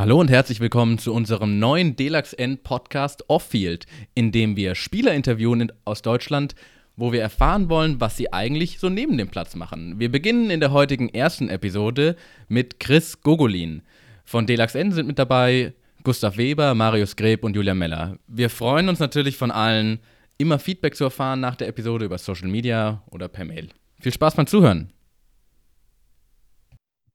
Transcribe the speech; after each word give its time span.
Hallo 0.00 0.18
und 0.18 0.30
herzlich 0.30 0.60
willkommen 0.60 0.96
zu 0.96 1.12
unserem 1.12 1.58
neuen 1.58 1.94
Delax 1.94 2.32
End 2.32 2.62
Podcast 2.62 3.28
Off-Field, 3.28 3.84
in 4.14 4.32
dem 4.32 4.56
wir 4.56 4.74
Spieler 4.74 5.12
interviewen 5.12 5.70
aus 5.84 6.00
Deutschland, 6.00 6.54
wo 6.96 7.12
wir 7.12 7.20
erfahren 7.20 7.68
wollen, 7.68 8.00
was 8.00 8.16
sie 8.16 8.32
eigentlich 8.32 8.78
so 8.78 8.88
neben 8.88 9.18
dem 9.18 9.28
Platz 9.28 9.56
machen. 9.56 10.00
Wir 10.00 10.10
beginnen 10.10 10.48
in 10.48 10.60
der 10.60 10.72
heutigen 10.72 11.10
ersten 11.10 11.50
Episode 11.50 12.16
mit 12.48 12.80
Chris 12.80 13.20
Gogolin. 13.20 13.82
Von 14.24 14.46
Delax 14.46 14.74
End 14.74 14.94
sind 14.94 15.06
mit 15.06 15.18
dabei 15.18 15.74
Gustav 16.02 16.38
Weber, 16.38 16.74
Marius 16.74 17.14
Greb 17.14 17.44
und 17.44 17.54
Julia 17.54 17.74
Meller. 17.74 18.16
Wir 18.26 18.48
freuen 18.48 18.88
uns 18.88 19.00
natürlich 19.00 19.36
von 19.36 19.50
allen, 19.50 20.00
immer 20.38 20.58
Feedback 20.58 20.96
zu 20.96 21.04
erfahren 21.04 21.40
nach 21.40 21.56
der 21.56 21.68
Episode 21.68 22.06
über 22.06 22.16
Social 22.16 22.48
Media 22.48 23.02
oder 23.10 23.28
per 23.28 23.44
Mail. 23.44 23.68
Viel 24.00 24.14
Spaß 24.14 24.34
beim 24.34 24.46
Zuhören. 24.46 24.94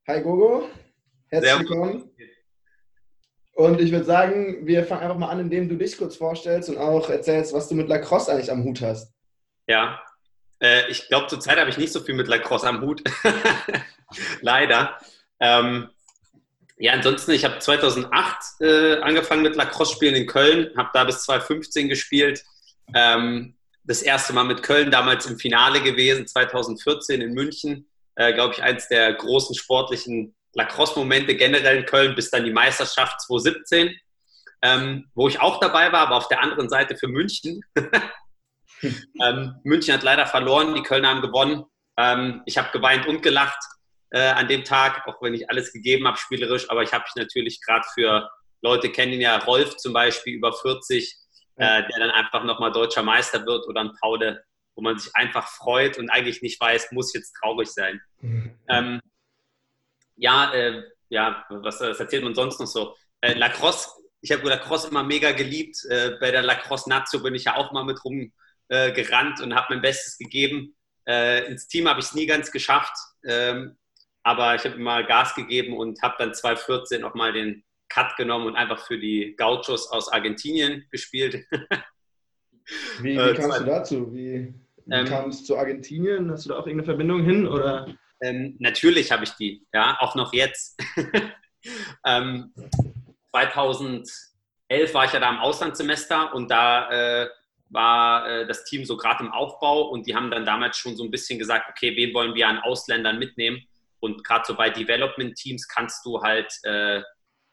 Hi 0.07 0.21
Gogo, 0.21 0.69
herzlich 1.29 1.67
willkommen. 1.67 2.11
Und 3.55 3.79
ich 3.79 3.91
würde 3.93 4.03
sagen, 4.03 4.67
wir 4.67 4.83
fangen 4.83 5.01
einfach 5.01 5.17
mal 5.17 5.29
an, 5.29 5.39
indem 5.39 5.69
du 5.69 5.77
dich 5.77 5.97
kurz 5.97 6.17
vorstellst 6.17 6.69
und 6.69 6.77
auch 6.77 7.09
erzählst, 7.09 7.53
was 7.53 7.69
du 7.69 7.75
mit 7.75 7.87
Lacrosse 7.87 8.31
eigentlich 8.31 8.51
am 8.51 8.65
Hut 8.65 8.81
hast. 8.81 9.13
Ja, 9.65 10.01
äh, 10.61 10.89
ich 10.89 11.07
glaube, 11.07 11.27
zurzeit 11.27 11.57
habe 11.57 11.69
ich 11.69 11.77
nicht 11.77 11.93
so 11.93 12.01
viel 12.01 12.15
mit 12.15 12.27
Lacrosse 12.27 12.67
am 12.67 12.81
Hut. 12.81 13.01
Leider. 14.41 14.97
Ähm, 15.39 15.89
ja, 16.77 16.91
ansonsten, 16.91 17.31
ich 17.31 17.45
habe 17.45 17.59
2008 17.59 18.37
äh, 18.59 18.97
angefangen 18.97 19.43
mit 19.43 19.55
Lacrosse-Spielen 19.55 20.15
in 20.15 20.27
Köln, 20.27 20.71
habe 20.75 20.89
da 20.93 21.05
bis 21.05 21.23
2015 21.23 21.87
gespielt. 21.87 22.43
Ähm, 22.93 23.55
das 23.85 24.01
erste 24.01 24.33
Mal 24.33 24.43
mit 24.43 24.63
Köln 24.63 24.91
damals 24.91 25.27
im 25.27 25.39
Finale 25.39 25.81
gewesen, 25.81 26.27
2014 26.27 27.21
in 27.21 27.33
München. 27.33 27.87
Äh, 28.15 28.33
glaube 28.33 28.53
ich, 28.53 28.61
eins 28.61 28.89
der 28.89 29.13
großen 29.13 29.55
sportlichen 29.55 30.35
Lacrosse-Momente 30.55 31.35
generell 31.35 31.77
in 31.77 31.85
Köln, 31.85 32.15
bis 32.15 32.31
dann 32.31 32.45
die 32.45 32.53
Meisterschaft 32.53 33.21
2017, 33.21 33.95
ähm, 34.61 35.09
wo 35.13 35.27
ich 35.27 35.39
auch 35.39 35.59
dabei 35.59 35.91
war, 35.91 36.01
aber 36.01 36.15
auf 36.15 36.27
der 36.27 36.41
anderen 36.41 36.69
Seite 36.69 36.97
für 36.97 37.07
München. 37.07 37.61
ähm, 38.81 39.55
München 39.63 39.93
hat 39.93 40.03
leider 40.03 40.25
verloren, 40.25 40.73
die 40.73 40.83
Kölner 40.83 41.09
haben 41.09 41.21
gewonnen. 41.21 41.65
Ähm, 41.97 42.41
ich 42.45 42.57
habe 42.57 42.71
geweint 42.71 43.05
und 43.07 43.21
gelacht 43.21 43.59
äh, 44.11 44.29
an 44.29 44.47
dem 44.47 44.63
Tag, 44.63 45.07
auch 45.07 45.21
wenn 45.21 45.33
ich 45.33 45.49
alles 45.49 45.71
gegeben 45.71 46.07
habe 46.07 46.17
spielerisch, 46.17 46.69
aber 46.69 46.83
ich 46.83 46.93
habe 46.93 47.03
mich 47.03 47.15
natürlich 47.15 47.61
gerade 47.61 47.85
für 47.93 48.29
Leute 48.61 48.89
kennen 48.89 49.21
ja 49.21 49.37
Rolf 49.37 49.77
zum 49.77 49.93
Beispiel 49.93 50.35
über 50.35 50.51
40, 50.51 51.15
äh, 51.57 51.83
der 51.83 51.99
dann 51.99 52.11
einfach 52.11 52.43
nochmal 52.43 52.71
deutscher 52.71 53.03
Meister 53.03 53.45
wird 53.45 53.67
oder 53.67 53.81
ein 53.81 53.91
Paude, 54.01 54.43
wo 54.75 54.81
man 54.81 54.97
sich 54.97 55.15
einfach 55.15 55.47
freut 55.47 55.97
und 55.97 56.09
eigentlich 56.09 56.41
nicht 56.41 56.59
weiß, 56.59 56.91
muss 56.91 57.13
jetzt 57.13 57.33
traurig 57.33 57.69
sein. 57.69 58.01
Mhm. 58.21 58.57
Ähm, 58.69 58.99
ja, 60.15 60.53
äh, 60.53 60.83
ja, 61.09 61.45
was, 61.49 61.79
was, 61.81 61.99
erzählt 61.99 62.23
man 62.23 62.35
sonst 62.35 62.59
noch 62.59 62.67
so? 62.67 62.95
Äh, 63.21 63.33
Lacrosse, 63.33 63.89
ich 64.21 64.31
habe 64.31 64.47
Lacrosse 64.47 64.89
immer 64.89 65.03
mega 65.03 65.31
geliebt. 65.31 65.77
Äh, 65.89 66.17
bei 66.19 66.31
der 66.31 66.43
Lacrosse 66.43 66.89
Nazio 66.89 67.21
bin 67.21 67.35
ich 67.35 67.45
ja 67.45 67.55
auch 67.55 67.71
mal 67.71 67.85
mit 67.85 67.99
rumgerannt 68.03 69.39
äh, 69.39 69.43
und 69.43 69.55
habe 69.55 69.67
mein 69.69 69.81
Bestes 69.81 70.17
gegeben. 70.17 70.75
Äh, 71.07 71.45
ins 71.47 71.67
Team 71.67 71.87
habe 71.87 71.99
ich 71.99 72.07
es 72.07 72.15
nie 72.15 72.25
ganz 72.25 72.51
geschafft, 72.51 72.95
ähm, 73.25 73.77
aber 74.23 74.55
ich 74.55 74.63
habe 74.63 74.75
immer 74.75 75.03
Gas 75.03 75.35
gegeben 75.35 75.77
und 75.77 76.01
habe 76.01 76.15
dann 76.17 76.33
2014 76.33 77.03
auch 77.03 77.13
mal 77.13 77.31
den 77.31 77.63
Cut 77.89 78.15
genommen 78.17 78.47
und 78.47 78.55
einfach 78.55 78.85
für 78.85 78.97
die 78.97 79.35
Gauchos 79.37 79.91
aus 79.91 80.11
Argentinien 80.11 80.85
gespielt. 80.89 81.45
wie, 83.01 83.15
wie 83.15 83.17
äh, 83.17 83.35
kamst 83.35 83.59
du 83.59 83.63
dazu? 83.65 84.13
Wie, 84.13 84.53
wie 84.85 84.93
ähm, 84.93 85.05
kam 85.05 85.29
es 85.29 85.45
zu 85.45 85.57
Argentinien? 85.57 86.31
Hast 86.31 86.45
du 86.45 86.49
da 86.49 86.55
auch 86.55 86.65
irgendeine 86.65 86.85
Verbindung 86.85 87.23
hin? 87.23 87.47
Oder? 87.47 87.87
Ähm, 88.25 88.55
natürlich 88.59 89.11
habe 89.11 89.23
ich 89.23 89.31
die, 89.31 89.65
ja, 89.73 89.97
auch 89.99 90.15
noch 90.15 90.33
jetzt. 90.33 90.81
ähm, 92.05 92.53
2011 93.31 94.93
war 94.93 95.05
ich 95.05 95.13
ja 95.13 95.19
da 95.19 95.29
im 95.29 95.39
Auslandssemester 95.39 96.33
und 96.33 96.49
da 96.49 96.89
äh, 96.89 97.29
war 97.69 98.27
äh, 98.27 98.47
das 98.47 98.63
Team 98.63 98.85
so 98.85 98.97
gerade 98.97 99.23
im 99.23 99.31
Aufbau 99.31 99.89
und 99.89 100.07
die 100.07 100.15
haben 100.15 100.31
dann 100.31 100.45
damals 100.45 100.77
schon 100.77 100.95
so 100.95 101.03
ein 101.03 101.11
bisschen 101.11 101.37
gesagt, 101.37 101.69
okay, 101.69 101.95
wen 101.95 102.13
wollen 102.13 102.33
wir 102.33 102.47
an 102.47 102.59
Ausländern 102.59 103.19
mitnehmen? 103.19 103.61
Und 103.99 104.23
gerade 104.23 104.45
so 104.45 104.55
bei 104.55 104.69
Development-Teams 104.69 105.67
kannst 105.67 106.05
du 106.05 106.21
halt 106.21 106.51
äh, 106.63 107.01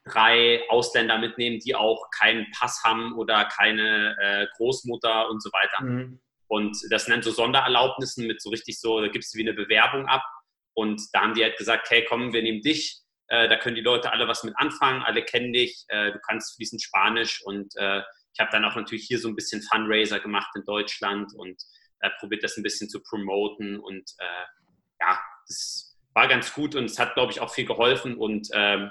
drei 0.05 0.62
Ausländer 0.69 1.19
mitnehmen, 1.19 1.61
die 1.61 1.75
auch 1.75 2.11
keinen 2.11 2.50
Pass 2.59 2.82
haben 2.84 3.16
oder 3.16 3.44
keine 3.44 4.16
äh, 4.21 4.47
Großmutter 4.56 5.28
und 5.31 5.43
so 5.43 5.50
weiter. 5.50 5.84
Mhm. 5.84 6.21
Und 6.49 6.77
das 6.91 7.09
nennt 7.09 7.25
so 7.25 7.31
Sondererlaubnissen 7.31 8.27
mit 8.27 8.43
so 8.43 8.50
richtig 8.50 8.78
so, 8.78 9.00
da 9.00 9.09
gibst 9.09 9.32
du 9.32 9.38
wie 9.38 9.43
eine 9.43 9.55
Bewerbung 9.55 10.06
ab 10.06 10.22
und 10.75 11.03
da 11.12 11.22
haben 11.22 11.34
die 11.34 11.43
halt 11.43 11.56
gesagt, 11.56 11.91
hey, 11.91 12.05
komm, 12.09 12.33
wir 12.33 12.43
nehmen 12.43 12.62
dich. 12.62 13.00
Äh, 13.28 13.49
da 13.49 13.56
können 13.56 13.77
die 13.77 13.83
Leute 13.83 14.12
alle 14.12 14.28
was 14.28 14.44
mit 14.44 14.55
anfangen, 14.56 15.03
alle 15.03 15.25
kennen 15.25 15.53
dich, 15.53 15.84
äh, 15.88 16.12
du 16.12 16.19
kannst 16.21 16.56
fließend 16.56 16.83
Spanisch. 16.83 17.43
Und 17.44 17.75
äh, 17.77 18.03
ich 18.34 18.41
habe 18.41 18.50
dann 18.53 18.65
auch 18.65 18.77
natürlich 18.77 19.06
hier 19.06 19.19
so 19.19 19.28
ein 19.28 19.37
bisschen 19.37 19.62
Fundraiser 19.62 20.21
gemacht 20.21 20.50
in 20.55 20.65
Deutschland 20.65 21.34
und 21.34 21.62
probiert 22.19 22.43
das 22.43 22.56
ein 22.56 22.65
bisschen 22.65 22.88
zu 22.88 23.00
promoten. 23.00 23.78
Und 23.78 24.11
ja, 24.99 25.22
das 25.47 25.97
war 26.15 26.28
ganz 26.28 26.53
gut 26.53 26.75
und 26.75 26.87
es 26.87 26.99
hat, 26.99 27.15
glaube 27.15 27.31
ich, 27.31 27.38
auch 27.41 27.55
viel 27.55 27.66
geholfen. 27.66 28.16
Und 28.16 28.49
ähm, 28.53 28.91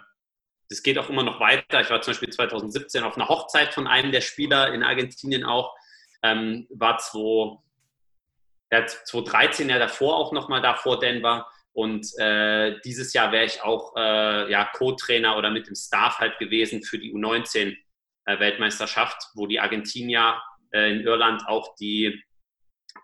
das 0.69 0.81
geht 0.83 0.97
auch 0.97 1.09
immer 1.09 1.23
noch 1.23 1.41
weiter. 1.41 1.81
Ich 1.81 1.89
war 1.89 2.01
zum 2.01 2.11
Beispiel 2.11 2.29
2017 2.29 3.03
auf 3.03 3.17
einer 3.17 3.27
Hochzeit 3.27 3.73
von 3.73 3.87
einem 3.87 4.13
der 4.13 4.21
Spieler 4.21 4.73
in 4.73 4.83
Argentinien 4.83 5.43
auch, 5.43 5.75
ähm, 6.23 6.67
war 6.69 6.97
2013 6.97 9.69
ja 9.69 9.79
davor 9.79 10.15
auch 10.15 10.31
nochmal 10.31 10.61
da 10.61 10.75
vor 10.75 10.97
Denver 10.99 11.51
und 11.73 12.05
äh, 12.17 12.79
dieses 12.83 13.13
Jahr 13.13 13.31
wäre 13.31 13.45
ich 13.45 13.63
auch 13.63 13.95
äh, 13.95 14.51
ja, 14.51 14.69
Co-Trainer 14.73 15.37
oder 15.37 15.49
mit 15.49 15.67
dem 15.67 15.75
Staff 15.75 16.19
halt 16.19 16.37
gewesen 16.37 16.83
für 16.83 16.99
die 16.99 17.13
U19-Weltmeisterschaft, 17.13 19.15
äh, 19.15 19.27
wo 19.35 19.47
die 19.47 19.61
Argentinier 19.61 20.41
äh, 20.73 20.91
in 20.91 20.99
Irland 21.01 21.43
auch 21.47 21.73
die 21.75 22.21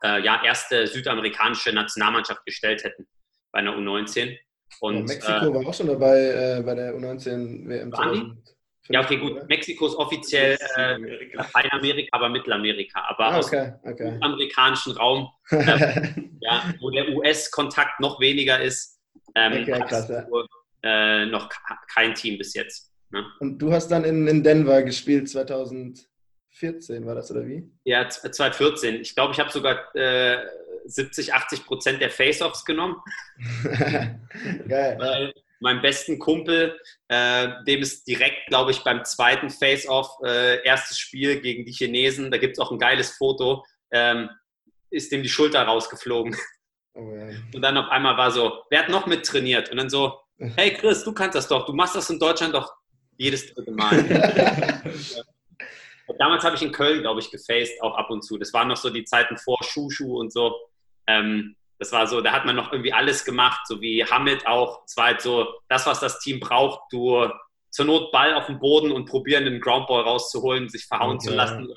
äh, 0.03 0.21
ja, 0.21 0.43
erste 0.43 0.85
südamerikanische 0.87 1.71
Nationalmannschaft 1.71 2.45
gestellt 2.45 2.83
hätten 2.83 3.07
bei 3.53 3.59
einer 3.59 3.77
U19. 3.77 4.37
Und, 4.81 4.95
ja, 4.95 5.01
Mexiko 5.03 5.53
war 5.53 5.65
auch 5.65 5.73
schon 5.73 5.87
dabei 5.87 6.61
bei 6.61 6.75
der 6.75 6.93
U19-WM. 6.93 8.43
Ja, 8.89 9.01
okay, 9.01 9.17
gut. 9.17 9.47
Mexiko 9.49 9.87
ist 9.87 9.95
offiziell 9.95 10.57
äh, 10.75 10.97
Lateinamerika, 11.33 12.09
aber 12.15 12.29
Mittelamerika. 12.29 13.01
Aber 13.09 13.25
ah, 13.25 13.39
okay, 13.39 13.73
okay. 13.83 14.11
dem 14.11 14.23
amerikanischen 14.23 14.93
Raum, 14.93 15.29
äh, 15.51 15.57
ja, 16.39 16.73
wo 16.79 16.89
der 16.89 17.09
US-Kontakt 17.09 17.99
noch 17.99 18.19
weniger 18.19 18.61
ist, 18.61 18.99
ähm, 19.35 19.63
okay, 19.63 19.83
krass, 19.87 20.09
ja. 20.09 20.25
äh, 20.83 21.25
noch 21.25 21.49
kein 21.93 22.13
Team 22.13 22.37
bis 22.37 22.53
jetzt. 22.53 22.91
Ne? 23.09 23.25
Und 23.39 23.57
du 23.59 23.71
hast 23.71 23.89
dann 23.89 24.03
in, 24.03 24.27
in 24.27 24.43
Denver 24.43 24.81
gespielt 24.83 25.29
2014, 25.29 27.05
war 27.05 27.15
das 27.15 27.31
oder 27.31 27.45
wie? 27.45 27.69
Ja, 27.83 28.07
2014. 28.07 29.01
Ich 29.01 29.15
glaube, 29.15 29.33
ich 29.33 29.39
habe 29.39 29.51
sogar 29.51 29.79
70, 30.85 31.29
äh, 31.29 31.31
80 31.31 31.65
Prozent 31.65 32.01
der 32.01 32.09
Face-Offs 32.09 32.63
genommen. 32.63 32.95
Geil. 34.67 34.97
Weil, 34.97 35.33
meinem 35.59 35.81
besten 35.81 36.19
Kumpel, 36.19 36.79
äh, 37.07 37.49
dem 37.65 37.81
ist 37.81 38.07
direkt, 38.07 38.47
glaube 38.47 38.71
ich, 38.71 38.83
beim 38.83 39.03
zweiten 39.05 39.49
Face-Off, 39.49 40.09
äh, 40.23 40.63
erstes 40.63 40.99
Spiel 40.99 41.41
gegen 41.41 41.65
die 41.65 41.71
Chinesen, 41.71 42.31
da 42.31 42.37
gibt 42.37 42.53
es 42.53 42.59
auch 42.59 42.71
ein 42.71 42.79
geiles 42.79 43.11
Foto, 43.11 43.65
ähm, 43.91 44.29
ist 44.89 45.11
dem 45.11 45.23
die 45.23 45.29
Schulter 45.29 45.63
rausgeflogen. 45.63 46.35
Oh, 46.93 47.13
ja. 47.13 47.27
Und 47.53 47.61
dann 47.61 47.77
auf 47.77 47.89
einmal 47.89 48.17
war 48.17 48.31
so, 48.31 48.63
wer 48.69 48.79
hat 48.79 48.89
noch 48.89 49.05
mit 49.05 49.25
trainiert? 49.25 49.69
Und 49.69 49.77
dann 49.77 49.89
so, 49.89 50.19
hey 50.37 50.73
Chris, 50.73 51.03
du 51.03 51.13
kannst 51.13 51.35
das 51.35 51.47
doch, 51.47 51.65
du 51.65 51.73
machst 51.73 51.95
das 51.95 52.09
in 52.09 52.19
Deutschland 52.19 52.53
doch 52.53 52.73
jedes 53.17 53.53
dritte 53.53 53.71
Mal. 53.71 54.03
Damals 56.19 56.43
habe 56.43 56.55
ich 56.55 56.61
in 56.61 56.71
Köln, 56.71 57.01
glaube 57.01 57.19
ich, 57.19 57.29
gefaced, 57.29 57.81
auch 57.81 57.95
ab 57.97 58.09
und 58.09 58.23
zu. 58.23 58.37
Das 58.37 58.53
waren 58.53 58.69
noch 58.69 58.77
so 58.77 58.89
die 58.89 59.03
Zeiten 59.03 59.37
vor 59.37 59.57
Schuschu 59.63 60.17
und 60.19 60.31
so. 60.31 60.55
Ähm, 61.05 61.55
das 61.79 61.91
war 61.91 62.07
so, 62.07 62.21
da 62.21 62.31
hat 62.31 62.45
man 62.45 62.55
noch 62.55 62.71
irgendwie 62.71 62.93
alles 62.93 63.23
gemacht, 63.23 63.67
so 63.67 63.81
wie 63.81 64.03
Hamid 64.03 64.47
auch. 64.47 64.83
Es 64.85 64.97
war 64.97 65.05
halt 65.05 65.21
so, 65.21 65.47
das, 65.69 65.85
was 65.85 65.99
das 65.99 66.19
Team 66.19 66.39
braucht, 66.39 66.81
du 66.91 67.29
zur 67.69 67.85
Not 67.85 68.11
Ball 68.11 68.33
auf 68.33 68.47
dem 68.47 68.59
Boden 68.59 68.91
und 68.91 69.05
probieren, 69.05 69.45
den 69.45 69.61
Groundball 69.61 70.03
rauszuholen, 70.03 70.69
sich 70.69 70.85
verhauen 70.85 71.17
okay. 71.17 71.27
zu 71.27 71.35
lassen. 71.35 71.67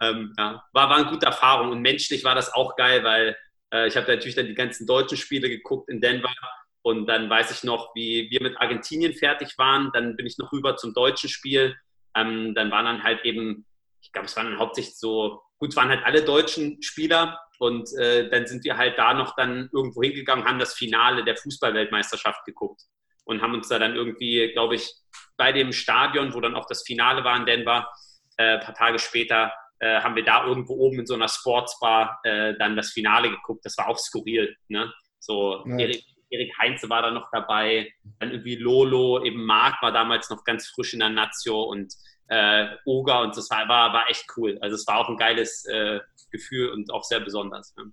Ähm, 0.00 0.34
ja, 0.38 0.64
war, 0.72 0.88
war 0.88 0.96
eine 0.96 1.10
gute 1.10 1.26
Erfahrung 1.26 1.70
und 1.70 1.80
menschlich 1.80 2.24
war 2.24 2.34
das 2.34 2.52
auch 2.52 2.74
geil, 2.76 3.04
weil 3.04 3.36
äh, 3.72 3.86
ich 3.86 3.96
habe 3.96 4.10
natürlich 4.10 4.34
dann 4.34 4.46
die 4.46 4.54
ganzen 4.54 4.86
deutschen 4.86 5.16
Spiele 5.16 5.48
geguckt 5.48 5.88
in 5.88 6.00
Denver 6.00 6.34
und 6.82 7.06
dann 7.06 7.30
weiß 7.30 7.52
ich 7.52 7.62
noch, 7.62 7.94
wie 7.94 8.28
wir 8.30 8.42
mit 8.42 8.60
Argentinien 8.60 9.14
fertig 9.14 9.56
waren. 9.58 9.90
Dann 9.92 10.16
bin 10.16 10.26
ich 10.26 10.38
noch 10.38 10.52
rüber 10.52 10.76
zum 10.76 10.92
deutschen 10.94 11.28
Spiel. 11.28 11.76
Ähm, 12.16 12.54
dann 12.54 12.70
waren 12.70 12.84
dann 12.84 13.02
halt 13.04 13.24
eben, 13.24 13.64
ich 14.00 14.10
glaube, 14.12 14.26
es 14.26 14.36
waren 14.36 14.46
dann 14.46 14.58
hauptsächlich 14.58 14.98
so, 14.98 15.42
gut, 15.58 15.70
es 15.70 15.76
waren 15.76 15.88
halt 15.88 16.04
alle 16.04 16.24
deutschen 16.24 16.82
Spieler, 16.82 17.38
und 17.62 17.96
äh, 17.96 18.28
dann 18.28 18.44
sind 18.48 18.64
wir 18.64 18.76
halt 18.76 18.98
da 18.98 19.14
noch 19.14 19.36
dann 19.36 19.70
irgendwo 19.72 20.02
hingegangen, 20.02 20.44
haben 20.44 20.58
das 20.58 20.74
Finale 20.74 21.22
der 21.22 21.36
Fußballweltmeisterschaft 21.36 22.44
geguckt 22.44 22.82
und 23.24 23.40
haben 23.40 23.54
uns 23.54 23.68
da 23.68 23.78
dann 23.78 23.94
irgendwie, 23.94 24.50
glaube 24.52 24.74
ich, 24.74 24.92
bei 25.36 25.52
dem 25.52 25.72
Stadion, 25.72 26.34
wo 26.34 26.40
dann 26.40 26.56
auch 26.56 26.66
das 26.66 26.82
Finale 26.82 27.22
war 27.22 27.36
in 27.36 27.46
Denver, 27.46 27.88
äh, 28.36 28.54
ein 28.54 28.60
paar 28.60 28.74
Tage 28.74 28.98
später, 28.98 29.52
äh, 29.78 30.00
haben 30.00 30.16
wir 30.16 30.24
da 30.24 30.44
irgendwo 30.44 30.74
oben 30.74 30.98
in 30.98 31.06
so 31.06 31.14
einer 31.14 31.28
Sportsbar 31.28 32.18
äh, 32.24 32.54
dann 32.58 32.74
das 32.74 32.90
Finale 32.90 33.30
geguckt. 33.30 33.64
Das 33.64 33.78
war 33.78 33.86
auch 33.86 33.98
skurril. 33.98 34.56
Ne? 34.66 34.92
So 35.20 35.64
ja. 35.64 35.78
Erik, 35.78 36.02
Erik 36.30 36.58
Heinze 36.58 36.90
war 36.90 37.02
da 37.02 37.12
noch 37.12 37.28
dabei, 37.30 37.92
dann 38.18 38.32
irgendwie 38.32 38.56
Lolo, 38.56 39.22
eben 39.22 39.44
Marc 39.44 39.80
war 39.82 39.92
damals 39.92 40.30
noch 40.30 40.42
ganz 40.42 40.66
frisch 40.66 40.94
in 40.94 40.98
der 40.98 41.10
Nazio 41.10 41.62
und 41.62 41.94
äh, 42.32 42.76
Oga 42.86 43.22
und 43.22 43.36
das 43.36 43.50
war, 43.50 43.68
war, 43.68 44.06
echt 44.08 44.24
cool. 44.36 44.58
Also 44.62 44.76
es 44.76 44.86
war 44.86 44.98
auch 44.98 45.08
ein 45.08 45.18
geiles 45.18 45.66
äh, 45.66 46.00
Gefühl 46.30 46.70
und 46.70 46.90
auch 46.90 47.04
sehr 47.04 47.20
besonders. 47.20 47.74
Ne? 47.76 47.92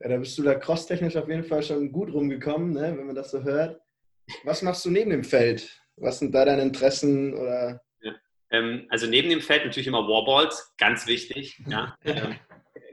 Ja, 0.00 0.08
da 0.10 0.16
bist 0.18 0.36
du 0.36 0.42
da 0.42 0.54
crosstechnisch 0.54 1.16
auf 1.16 1.28
jeden 1.28 1.44
Fall 1.44 1.62
schon 1.62 1.90
gut 1.90 2.12
rumgekommen, 2.12 2.72
ne, 2.72 2.94
wenn 2.96 3.06
man 3.06 3.14
das 3.14 3.30
so 3.30 3.42
hört. 3.42 3.80
Was 4.44 4.60
machst 4.60 4.84
du 4.84 4.90
neben 4.90 5.10
dem 5.10 5.24
Feld? 5.24 5.80
Was 5.96 6.18
sind 6.18 6.34
da 6.34 6.44
deine 6.44 6.62
Interessen 6.62 7.34
oder? 7.34 7.80
Ähm, 8.50 8.86
also 8.90 9.06
neben 9.06 9.30
dem 9.30 9.40
Feld 9.40 9.64
natürlich 9.64 9.86
immer 9.86 10.06
Warballs, 10.06 10.74
ganz 10.78 11.06
wichtig. 11.06 11.62
Ja. 11.66 11.96
Ähm, 12.04 12.36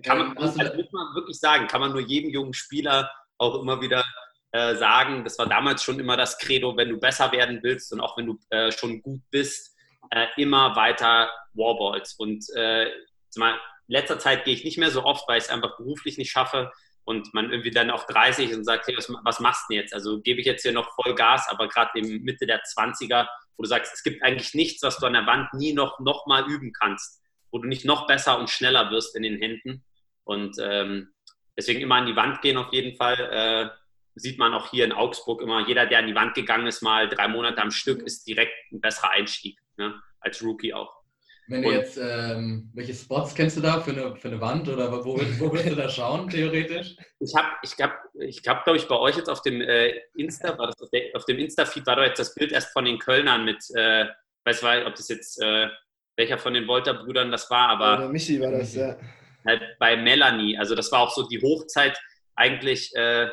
kann 0.03 0.17
man, 0.17 0.37
also 0.37 0.57
muss 0.57 0.91
man 0.91 1.15
wirklich 1.15 1.39
sagen, 1.39 1.67
kann 1.67 1.81
man 1.81 1.91
nur 1.91 2.01
jedem 2.01 2.31
jungen 2.31 2.53
Spieler 2.53 3.11
auch 3.37 3.61
immer 3.61 3.79
wieder 3.81 4.03
äh, 4.51 4.75
sagen, 4.75 5.23
das 5.23 5.37
war 5.37 5.47
damals 5.47 5.83
schon 5.83 5.99
immer 5.99 6.17
das 6.17 6.39
Credo, 6.39 6.75
wenn 6.75 6.89
du 6.89 6.97
besser 6.97 7.31
werden 7.31 7.59
willst 7.61 7.93
und 7.93 7.99
auch 7.99 8.17
wenn 8.17 8.25
du 8.25 8.39
äh, 8.49 8.71
schon 8.71 9.01
gut 9.03 9.21
bist, 9.29 9.70
äh, 10.09 10.27
immer 10.38 10.75
weiter 10.75 11.31
Warballs. 11.53 12.13
Und 12.15 12.45
äh, 12.56 12.86
in 12.86 13.44
letzter 13.88 14.19
Zeit 14.19 14.45
gehe 14.45 14.53
ich 14.53 14.63
nicht 14.63 14.77
mehr 14.77 14.92
so 14.92 15.03
oft, 15.03 15.27
weil 15.27 15.38
ich 15.38 15.45
es 15.45 15.50
einfach 15.50 15.77
beruflich 15.77 16.18
nicht 16.18 16.31
schaffe 16.31 16.71
und 17.03 17.33
man 17.33 17.51
irgendwie 17.51 17.71
dann 17.71 17.89
auch 17.89 18.06
30 18.06 18.53
und 18.56 18.63
sagt, 18.63 18.88
hey, 18.88 18.95
was, 18.98 19.12
was 19.24 19.39
machst 19.39 19.65
du 19.68 19.74
denn 19.74 19.81
jetzt? 19.81 19.94
Also 19.94 20.21
gebe 20.21 20.39
ich 20.39 20.45
jetzt 20.45 20.62
hier 20.63 20.71
noch 20.71 20.94
voll 20.95 21.15
Gas, 21.15 21.48
aber 21.50 21.68
gerade 21.68 21.92
im 22.00 22.24
Mitte 22.24 22.45
der 22.45 22.62
20er, 22.63 23.27
wo 23.57 23.63
du 23.63 23.69
sagst, 23.69 23.94
es 23.94 24.03
gibt 24.03 24.24
eigentlich 24.24 24.53
nichts, 24.53 24.83
was 24.83 24.98
du 24.98 25.06
an 25.06 25.13
der 25.13 25.25
Wand 25.25 25.53
nie 25.53 25.74
noch, 25.74 26.00
noch 26.00 26.25
mal 26.27 26.50
üben 26.50 26.74
kannst, 26.74 27.21
wo 27.51 27.59
du 27.59 27.68
nicht 27.68 27.86
noch 27.86 28.07
besser 28.07 28.39
und 28.39 28.50
schneller 28.50 28.92
wirst 28.92 29.15
in 29.15 29.24
den 29.24 29.38
Händen. 29.38 29.83
Und 30.24 30.57
ähm, 30.62 31.12
deswegen 31.57 31.81
immer 31.81 31.95
an 31.95 32.06
die 32.06 32.15
Wand 32.15 32.42
gehen 32.42 32.57
auf 32.57 32.71
jeden 32.71 32.95
Fall. 32.95 33.19
Äh, 33.19 33.81
sieht 34.15 34.38
man 34.38 34.53
auch 34.53 34.69
hier 34.69 34.86
in 34.86 34.92
Augsburg 34.92 35.42
immer, 35.42 35.65
jeder, 35.68 35.86
der 35.86 36.00
an 36.00 36.07
die 36.07 36.15
Wand 36.15 36.33
gegangen 36.33 36.68
ist, 36.68 36.81
mal 36.81 37.07
drei 37.07 37.27
Monate 37.27 37.62
am 37.62 37.71
Stück, 37.71 38.01
ist 38.03 38.27
direkt 38.27 38.53
ein 38.71 38.81
besserer 38.81 39.12
Einstieg, 39.12 39.59
ne? 39.81 40.01
als 40.19 40.43
Rookie 40.43 40.73
auch. 40.73 41.01
Wenn 41.47 41.63
du 41.63 41.71
jetzt, 41.71 41.97
ähm, 41.97 42.69
welche 42.73 42.93
Spots 42.93 43.35
kennst 43.35 43.57
du 43.57 43.61
da 43.61 43.81
für 43.81 43.91
eine, 43.91 44.15
für 44.15 44.29
eine 44.29 44.39
Wand 44.39 44.69
oder 44.69 44.89
wo, 44.91 45.17
wo 45.17 45.51
willst 45.51 45.69
du 45.69 45.75
da 45.75 45.89
schauen, 45.89 46.29
theoretisch? 46.29 46.95
Ich 47.19 47.35
habe, 47.35 47.47
ich 47.63 47.73
hab, 47.81 47.99
ich 48.19 48.41
hab, 48.47 48.63
glaube 48.63 48.77
ich, 48.77 48.87
bei 48.87 48.95
euch 48.95 49.17
jetzt 49.17 49.29
auf 49.29 49.41
dem 49.41 49.59
äh, 49.59 49.99
Insta, 50.15 50.57
war 50.57 50.67
das 50.67 50.81
auf, 50.81 50.89
der, 50.91 51.13
auf 51.13 51.25
dem 51.25 51.39
Insta-Feed 51.39 51.85
war 51.85 51.97
doch 51.97 52.03
jetzt 52.03 52.19
das 52.19 52.35
Bild 52.35 52.53
erst 52.53 52.71
von 52.71 52.85
den 52.85 52.99
Kölnern 52.99 53.43
mit, 53.43 53.57
äh, 53.75 54.05
weiß 54.45 54.61
nicht, 54.61 54.85
ob 54.85 54.95
das 54.95 55.09
jetzt, 55.09 55.41
äh, 55.41 55.67
welcher 56.15 56.37
von 56.37 56.53
den 56.53 56.67
Wolter-Brüdern 56.67 57.31
das 57.31 57.49
war, 57.49 57.69
aber. 57.69 58.03
Ja, 58.03 58.07
Michi 58.07 58.39
war 58.39 58.51
das, 58.51 58.75
ja. 58.75 58.97
Halt 59.45 59.61
bei 59.79 59.97
Melanie, 59.97 60.57
also 60.57 60.75
das 60.75 60.91
war 60.91 61.01
auch 61.01 61.11
so 61.11 61.27
die 61.27 61.41
Hochzeit 61.41 61.99
eigentlich, 62.35 62.95
äh, 62.95 63.27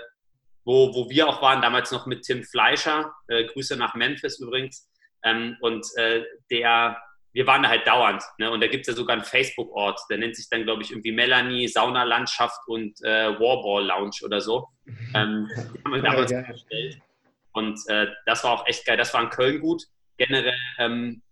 wo, 0.64 0.94
wo 0.94 1.08
wir 1.08 1.28
auch 1.28 1.40
waren, 1.40 1.62
damals 1.62 1.92
noch 1.92 2.06
mit 2.06 2.22
Tim 2.22 2.42
Fleischer, 2.42 3.12
äh, 3.28 3.44
Grüße 3.44 3.76
nach 3.76 3.94
Memphis 3.94 4.40
übrigens, 4.40 4.90
ähm, 5.24 5.56
und 5.60 5.86
äh, 5.96 6.24
der 6.50 6.98
wir 7.32 7.46
waren 7.46 7.62
da 7.62 7.68
halt 7.68 7.86
dauernd. 7.86 8.22
Ne? 8.38 8.50
Und 8.50 8.60
da 8.60 8.66
gibt 8.66 8.82
es 8.82 8.88
ja 8.88 8.94
sogar 8.94 9.14
einen 9.14 9.24
Facebook-Ort, 9.24 10.00
der 10.10 10.18
nennt 10.18 10.34
sich 10.34 10.48
dann, 10.48 10.64
glaube 10.64 10.82
ich, 10.82 10.90
irgendwie 10.90 11.12
Melanie, 11.12 11.68
Saunalandschaft 11.68 12.58
und 12.66 13.00
äh, 13.04 13.38
Warball 13.38 13.86
Lounge 13.86 14.16
oder 14.24 14.40
so. 14.40 14.66
Ähm, 15.14 15.48
die 15.56 15.84
haben 15.84 15.92
wir 15.92 16.02
damals 16.02 16.30
ja, 16.30 16.40
erstellt. 16.40 16.98
Und 17.52 17.78
äh, 17.88 18.08
das 18.26 18.44
war 18.44 18.52
auch 18.52 18.66
echt 18.66 18.84
geil. 18.86 18.96
Das 18.96 19.12
war 19.14 19.22
in 19.22 19.30
Köln 19.30 19.60
gut. 19.60 19.84
Generell 20.16 20.58
ähm, 20.78 21.22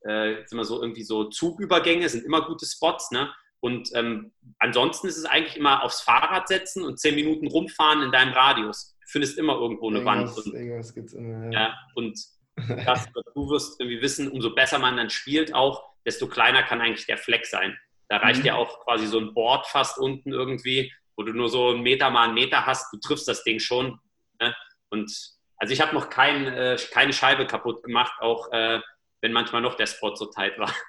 äh, 0.00 0.44
sind 0.44 0.58
wir 0.58 0.64
so 0.64 0.82
irgendwie 0.82 1.04
so 1.04 1.24
Zugübergänge 1.24 2.08
sind 2.08 2.24
immer 2.24 2.42
gute 2.46 2.66
Spots. 2.66 3.10
Ne? 3.10 3.32
Und 3.60 3.90
ähm, 3.94 4.32
ansonsten 4.58 5.06
ist 5.06 5.16
es 5.16 5.24
eigentlich 5.24 5.56
immer 5.56 5.82
aufs 5.82 6.02
Fahrrad 6.02 6.48
setzen 6.48 6.84
und 6.84 7.00
zehn 7.00 7.14
Minuten 7.14 7.46
rumfahren 7.46 8.02
in 8.02 8.12
deinem 8.12 8.34
Radius. 8.34 8.96
Du 9.00 9.08
findest 9.08 9.38
immer 9.38 9.54
irgendwo 9.54 9.88
eine 9.88 10.00
irgendwas, 10.00 10.36
Wand. 10.36 10.46
Und, 10.46 10.54
irgendwas 10.54 10.94
gibt's 10.94 11.12
immer, 11.14 11.44
ja. 11.46 11.50
ja 11.52 11.74
und 11.94 12.18
das, 12.56 13.06
du 13.34 13.50
wirst 13.50 13.80
irgendwie 13.80 14.00
wissen, 14.00 14.30
umso 14.30 14.54
besser 14.54 14.78
man 14.78 14.96
dann 14.96 15.10
spielt 15.10 15.54
auch, 15.54 15.84
desto 16.04 16.28
kleiner 16.28 16.62
kann 16.62 16.80
eigentlich 16.80 17.06
der 17.06 17.18
Fleck 17.18 17.46
sein. 17.46 17.78
Da 18.08 18.18
reicht 18.18 18.40
mhm. 18.40 18.46
ja 18.46 18.54
auch 18.54 18.84
quasi 18.84 19.06
so 19.06 19.18
ein 19.18 19.34
Board 19.34 19.66
fast 19.66 19.98
unten 19.98 20.32
irgendwie, 20.32 20.92
wo 21.16 21.22
du 21.22 21.32
nur 21.32 21.48
so 21.48 21.70
einen 21.70 21.82
Meter 21.82 22.10
mal 22.10 22.24
einen 22.24 22.34
Meter 22.34 22.66
hast, 22.66 22.92
du 22.92 22.98
triffst 22.98 23.26
das 23.28 23.44
Ding 23.44 23.58
schon. 23.58 23.98
Ne? 24.40 24.54
Und 24.90 25.10
also 25.56 25.72
ich 25.72 25.80
habe 25.80 25.94
noch 25.94 26.10
kein, 26.10 26.46
äh, 26.46 26.76
keine 26.90 27.12
Scheibe 27.12 27.46
kaputt 27.46 27.82
gemacht, 27.82 28.12
auch 28.20 28.52
äh, 28.52 28.80
wenn 29.20 29.32
manchmal 29.32 29.62
noch 29.62 29.74
der 29.74 29.86
Spot 29.86 30.14
so 30.14 30.26
tight 30.26 30.58
war. 30.58 30.72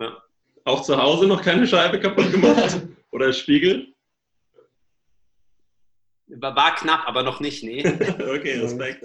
Ja. 0.00 0.20
Auch 0.64 0.82
zu 0.82 1.00
Hause 1.00 1.28
noch 1.28 1.40
keine 1.40 1.68
Scheibe 1.68 2.00
kaputt 2.00 2.32
gemacht? 2.32 2.82
Oder 3.12 3.32
Spiegel? 3.32 3.93
War 6.26 6.74
knapp, 6.74 7.06
aber 7.06 7.22
noch 7.22 7.40
nicht, 7.40 7.62
nee. 7.62 7.86
okay, 7.86 8.60
Respekt. 8.60 9.04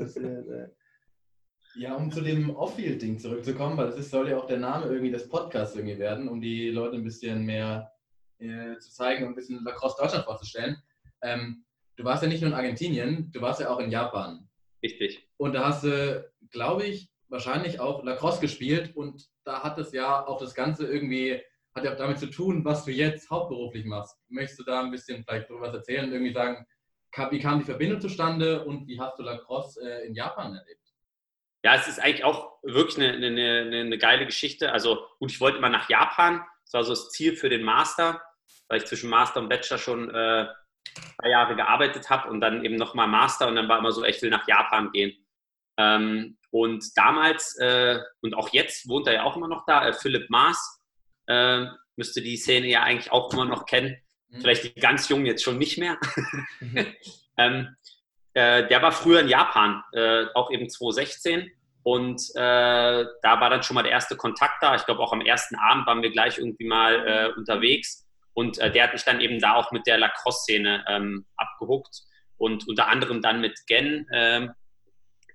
Ja, 1.75 1.95
um 1.95 2.12
zu 2.12 2.21
dem 2.21 2.56
Off-Field-Ding 2.56 3.19
zurückzukommen, 3.19 3.77
weil 3.77 3.88
das 3.88 3.98
ist, 3.98 4.10
soll 4.10 4.30
ja 4.30 4.38
auch 4.38 4.48
der 4.48 4.57
Name 4.57 4.88
irgendwie 4.88 5.12
des 5.12 5.30
Podcasts 5.30 5.75
irgendwie 5.75 6.00
werden, 6.00 6.27
um 6.27 6.42
die 6.42 6.71
Leute 6.71 6.95
ein 6.95 7.04
bisschen 7.04 7.45
mehr 7.45 7.92
äh, 8.39 8.77
zu 8.80 8.92
zeigen 8.92 9.25
und 9.25 9.33
ein 9.33 9.36
bisschen 9.36 9.63
Lacrosse 9.63 9.98
Deutschland 10.01 10.25
vorzustellen. 10.25 10.81
Ähm, 11.21 11.66
du 11.95 12.04
warst 12.04 12.24
ja 12.24 12.30
nicht 12.30 12.42
nur 12.42 12.50
in 12.50 12.56
Argentinien, 12.56 13.31
du 13.31 13.42
warst 13.42 13.60
ja 13.60 13.69
auch 13.69 13.80
in 13.80 13.92
Japan. 13.92 14.50
Richtig. 14.81 15.30
Und 15.38 15.54
da 15.54 15.68
hast 15.68 15.83
du, 15.83 16.27
glaube 16.50 16.86
ich, 16.86 17.12
wahrscheinlich 17.27 17.80
auch 17.80 18.04
Lacrosse 18.04 18.42
gespielt 18.42 18.95
und 18.95 19.27
da 19.44 19.62
hat 19.62 19.77
es 19.77 19.92
ja 19.92 20.25
auch 20.25 20.39
das 20.39 20.56
Ganze 20.56 20.88
irgendwie, 20.88 21.39
hat 21.75 21.83
ja 21.83 21.94
auch 21.94 21.98
damit 21.98 22.18
zu 22.18 22.27
tun, 22.27 22.65
was 22.65 22.86
du 22.86 22.92
jetzt 22.92 23.30
hauptberuflich 23.30 23.86
machst. 23.86 24.18
Möchtest 24.30 24.60
du 24.60 24.63
da 24.63 24.81
ein 24.81 24.92
bisschen 24.92 25.24
vielleicht 25.24 25.50
drüber 25.50 25.68
was 25.68 25.74
erzählen 25.74 26.06
und 26.06 26.13
irgendwie 26.13 26.33
sagen, 26.33 26.65
wie 27.32 27.40
kam 27.40 27.60
die 27.60 27.66
Verbindung 27.66 28.02
zustande 28.02 28.64
und 28.64 28.88
wie 28.88 29.00
hast 29.00 29.18
du 29.18 29.24
Lacrosse 29.24 29.82
äh, 29.82 30.08
in 30.08 30.16
Japan 30.16 30.56
erlebt? 30.56 30.80
Ja, 31.64 31.76
es 31.76 31.88
ist 31.88 32.00
eigentlich 32.00 32.24
auch 32.24 32.58
wirklich 32.64 32.98
eine, 32.98 33.14
eine, 33.14 33.28
eine, 33.28 33.82
eine 33.82 33.98
geile 33.98 34.26
Geschichte. 34.26 34.72
Also 34.72 35.06
gut, 35.20 35.32
ich 35.32 35.42
wollte 35.42 35.58
immer 35.58 35.70
nach 35.70 35.90
Japan. 35.90 36.42
Das 36.66 36.74
war 36.74 36.84
so 36.84 36.92
das 36.92 37.10
Ziel 37.10 37.36
für 37.36 37.50
den 37.50 37.64
Master, 37.64 38.22
weil 38.68 38.78
ich 38.78 38.86
zwischen 38.86 39.10
Master 39.10 39.42
und 39.42 39.50
Bachelor 39.50 39.78
schon 39.78 40.10
äh, 40.10 40.48
drei 41.20 41.30
Jahre 41.30 41.56
gearbeitet 41.56 42.10
habe 42.10 42.30
und 42.30 42.40
dann 42.42 42.64
eben 42.64 42.76
nochmal 42.76 43.08
Master 43.08 43.48
und 43.48 43.56
dann 43.56 43.68
war 43.68 43.80
immer 43.80 43.92
so, 43.92 44.04
ich 44.06 44.22
will 44.22 44.30
nach 44.30 44.48
Japan 44.48 44.92
gehen. 44.92 45.26
Ähm, 45.78 46.38
und 46.52 46.86
damals 46.96 47.58
äh, 47.60 48.00
und 48.22 48.36
auch 48.36 48.50
jetzt 48.50 48.88
wohnt 48.88 49.08
er 49.08 49.14
ja 49.14 49.24
auch 49.24 49.36
immer 49.36 49.48
noch 49.48 49.66
da, 49.66 49.88
äh, 49.88 49.94
Philipp 49.94 50.30
Maas, 50.30 50.82
äh, 51.28 51.66
müsste 51.96 52.22
die 52.22 52.38
Szene 52.38 52.68
ja 52.68 52.84
eigentlich 52.84 53.12
auch 53.12 53.32
immer 53.34 53.46
noch 53.46 53.66
kennen. 53.66 53.98
Mhm. 54.30 54.42
Vielleicht 54.42 54.64
die 54.64 54.80
ganz 54.80 55.10
Jungen 55.10 55.26
jetzt 55.26 55.44
schon 55.44 55.58
nicht 55.58 55.78
mehr. 55.78 55.98
Mhm. 56.60 56.86
ähm, 57.38 57.75
äh, 58.34 58.68
der 58.68 58.82
war 58.82 58.92
früher 58.92 59.22
in 59.22 59.27
Japan, 59.27 59.84
äh, 59.94 60.25
auch 60.34 60.51
eben 60.51 60.70
2016. 60.70 61.51
Und 61.84 62.22
äh, 62.36 63.06
da 63.22 63.42
war 63.42 63.50
dann 63.50 63.63
schon 63.63 63.75
mal 63.75 63.84
der 63.84 63.92
erste 63.92 64.15
Kontakt 64.15 64.62
da. 64.62 64.75
Ich 64.75 64.86
glaube, 64.86 65.01
auch 65.01 65.13
am 65.13 65.22
ersten 65.22 65.56
Abend 65.56 65.88
waren 65.88 66.01
wir 66.01 66.12
gleich 66.12 66.38
irgendwie 66.38 66.68
mal 66.68 67.08
äh, 67.08 67.38
unterwegs. 67.38 68.06
Und 68.34 68.58
äh, 68.60 68.72
der 68.72 68.84
hat 68.84 68.94
mich 68.94 69.03
dann 69.03 69.22
eben 69.22 69.39
da 69.39 69.56
auch 69.56 69.72
mit 69.72 69.88
der 69.88 69.98
Lacrosse-Szene 69.98 70.86
ähm, 70.88 71.25
abgehuckt. 71.36 72.01
Und 72.38 72.68
unter 72.68 72.88
anderem 72.88 73.22
dann 73.22 73.42
mit 73.42 73.60
Gen, 73.68 74.08
ähm, 74.13 74.51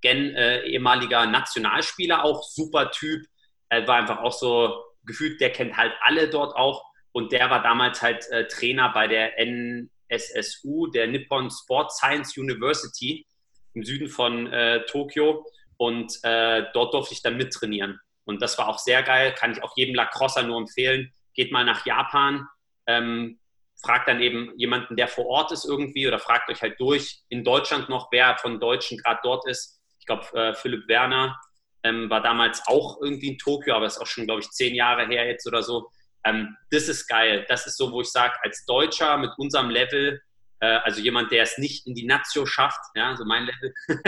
Gen 0.00 0.34
äh, 0.34 0.62
ehemaliger 0.62 1.26
Nationalspieler, 1.26 2.24
auch 2.24 2.42
super 2.42 2.90
Typ. 2.90 3.26
Er 3.68 3.86
war 3.88 3.96
einfach 3.96 4.20
auch 4.20 4.32
so 4.32 4.84
gefühlt, 5.04 5.40
der 5.40 5.50
kennt 5.50 5.76
halt 5.76 5.92
alle 6.02 6.28
dort 6.28 6.56
auch. 6.56 6.84
Und 7.14 7.30
der 7.30 7.48
war 7.48 7.62
damals 7.62 8.02
halt 8.02 8.28
äh, 8.30 8.48
Trainer 8.48 8.92
bei 8.92 9.06
der 9.06 9.38
NSSU, 9.38 10.88
der 10.88 11.06
Nippon 11.06 11.48
Sport 11.48 11.92
Science 11.92 12.36
University 12.36 13.24
im 13.72 13.84
Süden 13.84 14.08
von 14.08 14.52
äh, 14.52 14.84
Tokio. 14.86 15.46
Und 15.76 16.18
äh, 16.24 16.64
dort 16.74 16.92
durfte 16.92 17.14
ich 17.14 17.22
dann 17.22 17.36
mittrainieren. 17.36 18.00
Und 18.24 18.42
das 18.42 18.58
war 18.58 18.68
auch 18.68 18.80
sehr 18.80 19.04
geil, 19.04 19.32
kann 19.32 19.52
ich 19.52 19.62
auch 19.62 19.76
jedem 19.76 19.94
Lacrosser 19.94 20.42
nur 20.42 20.58
empfehlen. 20.58 21.12
Geht 21.34 21.52
mal 21.52 21.64
nach 21.64 21.86
Japan, 21.86 22.48
ähm, 22.88 23.38
fragt 23.80 24.08
dann 24.08 24.20
eben 24.20 24.52
jemanden, 24.56 24.96
der 24.96 25.06
vor 25.06 25.26
Ort 25.26 25.52
ist 25.52 25.64
irgendwie, 25.64 26.08
oder 26.08 26.18
fragt 26.18 26.50
euch 26.50 26.62
halt 26.62 26.80
durch 26.80 27.22
in 27.28 27.44
Deutschland 27.44 27.88
noch, 27.88 28.08
wer 28.10 28.36
von 28.38 28.58
Deutschen 28.58 28.98
gerade 28.98 29.20
dort 29.22 29.46
ist. 29.46 29.80
Ich 30.00 30.06
glaube, 30.06 30.24
äh, 30.36 30.54
Philipp 30.54 30.88
Werner 30.88 31.38
ähm, 31.84 32.10
war 32.10 32.22
damals 32.22 32.66
auch 32.66 33.00
irgendwie 33.00 33.28
in 33.28 33.38
Tokio, 33.38 33.76
aber 33.76 33.86
ist 33.86 34.00
auch 34.00 34.06
schon, 34.06 34.24
glaube 34.26 34.40
ich, 34.40 34.50
zehn 34.50 34.74
Jahre 34.74 35.06
her 35.06 35.26
jetzt 35.26 35.46
oder 35.46 35.62
so. 35.62 35.90
Ähm, 36.24 36.56
das 36.70 36.88
ist 36.88 37.06
geil. 37.06 37.44
Das 37.48 37.66
ist 37.66 37.76
so, 37.76 37.92
wo 37.92 38.00
ich 38.00 38.10
sage, 38.10 38.34
als 38.42 38.64
Deutscher 38.64 39.16
mit 39.18 39.30
unserem 39.36 39.70
Level, 39.70 40.20
äh, 40.60 40.66
also 40.66 41.00
jemand, 41.00 41.30
der 41.30 41.42
es 41.42 41.58
nicht 41.58 41.86
in 41.86 41.94
die 41.94 42.06
Nazio 42.06 42.46
schafft, 42.46 42.80
ja, 42.94 43.16
so 43.16 43.24
mein 43.24 43.44
Level, 43.46 43.74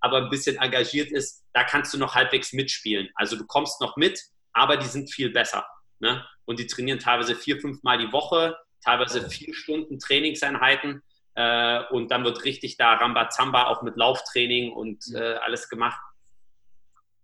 aber 0.00 0.18
ein 0.18 0.30
bisschen 0.30 0.56
engagiert 0.56 1.10
ist, 1.12 1.44
da 1.52 1.64
kannst 1.64 1.92
du 1.92 1.98
noch 1.98 2.14
halbwegs 2.14 2.52
mitspielen. 2.52 3.10
Also 3.14 3.36
du 3.36 3.46
kommst 3.46 3.80
noch 3.80 3.96
mit, 3.96 4.20
aber 4.52 4.76
die 4.76 4.86
sind 4.86 5.12
viel 5.12 5.30
besser. 5.30 5.66
Ne? 5.98 6.24
Und 6.46 6.58
die 6.58 6.66
trainieren 6.66 6.98
teilweise 6.98 7.36
vier, 7.36 7.60
fünf 7.60 7.82
Mal 7.82 7.98
die 7.98 8.12
Woche, 8.12 8.56
teilweise 8.82 9.28
vier 9.28 9.54
Stunden 9.54 9.98
Trainingseinheiten. 9.98 11.02
Äh, 11.34 11.84
und 11.90 12.10
dann 12.10 12.24
wird 12.24 12.44
richtig 12.44 12.78
da 12.78 12.94
Rambazamba 12.94 13.66
auch 13.66 13.82
mit 13.82 13.96
Lauftraining 13.96 14.72
und 14.72 15.04
äh, 15.14 15.34
alles 15.34 15.68
gemacht 15.68 16.00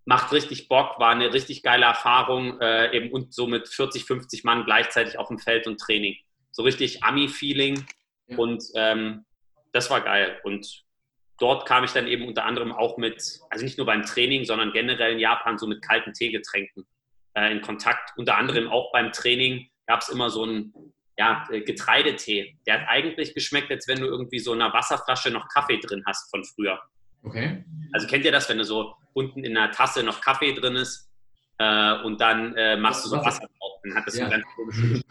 macht 0.06 0.32
richtig 0.32 0.68
Bock, 0.68 0.98
war 0.98 1.10
eine 1.10 1.34
richtig 1.34 1.62
geile 1.62 1.84
Erfahrung, 1.84 2.60
äh, 2.60 2.96
eben 2.96 3.10
und 3.10 3.34
so 3.34 3.46
mit 3.46 3.68
40, 3.68 4.04
50 4.04 4.44
Mann 4.44 4.64
gleichzeitig 4.64 5.18
auf 5.18 5.28
dem 5.28 5.38
Feld 5.38 5.66
und 5.66 5.78
Training. 5.78 6.16
So 6.52 6.62
richtig 6.62 7.04
Ami-Feeling. 7.04 7.84
Ja. 8.28 8.38
Und 8.38 8.62
ähm, 8.76 9.26
das 9.72 9.90
war 9.90 10.00
geil. 10.00 10.40
Und 10.44 10.84
dort 11.38 11.66
kam 11.66 11.82
ich 11.82 11.92
dann 11.92 12.06
eben 12.06 12.26
unter 12.26 12.44
anderem 12.44 12.72
auch 12.72 12.96
mit, 12.98 13.20
also 13.50 13.64
nicht 13.64 13.78
nur 13.78 13.86
beim 13.86 14.04
Training, 14.04 14.44
sondern 14.44 14.72
generell 14.72 15.14
in 15.14 15.18
Japan 15.18 15.58
so 15.58 15.66
mit 15.66 15.82
kalten 15.82 16.12
Teegetränken 16.12 16.86
äh, 17.34 17.50
in 17.50 17.60
Kontakt. 17.60 18.16
Unter 18.16 18.38
anderem 18.38 18.68
auch 18.68 18.92
beim 18.92 19.10
Training 19.10 19.68
gab 19.86 20.02
es 20.02 20.08
immer 20.08 20.30
so 20.30 20.44
einen 20.44 20.72
ja, 21.18 21.48
äh, 21.50 21.62
Getreidetee. 21.62 22.56
Der 22.64 22.80
hat 22.80 22.88
eigentlich 22.88 23.34
geschmeckt, 23.34 23.72
als 23.72 23.88
wenn 23.88 23.98
du 23.98 24.06
irgendwie 24.06 24.38
so 24.38 24.54
in 24.54 24.62
einer 24.62 24.72
Wasserflasche 24.72 25.32
noch 25.32 25.48
Kaffee 25.48 25.80
drin 25.80 26.04
hast 26.06 26.30
von 26.30 26.44
früher. 26.44 26.80
Okay. 27.26 27.64
Also 27.92 28.06
kennt 28.06 28.24
ihr 28.24 28.32
das, 28.32 28.48
wenn 28.48 28.58
du 28.58 28.64
so 28.64 28.94
unten 29.12 29.44
in 29.44 29.56
einer 29.56 29.70
Tasse 29.70 30.02
noch 30.02 30.20
Kaffee 30.20 30.54
drin 30.54 30.76
ist 30.76 31.10
äh, 31.58 32.02
und 32.02 32.20
dann 32.20 32.54
äh, 32.54 32.76
machst 32.76 33.04
du 33.04 33.08
so 33.08 33.16
Wasser 33.16 33.46
drauf. 33.58 33.80
Dann 33.82 33.94
hat 33.94 34.06
das 34.06 34.16
ja. 34.16 34.26
so 34.26 34.30
ganz 34.30 34.44
komisch 34.54 35.02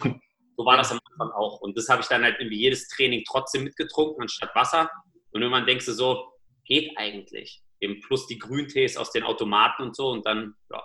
So 0.58 0.66
war 0.66 0.78
das 0.78 0.92
am 0.92 1.00
Anfang 1.12 1.32
auch. 1.36 1.60
Und 1.62 1.78
das 1.78 1.90
habe 1.90 2.02
ich 2.02 2.08
dann 2.08 2.24
halt 2.24 2.38
irgendwie 2.40 2.60
jedes 2.60 2.88
Training 2.88 3.24
trotzdem 3.28 3.66
mitgetrunken, 3.66 4.22
anstatt 4.22 4.56
Wasser. 4.56 4.90
Und 5.32 5.42
irgendwann 5.42 5.66
denkst 5.66 5.86
du 5.86 5.94
so, 5.94 6.32
geht 6.66 6.98
eigentlich. 6.98 7.62
Eben 7.82 8.00
plus 8.02 8.28
die 8.28 8.40
Grüntees 8.40 8.96
aus 8.96 9.12
den 9.12 9.24
Automaten 9.24 9.84
und 9.84 9.96
so 9.96 10.10
und 10.12 10.26
dann, 10.26 10.56
ja. 10.72 10.82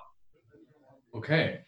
Okay. 1.12 1.64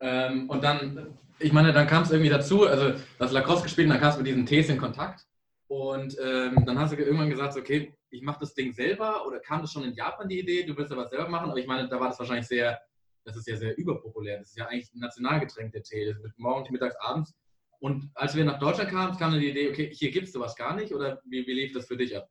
Ähm, 0.00 0.48
und 0.48 0.64
dann, 0.64 1.18
ich 1.38 1.52
meine, 1.52 1.72
dann 1.72 1.86
kam 1.86 2.04
es 2.04 2.10
irgendwie 2.10 2.30
dazu, 2.30 2.66
also 2.66 2.92
du 2.92 3.00
hast 3.18 3.32
Lacrosse 3.32 3.64
gespielt 3.64 3.86
und 3.86 3.92
dann 3.92 4.00
kamst 4.00 4.16
du 4.16 4.22
mit 4.22 4.30
diesen 4.30 4.46
Tees 4.46 4.68
in 4.70 4.78
Kontakt. 4.78 5.26
Und 5.66 6.16
ähm, 6.22 6.64
dann 6.64 6.78
hast 6.78 6.92
du 6.92 6.96
irgendwann 6.96 7.28
gesagt, 7.28 7.56
okay, 7.56 7.92
ich 8.10 8.22
mache 8.22 8.40
das 8.40 8.54
Ding 8.54 8.72
selber 8.72 9.26
oder 9.26 9.40
kam 9.40 9.60
das 9.60 9.72
schon 9.72 9.84
in 9.84 9.94
Japan 9.94 10.28
die 10.28 10.40
Idee, 10.40 10.64
du 10.64 10.76
willst 10.76 10.92
aber 10.92 11.06
selber 11.06 11.28
machen, 11.28 11.50
aber 11.50 11.58
ich 11.58 11.66
meine, 11.66 11.88
da 11.88 12.00
war 12.00 12.08
das 12.08 12.18
wahrscheinlich 12.18 12.46
sehr, 12.46 12.80
das 13.24 13.36
ist 13.36 13.46
ja 13.46 13.56
sehr 13.56 13.76
überpopulär. 13.76 14.38
Das 14.38 14.48
ist 14.48 14.58
ja 14.58 14.66
eigentlich 14.66 14.92
ein 14.94 15.00
Nationalgetränk 15.00 15.72
der 15.72 15.82
Tee. 15.82 16.06
Das 16.06 16.22
wird 16.22 16.38
morgens, 16.38 16.70
mittags, 16.70 16.96
abends. 17.00 17.34
Und 17.80 18.10
als 18.14 18.34
wir 18.34 18.44
nach 18.44 18.58
Deutschland 18.58 18.90
kamen, 18.90 19.16
kam 19.16 19.32
dann 19.32 19.40
die 19.40 19.50
Idee, 19.50 19.68
okay, 19.68 19.90
hier 19.94 20.10
gibt 20.10 20.26
es 20.26 20.32
sowas 20.32 20.56
gar 20.56 20.74
nicht 20.74 20.92
oder 20.92 21.20
wie, 21.24 21.46
wie 21.46 21.52
lief 21.52 21.72
das 21.72 21.86
für 21.86 21.96
dich 21.96 22.16
ab? 22.16 22.28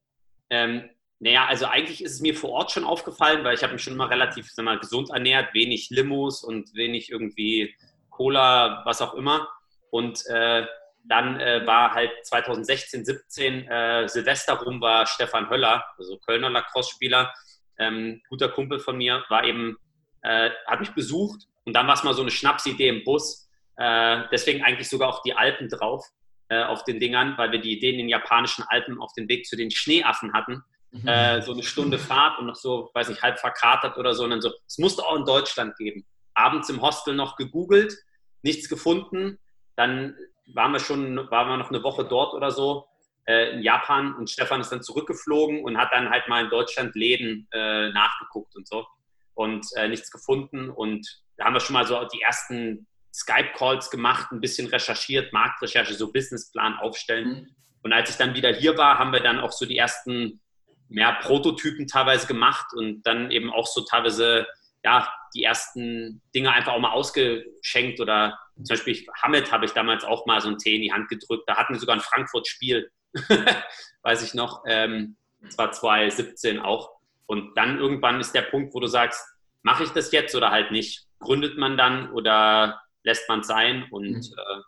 Ähm, 0.50 0.90
naja, 1.20 1.46
also 1.46 1.66
eigentlich 1.66 2.04
ist 2.04 2.14
es 2.14 2.22
mir 2.22 2.36
vor 2.36 2.52
Ort 2.52 2.72
schon 2.72 2.84
aufgefallen, 2.84 3.44
weil 3.44 3.56
ich 3.56 3.64
habe 3.64 3.74
mich 3.74 3.82
schon 3.82 3.94
immer 3.94 4.10
relativ 4.10 4.52
sag 4.52 4.66
mal, 4.66 4.80
gesund 4.80 5.10
ernährt, 5.10 5.54
wenig 5.54 5.90
Limos 5.90 6.44
und 6.44 6.74
wenig 6.76 7.12
irgendwie 7.12 7.74
Cola, 8.10 8.82
was 8.86 9.02
auch 9.02 9.14
immer. 9.14 9.48
Und 9.90 10.24
äh, 10.28 10.66
dann 11.08 11.40
äh, 11.40 11.66
war 11.66 11.94
halt 11.94 12.12
2016, 12.24 13.06
17 13.06 13.68
äh, 13.68 14.08
Silvester 14.08 14.54
rum 14.54 14.82
war 14.82 15.06
Stefan 15.06 15.50
Höller, 15.50 15.86
also 15.98 16.18
Kölner 16.18 16.50
Lacrosse-Spieler, 16.50 17.34
ähm, 17.80 18.22
guter 18.30 18.50
Kumpel 18.50 18.80
von 18.80 18.98
mir, 18.98 19.24
war 19.30 19.44
eben, 19.44 19.78
äh, 20.22 20.50
hat 20.66 20.80
mich 20.80 20.92
besucht 20.92 21.48
und 21.66 21.74
dann 21.74 21.88
war 21.88 21.94
es 21.94 22.04
mal 22.04 22.14
so 22.14 22.22
eine 22.22 22.32
Schnapsidee 22.32 22.90
im 22.90 23.04
Bus. 23.04 23.50
Äh, 23.78 24.24
deswegen 24.32 24.64
eigentlich 24.64 24.90
sogar 24.90 25.10
auch 25.10 25.22
die 25.22 25.34
Alpen 25.34 25.70
drauf 25.70 26.06
äh, 26.50 26.64
auf 26.64 26.84
den 26.84 27.00
Dingern, 27.00 27.38
weil 27.38 27.52
wir 27.52 27.60
die 27.60 27.74
Idee 27.78 27.92
in 27.92 27.98
den 27.98 28.10
japanischen 28.10 28.64
Alpen 28.68 29.00
auf 29.00 29.14
dem 29.14 29.30
Weg 29.30 29.46
zu 29.46 29.56
den 29.56 29.72
Schneeaffen 29.72 30.34
hatten. 30.34 30.64
Mhm. 30.92 31.08
Äh, 31.08 31.42
so 31.42 31.54
eine 31.54 31.64
Stunde 31.64 32.00
Fahrt 32.00 32.40
und 32.40 32.48
noch 32.48 32.56
so, 32.56 32.90
weiß 32.94 33.10
nicht, 33.10 33.22
halb 33.22 33.40
verkatert 33.40 33.98
oder 33.98 34.14
so. 34.14 34.24
Und 34.24 34.32
dann 34.32 34.42
so, 34.42 34.52
es 34.66 34.78
musste 34.78 35.04
auch 35.04 35.16
in 35.16 35.26
Deutschland 35.26 35.76
geben. 35.78 36.06
Abends 36.34 36.70
im 36.70 36.82
Hostel 36.82 37.16
noch 37.16 37.36
gegoogelt, 37.36 37.94
nichts 38.42 38.70
gefunden. 38.70 39.40
Dann 39.76 40.16
waren 40.48 40.72
wir 40.72 40.80
schon, 40.80 41.18
waren 41.30 41.50
wir 41.50 41.58
noch 41.58 41.70
eine 41.70 41.84
Woche 41.84 42.06
dort 42.06 42.34
oder 42.34 42.52
so 42.52 42.88
äh, 43.26 43.52
in 43.52 43.62
Japan 43.62 44.16
und 44.16 44.30
Stefan 44.30 44.62
ist 44.62 44.72
dann 44.72 44.82
zurückgeflogen 44.82 45.64
und 45.64 45.78
hat 45.78 45.92
dann 45.92 46.10
halt 46.10 46.28
mal 46.28 46.44
in 46.44 46.50
Deutschland 46.50 46.96
Läden 46.96 47.48
äh, 47.52 47.90
nachgeguckt 47.90 48.56
und 48.56 48.68
so 48.68 48.86
und 49.34 49.66
äh, 49.76 49.88
nichts 49.88 50.12
gefunden 50.12 50.70
und 50.70 51.06
da 51.38 51.46
haben 51.46 51.54
wir 51.54 51.60
schon 51.60 51.74
mal 51.74 51.86
so 51.86 52.04
die 52.06 52.22
ersten 52.22 52.88
Skype-Calls 53.14 53.90
gemacht, 53.90 54.32
ein 54.32 54.42
bisschen 54.42 54.68
recherchiert, 54.68 55.34
Marktrecherche, 55.34 55.94
so 55.94 56.12
Businessplan 56.12 56.78
aufstellen. 56.78 57.30
Mhm. 57.30 57.56
Und 57.84 57.94
als 57.94 58.10
ich 58.10 58.18
dann 58.18 58.36
wieder 58.36 58.52
hier 58.54 58.78
war, 58.78 59.00
haben 59.00 59.14
wir 59.14 59.22
dann 59.22 59.40
auch 59.40 59.52
so 59.52 59.66
die 59.66 59.78
ersten 59.78 60.42
mehr 60.90 61.18
Prototypen 61.22 61.88
teilweise 61.88 62.28
gemacht 62.28 62.68
und 62.74 63.04
dann 63.04 63.32
eben 63.32 63.52
auch 63.52 63.68
so 63.68 63.82
teilweise 63.82 64.48
ja, 64.84 65.12
die 65.38 65.44
ersten 65.44 66.22
Dinge 66.34 66.52
einfach 66.52 66.74
auch 66.74 66.80
mal 66.80 66.92
ausgeschenkt 66.92 68.00
oder 68.00 68.38
zum 68.56 68.76
Beispiel 68.76 69.06
Hamed 69.22 69.52
habe 69.52 69.66
ich 69.66 69.72
damals 69.72 70.04
auch 70.04 70.26
mal 70.26 70.42
so 70.42 70.48
einen 70.48 70.58
Tee 70.58 70.76
in 70.76 70.82
die 70.82 70.92
Hand 70.92 71.10
gedrückt. 71.10 71.44
Da 71.48 71.58
hatten 71.58 71.74
wir 71.74 71.80
sogar 71.80 71.96
ein 71.96 72.02
Frankfurt-Spiel, 72.02 72.90
weiß 74.02 74.24
ich 74.24 74.34
noch. 74.34 74.64
Ähm, 74.68 75.16
das 75.42 75.58
war 75.58 75.72
2017 75.72 76.60
auch. 76.60 76.90
Und 77.28 77.56
dann 77.56 77.78
irgendwann 77.78 78.20
ist 78.20 78.34
der 78.34 78.42
Punkt, 78.42 78.74
wo 78.74 78.80
du 78.80 78.88
sagst, 78.88 79.24
mache 79.62 79.84
ich 79.84 79.92
das 79.92 80.12
jetzt 80.12 80.36
oder 80.36 80.50
halt 80.50 80.72
nicht? 80.72 81.06
Gründet 81.20 81.58
man 81.58 81.78
dann 81.78 82.12
oder 82.12 82.82
lässt 83.04 83.30
man 83.30 83.42
es 83.42 83.48
sein? 83.48 83.86
Und 83.92 84.10
mhm. 84.10 84.16
äh, 84.16 84.62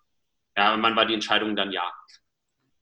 ja, 0.57 0.73
und 0.75 0.83
wann 0.83 0.95
war 0.95 1.05
die 1.05 1.13
Entscheidung 1.15 1.55
dann 1.55 1.71
ja. 1.71 1.91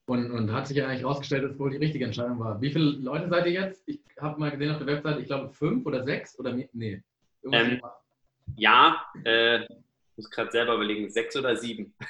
Und, 0.08 0.32
und 0.32 0.52
hat 0.52 0.68
sich 0.68 0.78
ja 0.78 0.88
eigentlich 0.88 1.02
herausgestellt, 1.02 1.44
dass 1.44 1.52
es 1.52 1.60
wohl 1.60 1.70
die 1.70 1.78
richtige 1.78 2.06
Entscheidung 2.06 2.40
war. 2.40 2.62
Wie 2.62 2.72
viele 2.72 2.86
Leute 2.86 3.30
seid 3.30 3.46
ihr 3.46 3.52
jetzt? 3.52 3.84
Ich 3.88 4.00
habe 4.20 4.40
mal 4.40 4.52
gesehen 4.52 4.72
auf 4.72 4.78
der 4.78 4.88
Website, 4.88 5.20
ich 5.20 5.28
glaube 5.28 5.50
fünf 5.50 5.86
oder 5.86 6.04
sechs 6.04 6.38
oder 6.40 6.54
nee. 6.54 7.04
Ähm, 7.54 7.82
ja, 8.56 9.06
äh, 9.24 9.64
ich 9.64 9.70
muss 10.18 10.30
gerade 10.30 10.52
selber 10.52 10.76
überlegen, 10.76 11.10
sechs 11.10 11.36
oder 11.36 11.56
sieben. 11.56 11.94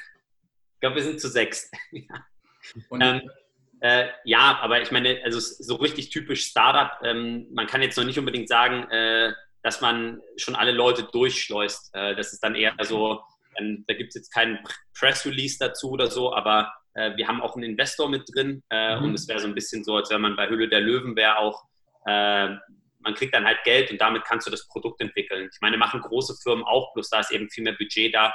Ich 0.75 0.81
glaube, 0.81 0.97
wir 0.97 1.03
sind 1.03 1.19
zu 1.19 1.27
sechs. 1.27 1.71
ähm, 3.01 3.31
äh, 3.79 4.09
ja, 4.25 4.59
aber 4.61 4.79
ich 4.79 4.91
meine, 4.91 5.21
also 5.23 5.39
so 5.39 5.73
richtig 5.77 6.11
typisch 6.11 6.43
Startup, 6.43 6.99
ähm, 7.03 7.47
man 7.51 7.65
kann 7.65 7.81
jetzt 7.81 7.97
noch 7.97 8.03
nicht 8.03 8.19
unbedingt 8.19 8.47
sagen, 8.47 8.83
äh, 8.91 9.33
dass 9.63 9.81
man 9.81 10.21
schon 10.35 10.55
alle 10.55 10.71
Leute 10.71 11.01
durchschleust. 11.03 11.95
Äh, 11.95 12.15
das 12.15 12.31
ist 12.31 12.43
dann 12.43 12.53
eher 12.53 12.75
so, 12.83 13.21
ähm, 13.57 13.85
da 13.87 13.95
gibt 13.95 14.09
es 14.09 14.15
jetzt 14.15 14.31
keinen 14.31 14.59
Press 14.97 15.25
Release 15.25 15.57
dazu 15.59 15.89
oder 15.89 16.11
so, 16.11 16.31
aber 16.31 16.71
äh, 16.93 17.15
wir 17.15 17.27
haben 17.27 17.41
auch 17.41 17.55
einen 17.55 17.71
Investor 17.71 18.09
mit 18.09 18.23
drin 18.33 18.63
äh, 18.69 18.97
mhm. 18.97 19.05
und 19.05 19.13
es 19.13 19.27
wäre 19.27 19.39
so 19.39 19.47
ein 19.47 19.55
bisschen 19.55 19.83
so, 19.83 19.95
als 19.95 20.09
wenn 20.09 20.21
man 20.21 20.35
bei 20.35 20.47
Hülle 20.47 20.69
der 20.69 20.81
Löwen 20.81 21.15
wäre 21.15 21.37
auch 21.37 21.63
äh, 22.05 22.55
man 23.07 23.15
kriegt 23.15 23.33
dann 23.33 23.45
halt 23.45 23.63
Geld 23.63 23.89
und 23.89 24.01
damit 24.01 24.25
kannst 24.25 24.45
du 24.47 24.51
das 24.51 24.67
Produkt 24.67 24.99
entwickeln. 24.99 25.49
Ich 25.49 25.61
meine, 25.61 25.77
machen 25.77 26.01
große 26.01 26.35
Firmen 26.43 26.65
auch, 26.65 26.93
bloß 26.93 27.09
da 27.09 27.21
ist 27.21 27.31
eben 27.31 27.49
viel 27.49 27.63
mehr 27.63 27.77
Budget 27.77 28.13
da. 28.13 28.33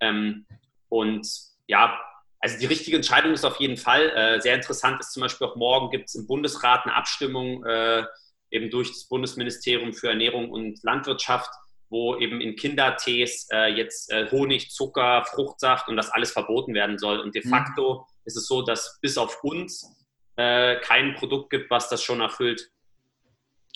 Ähm, 0.00 0.46
und 0.88 1.24
ja, 1.68 1.96
also 2.40 2.58
die 2.58 2.66
richtige 2.66 2.96
Entscheidung 2.96 3.32
ist 3.32 3.44
auf 3.44 3.60
jeden 3.60 3.76
Fall. 3.76 4.10
Äh, 4.10 4.40
sehr 4.40 4.56
interessant 4.56 4.98
ist 4.98 5.12
zum 5.12 5.20
Beispiel 5.20 5.46
auch 5.46 5.54
morgen 5.54 5.90
gibt 5.90 6.08
es 6.08 6.16
im 6.16 6.26
Bundesrat 6.26 6.84
eine 6.84 6.96
Abstimmung 6.96 7.64
äh, 7.64 8.04
eben 8.50 8.68
durch 8.68 8.88
das 8.88 9.06
Bundesministerium 9.06 9.92
für 9.92 10.08
Ernährung 10.08 10.50
und 10.50 10.82
Landwirtschaft, 10.82 11.50
wo 11.88 12.16
eben 12.16 12.40
in 12.40 12.56
Kindertees 12.56 13.46
äh, 13.52 13.72
jetzt 13.72 14.10
äh, 14.10 14.28
Honig, 14.32 14.70
Zucker, 14.70 15.24
Fruchtsaft 15.24 15.88
und 15.88 15.96
das 15.96 16.10
alles 16.10 16.32
verboten 16.32 16.74
werden 16.74 16.98
soll. 16.98 17.20
Und 17.20 17.36
de 17.36 17.46
mhm. 17.46 17.50
facto 17.50 17.94
mhm. 17.94 18.04
ist 18.24 18.36
es 18.36 18.48
so, 18.48 18.62
dass 18.62 18.98
bis 19.00 19.16
auf 19.16 19.44
uns 19.44 19.86
äh, 20.34 20.80
kein 20.80 21.14
Produkt 21.14 21.50
gibt, 21.50 21.70
was 21.70 21.88
das 21.88 22.02
schon 22.02 22.20
erfüllt. 22.20 22.72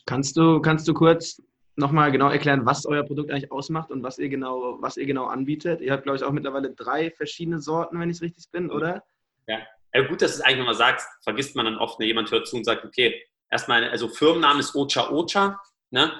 Kannst 0.07 0.37
du, 0.37 0.61
kannst 0.61 0.87
du 0.87 0.95
kurz 0.95 1.41
nochmal 1.77 2.13
genau 2.13 2.29
erklären, 2.29 2.67
was 2.67 2.87
euer 2.87 3.03
Produkt 3.03 3.31
eigentlich 3.31 3.51
ausmacht 3.51 3.91
und 3.91 4.03
was 4.03 4.19
ihr 4.19 4.29
genau, 4.29 4.81
was 4.81 4.97
ihr 4.97 5.07
genau 5.07 5.27
anbietet? 5.27 5.81
Ihr 5.81 5.93
habt, 5.93 6.05
glaube 6.05 6.17
ich, 6.17 6.25
auch 6.25 6.31
mittlerweile 6.31 6.73
drei 6.73 7.11
verschiedene 7.11 7.61
Sorten, 7.61 7.99
wenn 7.99 8.11
ich 8.11 8.17
es 8.17 8.23
richtig 8.23 8.51
bin, 8.51 8.71
oder? 8.71 9.03
Ja. 9.47 9.59
ja, 9.93 10.07
gut, 10.07 10.23
dass 10.23 10.33
du 10.33 10.39
es 10.39 10.41
eigentlich 10.43 10.59
nochmal 10.59 10.75
sagst, 10.75 11.09
vergisst 11.23 11.57
man 11.57 11.67
dann 11.67 11.79
oft, 11.79 11.99
wenn 11.99 12.07
jemand 12.07 12.31
hört 12.31 12.47
zu 12.47 12.57
und 12.57 12.65
sagt, 12.65 12.85
okay, 12.85 13.21
erstmal, 13.51 13.89
also 13.89 14.09
Firmenname 14.09 14.61
ist 14.61 14.75
Ocha 14.75 15.11
Ocha. 15.11 15.61
Ne? 15.91 16.13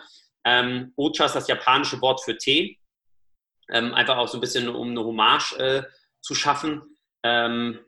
Ähm, 0.45 0.93
Ocha 0.97 1.26
ist 1.26 1.35
das 1.35 1.49
japanische 1.49 2.00
Wort 2.00 2.23
für 2.23 2.37
Tee. 2.37 2.79
Ähm, 3.71 3.95
einfach 3.95 4.17
auch 4.19 4.29
so 4.29 4.38
ein 4.38 4.41
bisschen, 4.41 4.69
um 4.69 4.91
eine 4.91 5.05
Hommage 5.05 5.57
äh, 5.59 5.83
zu 6.21 6.35
schaffen. 6.35 6.83
Ähm, 7.23 7.79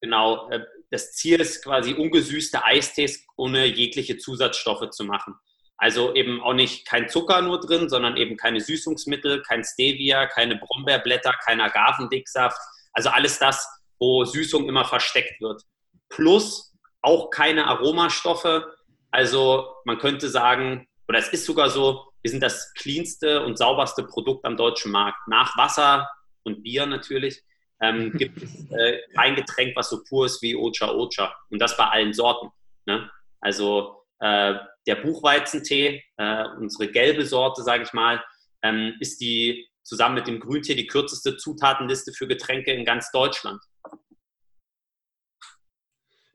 genau, 0.00 0.48
äh, 0.50 0.64
das 0.90 1.12
Ziel 1.12 1.40
ist 1.40 1.62
quasi 1.64 1.94
ungesüßte 1.94 2.64
Eistees 2.64 3.26
ohne 3.36 3.66
jegliche 3.66 4.18
Zusatzstoffe 4.18 4.90
zu 4.90 5.04
machen. 5.04 5.34
Also 5.78 6.14
eben 6.14 6.40
auch 6.40 6.54
nicht 6.54 6.86
kein 6.86 7.08
Zucker 7.08 7.42
nur 7.42 7.60
drin, 7.60 7.88
sondern 7.88 8.16
eben 8.16 8.36
keine 8.36 8.60
Süßungsmittel, 8.60 9.42
kein 9.42 9.62
Stevia, 9.62 10.26
keine 10.26 10.56
Brombeerblätter, 10.56 11.34
kein 11.44 11.60
Agavendicksaft. 11.60 12.58
Also 12.92 13.10
alles 13.10 13.38
das, 13.38 13.68
wo 13.98 14.24
Süßung 14.24 14.68
immer 14.68 14.84
versteckt 14.84 15.40
wird. 15.40 15.62
Plus 16.08 16.72
auch 17.02 17.30
keine 17.30 17.66
Aromastoffe. 17.66 18.66
Also 19.10 19.74
man 19.84 19.98
könnte 19.98 20.28
sagen, 20.28 20.88
oder 21.08 21.18
es 21.18 21.28
ist 21.28 21.44
sogar 21.44 21.68
so, 21.68 22.10
wir 22.22 22.30
sind 22.30 22.42
das 22.42 22.72
cleanste 22.74 23.44
und 23.44 23.58
sauberste 23.58 24.02
Produkt 24.02 24.44
am 24.44 24.56
deutschen 24.56 24.92
Markt. 24.92 25.28
Nach 25.28 25.56
Wasser 25.56 26.08
und 26.42 26.62
Bier 26.62 26.86
natürlich 26.86 27.42
ähm, 27.80 28.12
gibt 28.12 28.42
es 28.42 28.70
äh, 28.70 29.00
kein 29.14 29.36
Getränk, 29.36 29.76
was 29.76 29.90
so 29.90 30.02
pur 30.04 30.26
ist 30.26 30.42
wie 30.42 30.56
Ocha 30.56 30.90
Ocha. 30.90 31.34
Und 31.50 31.60
das 31.60 31.76
bei 31.76 31.84
allen 31.84 32.12
Sorten. 32.12 32.50
Ne? 32.86 33.10
Also 33.40 34.02
äh, 34.20 34.54
der 34.86 34.96
Buchweizentee, 34.96 36.02
äh, 36.16 36.44
unsere 36.58 36.90
gelbe 36.90 37.26
Sorte, 37.26 37.62
sage 37.62 37.82
ich 37.82 37.92
mal, 37.92 38.22
ähm, 38.62 38.94
ist 39.00 39.20
die 39.20 39.68
zusammen 39.82 40.16
mit 40.16 40.26
dem 40.26 40.40
Grüntee 40.40 40.74
die 40.74 40.86
kürzeste 40.86 41.36
Zutatenliste 41.36 42.12
für 42.12 42.26
Getränke 42.26 42.72
in 42.72 42.84
ganz 42.84 43.10
Deutschland. 43.12 43.60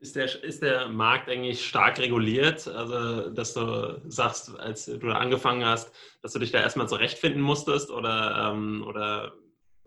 Ist 0.00 0.16
der, 0.16 0.42
ist 0.42 0.62
der 0.62 0.88
Markt 0.88 1.28
eigentlich 1.28 1.64
stark 1.64 2.00
reguliert? 2.00 2.66
Also, 2.66 3.30
dass 3.30 3.54
du 3.54 4.00
sagst, 4.08 4.58
als 4.58 4.86
du 4.86 4.98
da 4.98 5.14
angefangen 5.14 5.64
hast, 5.64 5.94
dass 6.22 6.32
du 6.32 6.40
dich 6.40 6.50
da 6.50 6.60
erstmal 6.60 6.88
zurechtfinden 6.88 7.40
musstest? 7.40 7.90
Oder, 7.90 8.50
ähm, 8.52 8.84
oder 8.84 9.32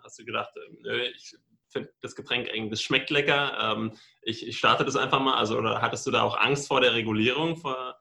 hast 0.05 0.19
du 0.19 0.25
gedacht, 0.25 0.51
nö, 0.81 1.01
ich 1.03 1.35
finde 1.69 1.91
das 2.01 2.15
Getränk 2.15 2.49
eigentlich, 2.49 2.69
das 2.69 2.81
schmeckt 2.81 3.09
lecker. 3.09 3.57
Ähm, 3.59 3.97
ich, 4.21 4.47
ich 4.47 4.57
starte 4.57 4.85
das 4.85 4.95
einfach 4.95 5.19
mal. 5.19 5.37
Also, 5.37 5.57
oder 5.57 5.81
hattest 5.81 6.05
du 6.07 6.11
da 6.11 6.21
auch 6.21 6.37
Angst 6.37 6.67
vor 6.67 6.79
der 6.79 6.93
Regulierung? 6.93 7.57
Vor 7.57 7.97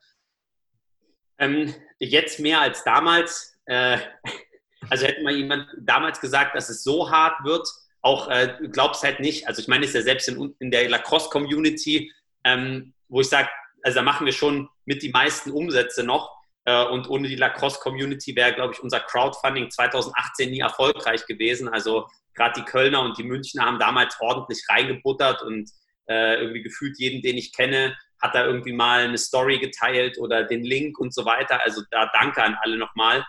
ähm, 1.38 1.74
jetzt 1.98 2.40
mehr 2.40 2.60
als 2.60 2.84
damals. 2.84 3.58
Äh, 3.66 3.98
also 4.90 5.06
hätte 5.06 5.22
mal 5.22 5.34
jemand 5.34 5.68
damals 5.80 6.20
gesagt, 6.20 6.54
dass 6.54 6.68
es 6.68 6.84
so 6.84 7.10
hart 7.10 7.44
wird, 7.44 7.66
auch 8.02 8.28
äh, 8.28 8.56
glaubst 8.70 9.02
halt 9.02 9.20
nicht. 9.20 9.48
Also 9.48 9.62
ich 9.62 9.68
meine, 9.68 9.86
es 9.86 9.94
ja 9.94 10.02
selbst 10.02 10.28
in, 10.28 10.54
in 10.58 10.70
der 10.70 10.88
Lacrosse-Community, 10.88 12.12
ähm, 12.44 12.92
wo 13.08 13.20
ich 13.20 13.28
sage, 13.28 13.48
also 13.82 13.96
da 13.96 14.02
machen 14.02 14.26
wir 14.26 14.32
schon 14.32 14.68
mit 14.84 15.02
die 15.02 15.10
meisten 15.10 15.50
Umsätze 15.50 16.04
noch. 16.04 16.30
Äh, 16.64 16.84
und 16.86 17.08
ohne 17.08 17.28
die 17.28 17.36
Lacrosse-Community 17.36 18.34
wäre, 18.36 18.54
glaube 18.54 18.74
ich, 18.74 18.82
unser 18.82 19.00
Crowdfunding 19.00 19.70
2018 19.70 20.50
nie 20.50 20.60
erfolgreich 20.60 21.26
gewesen. 21.26 21.68
Also 21.68 22.08
gerade 22.34 22.60
die 22.60 22.64
Kölner 22.64 23.02
und 23.02 23.18
die 23.18 23.22
Münchner 23.22 23.64
haben 23.64 23.78
damals 23.78 24.16
ordentlich 24.20 24.62
reingebuttert 24.68 25.42
und 25.42 25.70
äh, 26.08 26.40
irgendwie 26.40 26.62
gefühlt 26.62 26.98
jeden, 26.98 27.22
den 27.22 27.36
ich 27.36 27.52
kenne, 27.52 27.96
hat 28.20 28.34
da 28.34 28.44
irgendwie 28.44 28.72
mal 28.72 29.04
eine 29.04 29.18
Story 29.18 29.58
geteilt 29.58 30.18
oder 30.18 30.44
den 30.44 30.64
Link 30.64 30.98
und 30.98 31.14
so 31.14 31.24
weiter. 31.24 31.60
Also 31.62 31.82
da 31.90 32.10
danke 32.12 32.42
an 32.42 32.56
alle 32.62 32.78
nochmal. 32.78 33.24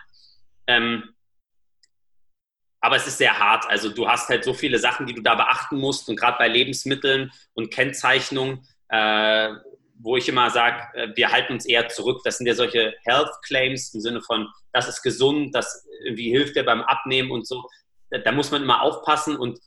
Ähm, 0.66 1.14
aber 2.80 2.96
es 2.96 3.06
ist 3.06 3.18
sehr 3.18 3.38
hart. 3.38 3.68
Also 3.68 3.90
du 3.90 4.08
hast 4.08 4.28
halt 4.28 4.44
so 4.44 4.54
viele 4.54 4.78
Sachen, 4.78 5.06
die 5.06 5.14
du 5.14 5.22
da 5.22 5.34
beachten 5.34 5.76
musst 5.76 6.08
und 6.08 6.16
gerade 6.16 6.38
bei 6.38 6.48
Lebensmitteln 6.48 7.32
und 7.54 7.70
Kennzeichnung, 7.70 8.64
äh, 8.88 9.50
wo 9.98 10.16
ich 10.16 10.28
immer 10.28 10.50
sage, 10.50 10.82
äh, 10.94 11.08
wir 11.14 11.30
halten 11.30 11.54
uns 11.54 11.66
eher 11.66 11.88
zurück. 11.88 12.20
Das 12.24 12.38
sind 12.38 12.46
ja 12.46 12.54
solche 12.54 12.94
Health 13.04 13.30
Claims 13.46 13.92
im 13.94 14.00
Sinne 14.00 14.20
von, 14.22 14.48
das 14.72 14.88
ist 14.88 15.02
gesund, 15.02 15.54
das 15.54 15.86
irgendwie 16.04 16.30
hilft 16.30 16.56
dir 16.56 16.64
beim 16.64 16.82
Abnehmen 16.82 17.30
und 17.30 17.46
so. 17.46 17.64
Da, 18.10 18.32
muss 18.32 18.50
man 18.50 18.62
immer 18.62 18.82
aufpassen 18.82 19.36
und 19.36 19.58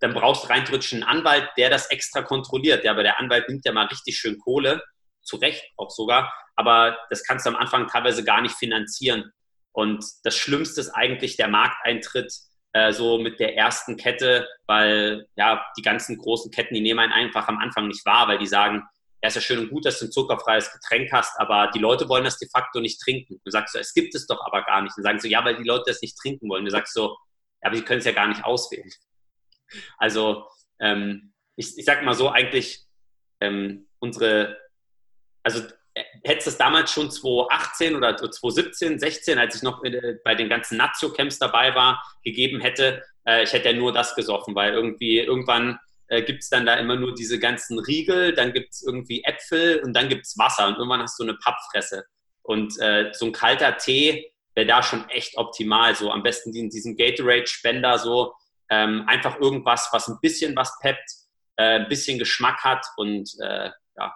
dann 0.00 0.12
brauchst 0.12 0.44
du 0.44 0.48
rein 0.48 0.64
theoretisch 0.64 0.92
einen 0.92 1.04
Anwalt, 1.04 1.48
der 1.56 1.70
das 1.70 1.90
extra 1.90 2.22
kontrolliert. 2.22 2.84
Ja, 2.84 2.92
aber 2.92 3.02
der 3.02 3.18
Anwalt 3.18 3.48
nimmt 3.48 3.64
ja 3.64 3.72
mal 3.72 3.86
richtig 3.86 4.16
schön 4.18 4.38
Kohle, 4.38 4.82
zu 5.22 5.36
Recht 5.36 5.64
auch 5.76 5.90
sogar, 5.90 6.32
aber 6.56 6.98
das 7.10 7.24
kannst 7.24 7.46
du 7.46 7.50
am 7.50 7.56
Anfang 7.56 7.86
teilweise 7.86 8.24
gar 8.24 8.40
nicht 8.40 8.54
finanzieren. 8.54 9.32
Und 9.72 10.04
das 10.24 10.36
Schlimmste 10.36 10.80
ist 10.80 10.90
eigentlich 10.90 11.36
der 11.36 11.48
Markteintritt 11.48 12.32
äh, 12.72 12.92
so 12.92 13.18
mit 13.18 13.40
der 13.40 13.56
ersten 13.56 13.96
Kette, 13.96 14.46
weil 14.66 15.26
ja, 15.36 15.64
die 15.76 15.82
ganzen 15.82 16.18
großen 16.18 16.50
Ketten, 16.50 16.74
die 16.74 16.80
nehmen 16.80 17.00
einen 17.00 17.12
einfach 17.12 17.48
am 17.48 17.58
Anfang 17.58 17.88
nicht 17.88 18.04
wahr, 18.04 18.28
weil 18.28 18.38
die 18.38 18.46
sagen, 18.46 18.82
ja, 19.22 19.28
ist 19.28 19.34
ja 19.34 19.40
schön 19.40 19.58
und 19.58 19.70
gut, 19.70 19.84
dass 19.84 19.98
du 19.98 20.06
ein 20.06 20.12
zuckerfreies 20.12 20.72
Getränk 20.72 21.10
hast, 21.12 21.38
aber 21.40 21.70
die 21.74 21.80
Leute 21.80 22.08
wollen 22.08 22.24
das 22.24 22.38
de 22.38 22.48
facto 22.48 22.80
nicht 22.80 23.00
trinken. 23.00 23.40
Du 23.44 23.50
sagst 23.50 23.72
so, 23.72 23.78
es 23.78 23.92
gibt 23.92 24.14
es 24.14 24.26
doch 24.26 24.40
aber 24.46 24.62
gar 24.62 24.82
nicht. 24.82 24.96
Und 24.96 25.02
sagen 25.02 25.18
so, 25.18 25.26
ja, 25.26 25.44
weil 25.44 25.56
die 25.56 25.64
Leute 25.64 25.84
das 25.88 26.02
nicht 26.02 26.16
trinken 26.16 26.48
wollen. 26.48 26.64
Du 26.64 26.70
sagst 26.70 26.94
so, 26.94 27.16
ja, 27.62 27.68
aber 27.68 27.76
sie 27.76 27.82
können 27.82 27.98
es 27.98 28.04
ja 28.04 28.12
gar 28.12 28.28
nicht 28.28 28.44
auswählen. 28.44 28.90
Also 29.98 30.46
ähm, 30.80 31.34
ich, 31.54 31.76
ich 31.76 31.84
sag 31.84 32.02
mal 32.02 32.14
so, 32.14 32.30
eigentlich 32.30 32.86
ähm, 33.42 33.86
unsere, 33.98 34.56
also 35.42 35.62
äh, 35.92 36.04
hätte 36.24 36.48
es 36.48 36.56
damals 36.56 36.90
schon 36.90 37.10
2018 37.10 37.94
oder 37.94 38.16
2017, 38.16 38.98
16, 38.98 39.38
als 39.38 39.56
ich 39.56 39.62
noch 39.62 39.84
äh, 39.84 40.14
bei 40.24 40.34
den 40.34 40.48
ganzen 40.48 40.78
Nazio-Camps 40.78 41.38
dabei 41.38 41.74
war, 41.74 42.02
gegeben 42.24 42.62
hätte, 42.62 43.04
äh, 43.26 43.42
ich 43.42 43.52
hätte 43.52 43.68
ja 43.68 43.74
nur 43.74 43.92
das 43.92 44.14
gesoffen, 44.14 44.54
weil 44.54 44.72
irgendwie 44.72 45.18
irgendwann 45.18 45.78
äh, 46.08 46.22
gibt 46.22 46.42
es 46.42 46.48
dann 46.48 46.66
da 46.66 46.74
immer 46.74 46.96
nur 46.96 47.14
diese 47.14 47.38
ganzen 47.38 47.78
Riegel, 47.78 48.34
dann 48.34 48.52
gibt 48.52 48.72
es 48.72 48.82
irgendwie 48.82 49.22
Äpfel 49.24 49.80
und 49.84 49.94
dann 49.94 50.08
gibt 50.08 50.26
es 50.26 50.36
Wasser 50.36 50.68
und 50.68 50.76
irgendwann 50.76 51.02
hast 51.02 51.18
du 51.18 51.22
eine 51.22 51.34
Pappfresse. 51.34 52.04
Und 52.42 52.78
äh, 52.80 53.10
so 53.12 53.26
ein 53.26 53.32
kalter 53.32 53.76
Tee 53.76 54.32
wäre 54.54 54.66
da 54.66 54.82
schon 54.82 55.08
echt 55.10 55.36
optimal. 55.36 55.94
So 55.94 56.10
am 56.10 56.22
besten 56.22 56.54
in 56.54 56.70
diesem 56.70 56.96
Gatorade-Spender 56.96 57.98
so 57.98 58.32
ähm, 58.70 59.04
einfach 59.06 59.38
irgendwas, 59.38 59.88
was 59.92 60.08
ein 60.08 60.18
bisschen 60.20 60.56
was 60.56 60.78
peppt, 60.80 61.10
äh, 61.56 61.80
ein 61.80 61.88
bisschen 61.88 62.18
Geschmack 62.18 62.64
hat 62.64 62.84
und 62.96 63.30
äh, 63.40 63.70
ja. 63.96 64.14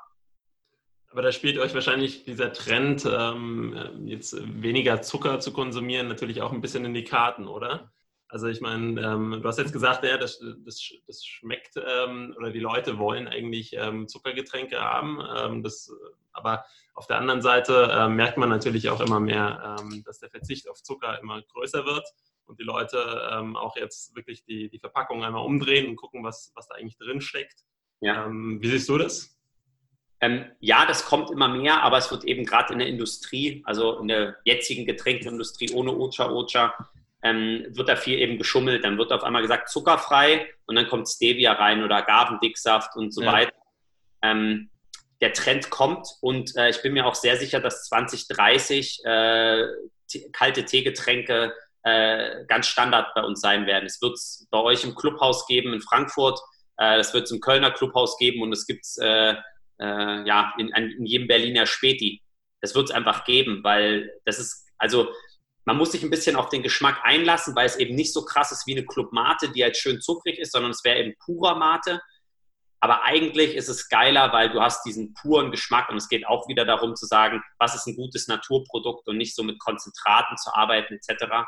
Aber 1.10 1.22
da 1.22 1.30
spielt 1.30 1.58
euch 1.58 1.74
wahrscheinlich 1.74 2.24
dieser 2.24 2.54
Trend, 2.54 3.04
ähm, 3.04 4.06
jetzt 4.06 4.34
weniger 4.62 5.02
Zucker 5.02 5.40
zu 5.40 5.52
konsumieren, 5.52 6.08
natürlich 6.08 6.40
auch 6.40 6.52
ein 6.52 6.62
bisschen 6.62 6.86
in 6.86 6.94
die 6.94 7.04
Karten, 7.04 7.46
oder? 7.46 7.92
Also 8.32 8.46
ich 8.46 8.62
meine, 8.62 8.98
ähm, 8.98 9.40
du 9.42 9.46
hast 9.46 9.58
jetzt 9.58 9.74
gesagt, 9.74 10.04
ja, 10.04 10.16
das, 10.16 10.42
das, 10.64 10.90
das 11.06 11.22
schmeckt 11.22 11.76
ähm, 11.76 12.34
oder 12.38 12.50
die 12.50 12.60
Leute 12.60 12.96
wollen 12.96 13.28
eigentlich 13.28 13.74
ähm, 13.74 14.08
Zuckergetränke 14.08 14.80
haben. 14.80 15.22
Ähm, 15.36 15.62
das, 15.62 15.92
aber 16.32 16.64
auf 16.94 17.06
der 17.06 17.18
anderen 17.18 17.42
Seite 17.42 17.90
äh, 17.92 18.08
merkt 18.08 18.38
man 18.38 18.48
natürlich 18.48 18.88
auch 18.88 19.02
immer 19.02 19.20
mehr, 19.20 19.76
ähm, 19.78 20.02
dass 20.06 20.18
der 20.18 20.30
Verzicht 20.30 20.66
auf 20.70 20.82
Zucker 20.82 21.20
immer 21.20 21.42
größer 21.42 21.84
wird 21.84 22.08
und 22.46 22.58
die 22.58 22.64
Leute 22.64 23.28
ähm, 23.32 23.54
auch 23.54 23.76
jetzt 23.76 24.16
wirklich 24.16 24.44
die, 24.44 24.70
die 24.70 24.78
Verpackung 24.78 25.22
einmal 25.22 25.44
umdrehen 25.44 25.90
und 25.90 25.96
gucken, 25.96 26.24
was, 26.24 26.52
was 26.54 26.66
da 26.68 26.76
eigentlich 26.76 26.96
drin 26.96 27.20
steckt. 27.20 27.66
Ja. 28.00 28.28
wie 28.30 28.66
siehst 28.66 28.88
du 28.88 28.96
das? 28.98 29.38
ja, 30.60 30.86
das 30.86 31.04
kommt 31.04 31.32
immer 31.32 31.48
mehr, 31.48 31.82
aber 31.82 31.98
es 31.98 32.10
wird 32.12 32.24
eben 32.24 32.44
gerade 32.44 32.72
in 32.72 32.78
der 32.78 32.88
Industrie, 32.88 33.60
also 33.64 33.98
in 33.98 34.06
der 34.06 34.36
jetzigen 34.44 34.86
Getränkeindustrie 34.86 35.72
ohne 35.72 35.96
Ocha 35.96 36.30
Ocha, 36.30 36.74
ähm, 37.22 37.66
wird 37.70 37.88
da 37.88 37.96
viel 37.96 38.18
eben 38.18 38.38
geschummelt. 38.38 38.84
Dann 38.84 38.98
wird 38.98 39.12
auf 39.12 39.24
einmal 39.24 39.42
gesagt 39.42 39.68
zuckerfrei 39.68 40.48
und 40.66 40.76
dann 40.76 40.88
kommt 40.88 41.08
Stevia 41.08 41.52
rein 41.52 41.82
oder 41.82 41.96
Agavendicksaft 41.96 42.96
und 42.96 43.12
so 43.12 43.22
ja. 43.22 43.32
weiter. 43.32 43.52
Ähm, 44.22 44.70
der 45.20 45.32
Trend 45.32 45.70
kommt 45.70 46.08
und 46.20 46.56
äh, 46.56 46.70
ich 46.70 46.82
bin 46.82 46.94
mir 46.94 47.06
auch 47.06 47.14
sehr 47.14 47.36
sicher, 47.36 47.60
dass 47.60 47.84
2030 47.88 49.04
äh, 49.04 49.66
kalte 50.32 50.64
Teegetränke 50.64 51.54
äh, 51.84 52.44
ganz 52.46 52.66
Standard 52.66 53.14
bei 53.14 53.22
uns 53.22 53.40
sein 53.40 53.66
werden. 53.66 53.86
Es 53.86 54.02
wird 54.02 54.14
es 54.14 54.48
bei 54.50 54.58
euch 54.58 54.82
im 54.82 54.96
Clubhaus 54.96 55.46
geben 55.46 55.72
in 55.72 55.80
Frankfurt, 55.80 56.40
äh, 56.76 56.98
es 56.98 57.14
wird 57.14 57.24
es 57.24 57.30
im 57.30 57.40
Kölner 57.40 57.70
Clubhaus 57.70 58.18
geben 58.18 58.42
und 58.42 58.52
es 58.52 58.66
gibt 58.66 58.84
es 58.84 58.98
äh, 58.98 59.34
äh, 59.80 60.26
ja, 60.26 60.52
in, 60.58 60.68
in 60.68 61.06
jedem 61.06 61.28
Berliner 61.28 61.66
Späti. 61.66 62.20
Das 62.60 62.74
wird 62.74 62.90
es 62.90 62.94
einfach 62.94 63.24
geben, 63.24 63.62
weil 63.62 64.12
das 64.24 64.38
ist, 64.38 64.68
also 64.78 65.08
man 65.64 65.76
muss 65.76 65.92
sich 65.92 66.02
ein 66.02 66.10
bisschen 66.10 66.36
auf 66.36 66.48
den 66.48 66.62
Geschmack 66.62 67.00
einlassen, 67.04 67.54
weil 67.54 67.66
es 67.66 67.76
eben 67.76 67.94
nicht 67.94 68.12
so 68.12 68.24
krass 68.24 68.52
ist 68.52 68.66
wie 68.66 68.76
eine 68.76 68.86
Club 68.86 69.12
Mate, 69.12 69.50
die 69.50 69.62
halt 69.62 69.76
schön 69.76 70.00
zuckrig 70.00 70.38
ist, 70.38 70.52
sondern 70.52 70.72
es 70.72 70.84
wäre 70.84 70.98
eben 70.98 71.14
purer 71.24 71.54
Mate. 71.54 72.00
Aber 72.80 73.04
eigentlich 73.04 73.54
ist 73.54 73.68
es 73.68 73.88
geiler, 73.88 74.32
weil 74.32 74.50
du 74.50 74.60
hast 74.60 74.84
diesen 74.84 75.14
puren 75.14 75.52
Geschmack 75.52 75.88
und 75.88 75.98
es 75.98 76.08
geht 76.08 76.26
auch 76.26 76.48
wieder 76.48 76.64
darum 76.64 76.96
zu 76.96 77.06
sagen, 77.06 77.40
was 77.58 77.76
ist 77.76 77.86
ein 77.86 77.94
gutes 77.94 78.26
Naturprodukt 78.26 79.06
und 79.06 79.18
nicht 79.18 79.36
so 79.36 79.44
mit 79.44 79.60
Konzentraten 79.60 80.36
zu 80.36 80.52
arbeiten 80.52 80.94
etc. 80.94 81.46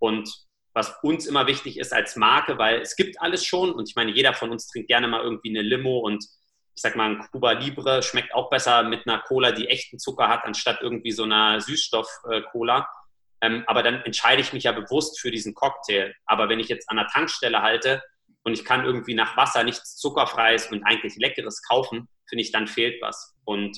Und 0.00 0.28
was 0.72 0.92
uns 1.02 1.26
immer 1.26 1.46
wichtig 1.46 1.78
ist 1.78 1.92
als 1.92 2.16
Marke, 2.16 2.58
weil 2.58 2.80
es 2.80 2.96
gibt 2.96 3.20
alles 3.20 3.44
schon 3.44 3.72
und 3.72 3.88
ich 3.88 3.94
meine, 3.94 4.10
jeder 4.10 4.34
von 4.34 4.50
uns 4.50 4.66
trinkt 4.66 4.88
gerne 4.88 5.06
mal 5.06 5.22
irgendwie 5.22 5.50
eine 5.50 5.62
Limo 5.62 6.00
und 6.00 6.24
ich 6.76 6.82
sag 6.82 6.96
mal, 6.96 7.10
ein 7.10 7.28
Cuba 7.30 7.52
Libre 7.52 8.02
schmeckt 8.02 8.34
auch 8.34 8.50
besser 8.50 8.82
mit 8.82 9.06
einer 9.06 9.20
Cola, 9.20 9.52
die 9.52 9.68
echten 9.68 10.00
Zucker 10.00 10.28
hat, 10.28 10.44
anstatt 10.44 10.80
irgendwie 10.82 11.12
so 11.12 11.22
einer 11.22 11.60
Süßstoff-Cola. 11.60 12.88
Ähm, 13.44 13.62
aber 13.66 13.82
dann 13.82 14.00
entscheide 14.02 14.40
ich 14.40 14.54
mich 14.54 14.64
ja 14.64 14.72
bewusst 14.72 15.20
für 15.20 15.30
diesen 15.30 15.54
Cocktail. 15.54 16.14
Aber 16.24 16.48
wenn 16.48 16.60
ich 16.60 16.68
jetzt 16.68 16.88
an 16.88 16.96
der 16.96 17.08
Tankstelle 17.08 17.60
halte 17.60 18.02
und 18.42 18.54
ich 18.54 18.64
kann 18.64 18.86
irgendwie 18.86 19.14
nach 19.14 19.36
Wasser 19.36 19.64
nichts 19.64 19.96
Zuckerfreies 19.96 20.72
und 20.72 20.82
eigentlich 20.84 21.16
Leckeres 21.16 21.62
kaufen, 21.62 22.08
finde 22.26 22.42
ich, 22.42 22.52
dann 22.52 22.66
fehlt 22.66 23.02
was. 23.02 23.36
Und 23.44 23.76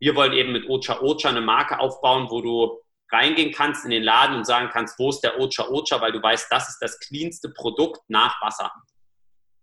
wir 0.00 0.16
wollen 0.16 0.32
eben 0.32 0.52
mit 0.52 0.68
Ocha 0.68 1.00
Ocha 1.00 1.28
eine 1.28 1.40
Marke 1.40 1.78
aufbauen, 1.78 2.26
wo 2.28 2.42
du 2.42 2.82
reingehen 3.12 3.52
kannst 3.52 3.84
in 3.84 3.92
den 3.92 4.02
Laden 4.02 4.36
und 4.36 4.44
sagen 4.44 4.68
kannst, 4.72 4.98
wo 4.98 5.10
ist 5.10 5.20
der 5.20 5.38
Ocha 5.38 5.68
Ocha, 5.68 6.00
weil 6.00 6.12
du 6.12 6.20
weißt, 6.20 6.50
das 6.50 6.68
ist 6.68 6.78
das 6.80 6.98
cleanste 6.98 7.50
Produkt 7.50 8.00
nach 8.08 8.42
Wasser. 8.42 8.72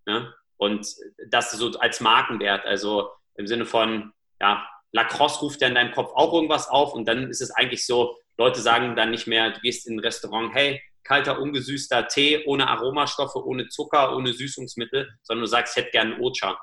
Ne? 0.05 0.33
Und 0.55 0.87
das 1.27 1.51
so 1.51 1.77
als 1.79 1.99
Markenwert, 1.99 2.65
also 2.65 3.09
im 3.35 3.47
Sinne 3.47 3.65
von, 3.65 4.13
ja, 4.39 4.65
Lacrosse 4.93 5.41
ruft 5.41 5.59
ja 5.59 5.67
in 5.67 5.75
deinem 5.75 5.91
Kopf 5.91 6.11
auch 6.15 6.31
irgendwas 6.31 6.69
auf 6.69 6.93
und 6.93 7.05
dann 7.05 7.29
ist 7.29 7.41
es 7.41 7.51
eigentlich 7.51 7.85
so, 7.85 8.15
Leute 8.37 8.61
sagen 8.61 8.95
dann 8.95 9.11
nicht 9.11 9.27
mehr, 9.27 9.51
du 9.51 9.59
gehst 9.61 9.87
in 9.87 9.95
ein 9.95 9.99
Restaurant, 9.99 10.53
hey, 10.53 10.81
kalter, 11.03 11.39
ungesüßter 11.39 12.07
Tee 12.07 12.43
ohne 12.45 12.67
Aromastoffe, 12.67 13.35
ohne 13.45 13.67
Zucker, 13.69 14.15
ohne 14.15 14.33
Süßungsmittel, 14.33 15.09
sondern 15.21 15.43
du 15.43 15.47
sagst, 15.47 15.77
ich 15.77 15.83
hätte 15.83 15.91
gerne 15.91 16.19
Ocha. 16.19 16.57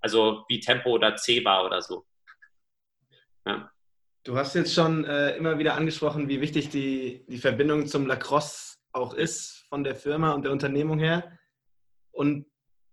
Also 0.00 0.44
wie 0.48 0.60
Tempo 0.60 0.90
oder 0.90 1.16
Ceba 1.16 1.64
oder 1.64 1.82
so. 1.82 2.06
Ja. 3.46 3.70
Du 4.24 4.36
hast 4.36 4.54
jetzt 4.54 4.74
schon 4.74 5.04
äh, 5.04 5.36
immer 5.36 5.58
wieder 5.58 5.74
angesprochen, 5.74 6.28
wie 6.28 6.40
wichtig 6.40 6.68
die, 6.68 7.24
die 7.28 7.38
Verbindung 7.38 7.86
zum 7.86 8.06
Lacrosse 8.06 8.76
auch 8.92 9.14
ist 9.14 9.64
von 9.68 9.84
der 9.84 9.94
Firma 9.94 10.32
und 10.32 10.44
der 10.44 10.52
Unternehmung 10.52 10.98
her. 10.98 11.38
Und 12.10 12.46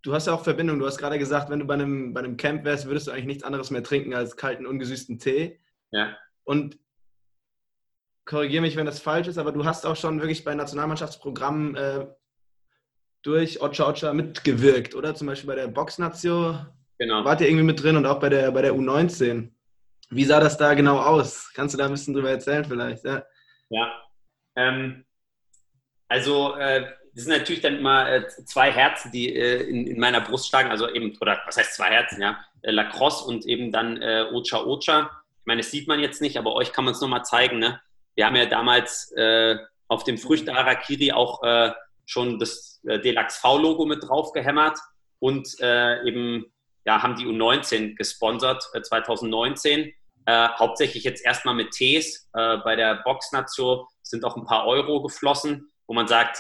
du 0.04 0.14
hast 0.14 0.28
ja 0.28 0.34
auch 0.34 0.44
Verbindung. 0.44 0.80
Du 0.80 0.86
hast 0.86 0.98
gerade 0.98 1.18
gesagt, 1.18 1.50
wenn 1.50 1.60
du 1.60 1.66
bei 1.66 1.74
einem, 1.74 2.14
bei 2.14 2.20
einem 2.20 2.38
Camp 2.38 2.64
wärst, 2.66 2.86
würdest 2.86 3.08
du 3.08 3.12
eigentlich 3.12 3.26
nichts 3.26 3.44
anderes 3.44 3.72
mehr 3.72 3.84
trinken 3.84 4.14
als 4.14 4.38
kalten, 4.38 4.66
ungesüßten 4.66 5.18
Tee. 5.18 5.60
Ja. 5.92 6.16
Und 6.44 6.78
korrigiere 8.26 8.62
mich, 8.62 8.76
wenn 8.76 8.86
das 8.86 9.00
falsch 9.00 9.28
ist, 9.28 9.38
aber 9.38 9.52
du 9.52 9.66
hast 9.66 9.86
auch 9.86 9.96
schon 9.96 10.20
wirklich 10.20 10.44
bei 10.44 10.56
Nationalmannschaftsprogrammen 10.56 11.76
äh, 11.76 12.08
durch 13.22 13.62
Ocha 13.62 13.90
Ocha 13.90 14.14
mitgewirkt, 14.14 14.96
oder? 14.96 15.16
Zum 15.16 15.28
Beispiel 15.28 15.48
bei 15.48 15.56
der 15.56 15.68
Boxnatio 15.68 16.58
genau. 16.98 17.26
wart 17.26 17.42
ihr 17.42 17.48
irgendwie 17.48 17.66
mit 17.66 17.82
drin 17.82 17.96
und 17.98 18.06
auch 18.06 18.20
bei 18.20 18.30
der, 18.30 18.52
bei 18.52 18.62
der 18.62 18.74
U19. 18.74 19.50
Wie 20.10 20.26
sah 20.26 20.40
das 20.40 20.58
da 20.58 20.74
genau 20.74 21.00
aus? 21.00 21.52
Kannst 21.54 21.74
du 21.74 21.78
da 21.78 21.86
ein 21.86 21.92
bisschen 21.92 22.14
drüber 22.14 22.30
erzählen 22.30 22.66
vielleicht? 22.66 23.04
Ja, 23.06 23.24
ja. 23.70 23.92
Ähm, 24.56 25.06
also 26.08 26.56
äh, 26.56 26.86
das 27.16 27.26
sind 27.26 27.38
natürlich 27.38 27.62
dann 27.62 27.78
immer 27.78 28.10
äh, 28.10 28.28
zwei 28.28 28.72
Herzen, 28.72 29.12
die 29.12 29.36
äh, 29.36 29.64
in, 29.64 29.88
in, 29.88 30.00
meiner 30.00 30.22
Brust 30.22 30.50
schlagen, 30.50 30.70
also 30.70 30.90
eben, 30.90 31.16
oder 31.20 31.42
was 31.46 31.58
heißt 31.58 31.76
zwei 31.76 31.90
Herzen, 31.90 32.22
ja, 32.22 32.44
äh, 32.62 32.72
Lacrosse 32.72 33.26
und 33.26 33.46
eben 33.46 33.72
dann 33.72 34.02
äh, 34.02 34.26
Ocha 34.32 34.64
Ocha. 34.64 35.12
Ich 35.40 35.46
meine, 35.46 35.62
das 35.62 35.72
sieht 35.72 35.88
man 35.88 36.00
jetzt 36.00 36.22
nicht, 36.22 36.38
aber 36.38 36.54
euch 36.54 36.72
kann 36.72 36.86
man 36.86 36.94
es 36.94 37.02
nochmal 37.02 37.24
zeigen, 37.24 37.60
ne? 37.60 37.82
Wir 38.16 38.26
haben 38.26 38.36
ja 38.36 38.46
damals 38.46 39.12
äh, 39.14 39.58
auf 39.88 40.04
dem 40.04 40.18
Früchte 40.18 40.54
Harakiri 40.54 41.12
auch 41.12 41.42
äh, 41.44 41.72
schon 42.06 42.40
das 42.40 42.82
äh, 42.88 43.00
Delax 43.00 43.38
V-Logo 43.38 43.86
mit 43.86 44.04
drauf 44.08 44.32
gehämmert 44.34 44.78
und 45.20 45.48
eben, 45.62 46.46
ja, 46.84 47.02
haben 47.02 47.16
die 47.16 47.26
U19 47.26 47.96
gesponsert 47.96 48.62
2019. 48.62 49.94
hauptsächlich 50.28 51.06
jetzt 51.06 51.24
erstmal 51.24 51.54
mit 51.54 51.72
Tees. 51.72 52.30
bei 52.34 52.76
der 52.76 52.96
Boxnation 53.06 53.86
sind 54.02 54.26
auch 54.26 54.36
ein 54.36 54.44
paar 54.44 54.68
Euro 54.68 55.02
geflossen, 55.02 55.72
wo 55.88 55.94
man 55.94 56.10
sagt, 56.10 56.40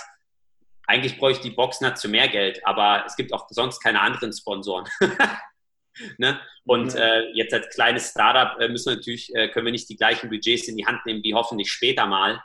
eigentlich 0.85 1.17
bräuchte 1.17 1.43
die 1.43 1.55
Boxner 1.55 1.95
zu 1.95 2.09
mehr 2.09 2.27
Geld, 2.27 2.59
aber 2.65 3.05
es 3.05 3.15
gibt 3.15 3.31
auch 3.31 3.47
sonst 3.51 3.79
keine 3.79 4.01
anderen 4.01 4.33
Sponsoren. 4.33 4.83
ne? 6.17 6.39
Und 6.65 6.95
äh, 6.95 7.29
jetzt 7.33 7.53
als 7.53 7.69
kleines 7.69 8.09
Startup 8.09 8.59
äh, 8.59 8.69
müssen 8.69 8.91
wir 8.91 8.95
natürlich, 8.97 9.33
äh, 9.35 9.49
können 9.49 9.65
wir 9.65 9.71
nicht 9.71 9.89
die 9.89 9.97
gleichen 9.97 10.29
Budgets 10.29 10.67
in 10.67 10.77
die 10.77 10.85
Hand 10.85 11.05
nehmen 11.05 11.23
wie 11.23 11.33
hoffentlich 11.33 11.71
später 11.71 12.05
mal. 12.05 12.41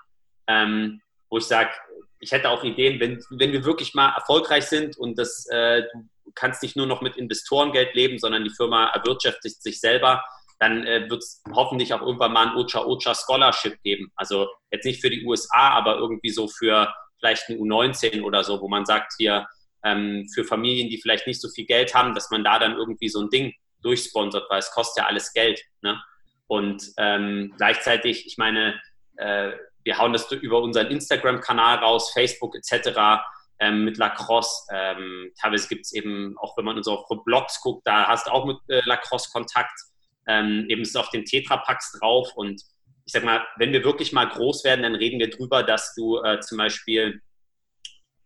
Ähm, 0.47 1.01
wo 1.31 1.39
ich 1.39 1.45
sage, 1.45 1.71
ich 2.21 2.33
hätte 2.33 2.51
auch 2.51 2.65
Ideen, 2.65 3.01
wenn, 3.01 3.23
wenn 3.31 3.53
wir 3.53 3.65
wirklich 3.65 3.95
mal 3.95 4.15
erfolgreich 4.15 4.65
sind 4.65 4.97
und 4.97 5.19
das, 5.19 5.47
äh, 5.51 5.83
du 6.25 6.33
kannst 6.35 6.63
nicht 6.63 6.77
nur 6.77 6.87
noch 6.87 7.01
mit 7.01 7.17
Investorengeld 7.17 7.95
leben, 7.95 8.19
sondern 8.19 8.45
die 8.45 8.55
Firma 8.55 8.89
erwirtschaftet 8.89 9.63
sich 9.63 9.81
selber, 9.81 10.25
dann 10.59 10.85
äh, 10.85 11.09
wird 11.09 11.23
es 11.23 11.43
hoffentlich 11.55 11.93
auch 11.95 12.03
irgendwann 12.03 12.33
mal 12.33 12.49
ein 12.49 12.57
Ocha 12.57 12.85
Ocha 12.85 13.15
Scholarship 13.15 13.81
geben. 13.83 14.11
Also 14.17 14.49
jetzt 14.73 14.85
nicht 14.85 15.01
für 15.01 15.11
die 15.11 15.25
USA, 15.25 15.71
aber 15.71 15.97
irgendwie 15.97 16.31
so 16.31 16.49
für 16.49 16.93
vielleicht 17.19 17.49
ein 17.49 17.59
U19 17.59 18.23
oder 18.23 18.43
so, 18.43 18.61
wo 18.61 18.69
man 18.69 18.85
sagt, 18.85 19.13
hier 19.19 19.47
ähm, 19.85 20.27
für 20.35 20.45
Familien, 20.45 20.89
die 20.89 21.01
vielleicht 21.01 21.27
nicht 21.27 21.41
so 21.41 21.49
viel 21.49 21.67
Geld 21.67 21.95
haben, 21.95 22.15
dass 22.15 22.31
man 22.31 22.45
da 22.45 22.59
dann 22.59 22.77
irgendwie 22.77 23.09
so 23.09 23.21
ein 23.21 23.31
Ding 23.31 23.55
durchsponsert, 23.83 24.51
weil 24.51 24.59
es 24.59 24.71
kostet 24.71 25.03
ja 25.03 25.09
alles 25.09 25.33
Geld. 25.33 25.61
Ne? 25.83 26.01
Und 26.47 26.83
ähm, 26.97 27.55
gleichzeitig, 27.57 28.27
ich 28.27 28.39
meine, 28.39 28.81
äh, 29.17 29.53
wir 29.85 29.99
hauen 29.99 30.13
das 30.13 30.31
über 30.33 30.61
unseren 30.61 30.89
Instagram-Kanal 30.89 31.79
raus, 31.79 32.13
Facebook 32.13 32.57
etc. 32.57 33.23
Ähm, 33.61 33.85
mit 33.85 33.99
Lacrosse. 33.99 34.67
Ähm, 34.73 35.33
teilweise 35.41 35.69
gibt 35.69 35.87
es 35.87 35.93
eben, 35.93 36.37
auch 36.39 36.57
wenn 36.57 36.65
man 36.65 36.77
unsere 36.77 37.05
Blogs 37.25 37.61
guckt, 37.61 37.87
da 37.87 38.07
hast 38.07 38.27
du 38.27 38.31
auch 38.31 38.47
mit 38.47 38.59
äh, 38.69 38.81
Lacrosse 38.85 39.31
Kontakt. 39.33 39.79
Ähm, 40.27 40.67
eben 40.69 40.83
ist 40.83 40.97
auf 40.97 41.11
den 41.11 41.25
Tetrapacks 41.25 41.99
drauf 41.99 42.33
und 42.35 42.63
ich 43.07 43.13
sag 43.13 43.25
mal, 43.25 43.47
wenn 43.57 43.73
wir 43.73 43.85
wirklich 43.85 44.13
mal 44.13 44.29
groß 44.29 44.65
werden, 44.65 44.83
dann 44.83 44.95
reden 44.95 45.19
wir 45.19 45.31
drüber, 45.31 45.63
dass 45.63 45.95
du 45.95 46.19
äh, 46.19 46.41
zum 46.41 46.59
Beispiel 46.59 47.23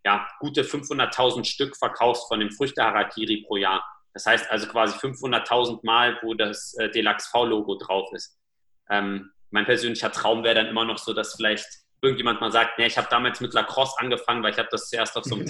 ja, 0.05 0.27
gute 0.39 0.63
500.000 0.63 1.45
Stück 1.45 1.77
verkaufst 1.77 2.27
von 2.27 2.39
dem 2.39 2.51
Früchte-Harakiri 2.51 3.45
pro 3.47 3.57
Jahr. 3.57 3.83
Das 4.13 4.25
heißt 4.25 4.51
also 4.51 4.67
quasi 4.67 4.97
500.000 4.97 5.79
Mal, 5.83 6.19
wo 6.21 6.33
das 6.33 6.75
äh, 6.75 6.89
Deluxe 6.89 7.29
V-Logo 7.29 7.77
drauf 7.77 8.11
ist. 8.13 8.37
Ähm, 8.89 9.31
mein 9.49 9.65
persönlicher 9.65 10.11
Traum 10.11 10.43
wäre 10.43 10.55
dann 10.55 10.67
immer 10.67 10.85
noch 10.85 10.97
so, 10.97 11.13
dass 11.13 11.35
vielleicht 11.35 11.67
irgendjemand 12.01 12.41
mal 12.41 12.51
sagt, 12.51 12.77
nee, 12.77 12.85
ich 12.85 12.97
habe 12.97 13.07
damals 13.09 13.39
mit 13.39 13.53
Lacrosse 13.53 13.95
angefangen, 13.97 14.43
weil 14.43 14.51
ich 14.51 14.59
habe 14.59 14.69
das 14.71 14.89
zuerst 14.89 15.15
auf 15.15 15.23
so 15.23 15.35
einem 15.35 15.45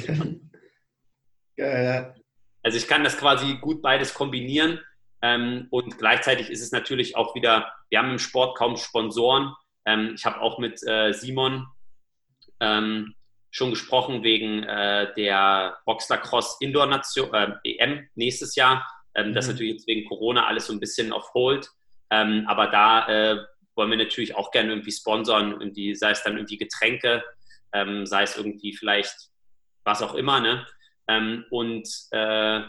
Geil, 1.57 1.83
ja. 1.85 2.13
Also 2.61 2.77
ich 2.77 2.87
kann 2.87 3.03
das 3.03 3.17
quasi 3.17 3.57
gut 3.59 3.81
beides 3.81 4.13
kombinieren 4.13 4.79
ähm, 5.21 5.67
und 5.71 5.97
gleichzeitig 5.97 6.49
ist 6.49 6.61
es 6.61 6.71
natürlich 6.71 7.15
auch 7.15 7.33
wieder, 7.33 7.73
wir 7.89 7.99
haben 7.99 8.11
im 8.11 8.19
Sport 8.19 8.57
kaum 8.57 8.77
Sponsoren. 8.77 9.53
Ähm, 9.85 10.13
ich 10.15 10.25
habe 10.25 10.39
auch 10.41 10.59
mit 10.59 10.81
äh, 10.85 11.13
Simon 11.13 11.65
ähm, 12.59 13.15
schon 13.53 13.69
gesprochen 13.69 14.23
wegen 14.23 14.63
äh, 14.63 15.13
der 15.13 15.77
Boxlacrosse 15.85 16.57
Indoor 16.59 16.87
Nation, 16.87 17.31
äh, 17.33 17.53
EM 17.63 18.09
nächstes 18.15 18.55
Jahr. 18.55 18.85
Ähm, 19.13 19.29
mhm. 19.29 19.33
Das 19.35 19.45
ist 19.45 19.51
natürlich 19.51 19.73
jetzt 19.73 19.87
wegen 19.87 20.09
Corona 20.09 20.47
alles 20.47 20.65
so 20.65 20.73
ein 20.73 20.79
bisschen 20.79 21.13
auf 21.13 21.33
Hold. 21.35 21.69
Ähm, 22.09 22.45
aber 22.47 22.67
da 22.67 23.07
äh, 23.07 23.37
wollen 23.75 23.91
wir 23.91 23.97
natürlich 23.97 24.35
auch 24.35 24.49
gerne 24.49 24.69
irgendwie 24.69 24.91
sponsern, 24.91 25.51
irgendwie, 25.51 25.93
sei 25.93 26.11
es 26.11 26.23
dann 26.23 26.35
irgendwie 26.35 26.57
Getränke, 26.57 27.23
ähm, 27.73 28.07
sei 28.07 28.23
es 28.23 28.35
irgendwie 28.35 28.75
vielleicht 28.75 29.29
was 29.83 30.01
auch 30.01 30.15
immer. 30.15 30.39
Ne? 30.39 30.65
und 31.49 31.85
äh, 32.11 32.61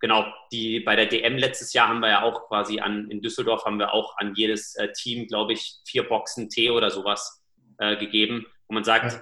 genau, 0.00 0.24
die 0.50 0.80
bei 0.80 0.96
der 0.96 1.04
DM 1.04 1.36
letztes 1.36 1.74
Jahr 1.74 1.88
haben 1.88 2.00
wir 2.00 2.08
ja 2.08 2.22
auch 2.22 2.48
quasi 2.48 2.80
an, 2.80 3.10
in 3.10 3.20
Düsseldorf 3.20 3.66
haben 3.66 3.78
wir 3.78 3.92
auch 3.92 4.16
an 4.16 4.34
jedes 4.34 4.74
äh, 4.76 4.90
Team, 4.92 5.26
glaube 5.26 5.52
ich, 5.52 5.76
vier 5.86 6.08
Boxen 6.08 6.48
Tee 6.48 6.70
oder 6.70 6.90
sowas 6.90 7.44
äh, 7.76 7.96
gegeben. 7.98 8.46
Und 8.66 8.74
man 8.74 8.82
sagt, 8.82 9.12
ja. 9.12 9.20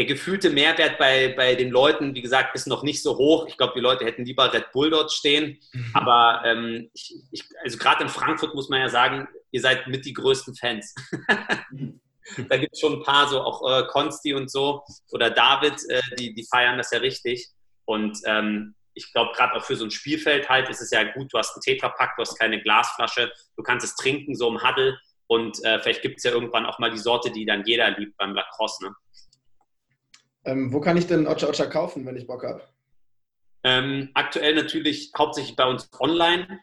Der 0.00 0.06
gefühlte 0.06 0.48
Mehrwert 0.48 0.96
bei, 0.96 1.34
bei 1.36 1.54
den 1.54 1.68
Leuten, 1.68 2.14
wie 2.14 2.22
gesagt, 2.22 2.54
ist 2.54 2.66
noch 2.66 2.82
nicht 2.82 3.02
so 3.02 3.18
hoch. 3.18 3.46
Ich 3.48 3.58
glaube, 3.58 3.74
die 3.76 3.82
Leute 3.82 4.06
hätten 4.06 4.24
lieber 4.24 4.50
Red 4.50 4.72
Bull 4.72 4.88
dort 4.88 5.12
stehen. 5.12 5.58
Mhm. 5.74 5.90
Aber 5.92 6.42
ähm, 6.46 6.90
ich, 6.94 7.16
ich, 7.30 7.44
also 7.62 7.76
gerade 7.76 8.04
in 8.04 8.08
Frankfurt 8.08 8.54
muss 8.54 8.70
man 8.70 8.80
ja 8.80 8.88
sagen, 8.88 9.28
ihr 9.50 9.60
seid 9.60 9.88
mit 9.88 10.06
die 10.06 10.14
größten 10.14 10.54
Fans. 10.56 10.94
da 12.48 12.56
gibt 12.56 12.72
es 12.72 12.80
schon 12.80 12.94
ein 12.94 13.02
paar, 13.02 13.28
so 13.28 13.42
auch 13.42 13.60
äh, 13.70 13.84
Konsti 13.88 14.32
und 14.32 14.50
so 14.50 14.82
oder 15.12 15.28
David, 15.28 15.74
äh, 15.90 16.00
die, 16.18 16.32
die 16.32 16.46
feiern 16.50 16.78
das 16.78 16.92
ja 16.92 17.00
richtig. 17.00 17.50
Und 17.84 18.16
ähm, 18.24 18.74
ich 18.94 19.12
glaube, 19.12 19.32
gerade 19.36 19.52
auch 19.54 19.64
für 19.66 19.76
so 19.76 19.84
ein 19.84 19.90
Spielfeld 19.90 20.48
halt 20.48 20.70
ist 20.70 20.80
es 20.80 20.90
ja 20.92 21.12
gut, 21.12 21.30
du 21.30 21.36
hast 21.36 21.54
einen 21.54 21.60
Tetrapack, 21.60 22.16
du 22.16 22.22
hast 22.22 22.38
keine 22.38 22.62
Glasflasche, 22.62 23.30
du 23.54 23.62
kannst 23.62 23.84
es 23.84 23.96
trinken, 23.96 24.34
so 24.34 24.48
im 24.48 24.66
Huddle. 24.66 24.98
Und 25.26 25.62
äh, 25.62 25.78
vielleicht 25.78 26.00
gibt 26.00 26.16
es 26.16 26.24
ja 26.24 26.30
irgendwann 26.30 26.64
auch 26.64 26.78
mal 26.78 26.90
die 26.90 26.96
Sorte, 26.96 27.30
die 27.30 27.44
dann 27.44 27.64
jeder 27.66 27.90
liebt 27.90 28.16
beim 28.16 28.34
Lacrosse. 28.34 28.86
Ne? 28.86 28.94
Ähm, 30.44 30.72
wo 30.72 30.80
kann 30.80 30.96
ich 30.96 31.06
denn 31.06 31.26
Ocha 31.26 31.48
Ocha 31.48 31.66
kaufen, 31.66 32.06
wenn 32.06 32.16
ich 32.16 32.26
Bock 32.26 32.44
habe? 32.44 32.62
Ähm, 33.62 34.08
aktuell 34.14 34.54
natürlich 34.54 35.12
hauptsächlich 35.16 35.56
bei 35.56 35.66
uns 35.66 35.90
online 35.98 36.60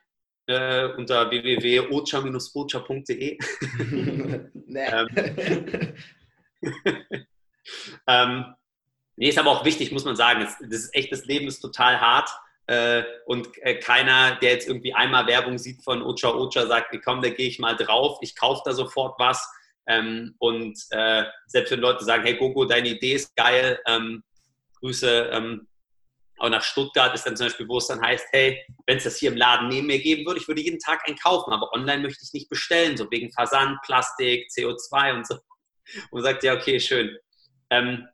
äh, 0.48 0.88
unter 0.98 1.30
www.ocha-ocha.de. 1.30 3.38
ähm, 4.68 5.08
ähm, 8.08 8.56
Nee, 9.18 9.30
ist 9.30 9.40
aber 9.40 9.50
auch 9.50 9.66
wichtig, 9.66 9.92
muss 9.92 10.06
man 10.06 10.16
sagen. 10.16 10.42
Das, 10.42 10.58
das 10.60 10.84
ist 10.84 10.96
echt, 10.96 11.12
das 11.12 11.26
Leben 11.26 11.48
ist 11.48 11.60
total 11.60 12.00
hart. 12.00 12.30
Äh, 12.68 13.04
und 13.26 13.50
äh, 13.64 13.76
keiner, 13.76 14.36
der 14.36 14.52
jetzt 14.52 14.68
irgendwie 14.68 14.94
einmal 14.94 15.26
Werbung 15.26 15.58
sieht 15.58 15.84
von 15.84 16.04
Ocha 16.04 16.30
Ocha, 16.30 16.68
sagt, 16.68 16.96
komm, 17.04 17.22
da 17.22 17.30
gehe 17.30 17.48
ich 17.48 17.60
mal 17.60 17.76
drauf, 17.76 18.20
ich 18.22 18.36
kaufe 18.36 18.62
da 18.64 18.74
sofort 18.74 19.20
was. 19.20 19.50
Ähm, 19.88 20.36
und 20.40 20.78
äh, 20.92 21.24
selbst 21.48 21.72
wenn 21.72 21.80
Leute 21.80 22.04
sagen, 22.04 22.24
hey 22.24 22.36
Gogo, 22.36 22.66
deine 22.66 22.90
Idee 22.90 23.14
ist 23.14 23.36
geil, 23.36 23.80
ähm, 23.88 24.24
Grüße 24.80 25.30
ähm, 25.32 25.68
auch 26.40 26.50
nach 26.50 26.64
Stuttgart 26.64 27.14
ist 27.16 27.26
dann 27.26 27.36
zum 27.36 27.48
Beispiel, 27.48 27.68
wo 27.68 27.78
es 27.78 27.88
dann 27.88 28.02
heißt, 28.02 28.28
hey, 28.32 28.64
wenn 28.86 28.98
es 28.98 29.06
das 29.06 29.18
hier 29.18 29.32
im 29.32 29.38
Laden 29.38 29.70
neben 29.70 29.88
mir 29.88 30.00
geben 30.00 30.26
würde, 30.26 30.40
ich 30.40 30.48
würde 30.48 30.62
jeden 30.62 30.80
Tag 30.80 31.08
einen 31.08 31.18
kaufen, 31.18 31.52
aber 31.52 31.74
online 31.74 32.04
möchte 32.04 32.24
ich 32.24 32.34
nicht 32.34 32.50
bestellen, 32.50 32.96
so 32.96 33.10
wegen 33.10 33.32
Versand, 33.32 33.82
Plastik, 33.84 34.48
CO2 34.56 35.16
und 35.16 35.28
so. 35.28 35.38
Und 36.12 36.22
sagt, 36.22 36.44
ja, 36.44 36.54
okay, 36.54 36.80
schön. 36.80 37.18
Ähm, 37.70 38.08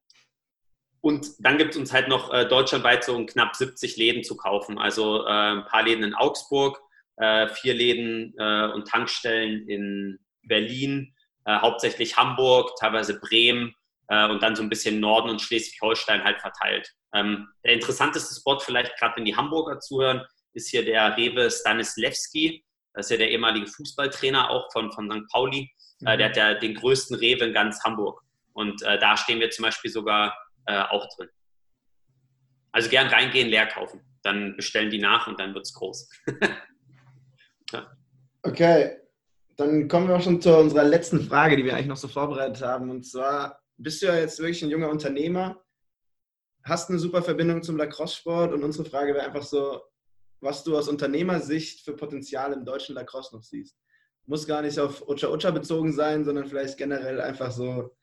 und 1.02 1.28
dann 1.40 1.58
gibt 1.58 1.72
es 1.72 1.78
uns 1.78 1.92
halt 1.92 2.08
noch 2.08 2.32
äh, 2.34 2.48
deutschlandweit 2.48 3.04
so 3.04 3.26
knapp 3.26 3.56
70 3.56 3.98
Läden 3.98 4.24
zu 4.24 4.38
kaufen. 4.38 4.78
Also 4.78 5.26
äh, 5.26 5.30
ein 5.30 5.66
paar 5.66 5.84
Läden 5.84 6.04
in 6.04 6.14
Augsburg, 6.14 6.80
äh, 7.18 7.48
vier 7.50 7.74
Läden 7.74 8.34
äh, 8.38 8.68
und 8.68 8.88
Tankstellen 8.88 9.68
in 9.68 10.20
Berlin, 10.44 11.13
äh, 11.46 11.60
hauptsächlich 11.60 12.18
Hamburg, 12.18 12.76
teilweise 12.80 13.20
Bremen 13.20 13.74
äh, 14.08 14.28
und 14.30 14.42
dann 14.42 14.56
so 14.56 14.64
ein 14.64 14.70
bisschen 14.70 15.00
Norden 15.00 15.30
und 15.30 15.42
Schleswig-Holstein 15.42 16.24
halt 16.24 16.40
verteilt. 16.40 16.90
Ähm, 17.14 17.48
der 17.66 17.74
interessanteste 17.74 18.34
Spot, 18.36 18.60
vielleicht 18.60 18.98
gerade 18.98 19.18
wenn 19.18 19.26
die 19.26 19.36
Hamburger 19.36 19.80
zuhören, 19.80 20.26
ist 20.54 20.70
hier 20.70 20.86
der 20.86 21.18
Rewe 21.18 21.50
Stanislewski. 21.50 22.64
Das 22.94 23.08
ist 23.08 23.12
ja 23.12 23.18
der 23.18 23.32
ehemalige 23.32 23.68
Fußballtrainer 23.68 24.50
auch 24.50 24.72
von, 24.72 24.92
von 24.92 25.10
St. 25.10 25.28
Pauli. 25.32 25.72
Mhm. 26.00 26.18
der 26.18 26.30
hat 26.30 26.38
ja 26.38 26.54
den 26.54 26.76
größten 26.76 27.18
Rewe 27.18 27.46
in 27.46 27.54
ganz 27.54 27.84
Hamburg. 27.84 28.22
Und 28.54 28.82
da 28.82 29.18
stehen 29.18 29.40
wir 29.40 29.50
zum 29.50 29.64
Beispiel 29.64 29.90
sogar 29.90 30.38
äh, 30.68 30.80
auch 30.80 31.08
drin. 31.16 31.30
Also 32.72 32.90
gern 32.90 33.08
reingehen, 33.08 33.50
leer 33.50 33.68
kaufen. 33.68 34.02
Dann 34.24 34.56
bestellen 34.56 34.90
die 34.90 35.00
nach 35.00 35.28
und 35.28 35.40
dann 35.40 35.54
wird 35.54 35.66
es 35.66 35.74
groß. 35.74 36.10
ja. 37.72 37.92
Okay, 38.44 38.98
dann 39.56 39.88
kommen 39.88 40.08
wir 40.08 40.16
auch 40.16 40.22
schon 40.22 40.42
zu 40.42 40.58
unserer 40.58 40.84
letzten 40.84 41.22
Frage, 41.22 41.56
die 41.56 41.66
wir 41.66 41.74
eigentlich 41.74 41.88
noch 41.88 41.98
so 41.98 42.08
vorbereitet 42.08 42.62
haben. 42.64 42.90
Und 42.90 43.06
zwar, 43.06 43.62
bist 43.78 44.02
du 44.02 44.08
ja 44.08 44.16
jetzt 44.16 44.40
wirklich 44.40 44.64
ein 44.64 44.70
junger 44.70 44.90
Unternehmer, 44.90 45.64
hast 46.64 46.90
eine 46.90 47.00
super 47.00 47.22
Verbindung 47.22 47.62
zum 47.62 47.78
Lacrosse-Sport 47.78 48.54
und 48.54 48.64
unsere 48.64 48.90
Frage 48.90 49.14
wäre 49.14 49.26
einfach 49.26 49.44
so, 49.44 49.82
was 50.40 50.64
du 50.64 50.78
aus 50.78 50.88
Unternehmersicht 50.88 51.86
für 51.86 51.96
Potenzial 51.96 52.54
im 52.54 52.66
deutschen 52.66 52.96
Lacrosse 52.96 53.36
noch 53.36 53.44
siehst. 53.44 53.78
Muss 54.26 54.48
gar 54.48 54.62
nicht 54.62 54.80
auf 54.80 55.08
Ucha 55.08 55.28
Ucha 55.30 55.52
bezogen 55.52 55.92
sein, 55.92 56.24
sondern 56.24 56.48
vielleicht 56.48 56.78
generell 56.78 57.22
einfach 57.22 57.52
so 57.52 57.96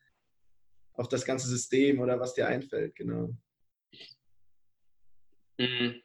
auf 0.94 1.08
das 1.08 1.24
ganze 1.24 1.48
System 1.48 2.00
oder 2.00 2.20
was 2.20 2.34
dir 2.34 2.46
einfällt, 2.46 2.94
genau. 2.94 3.34
Mhm. 5.58 6.02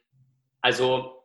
Also 0.60 1.15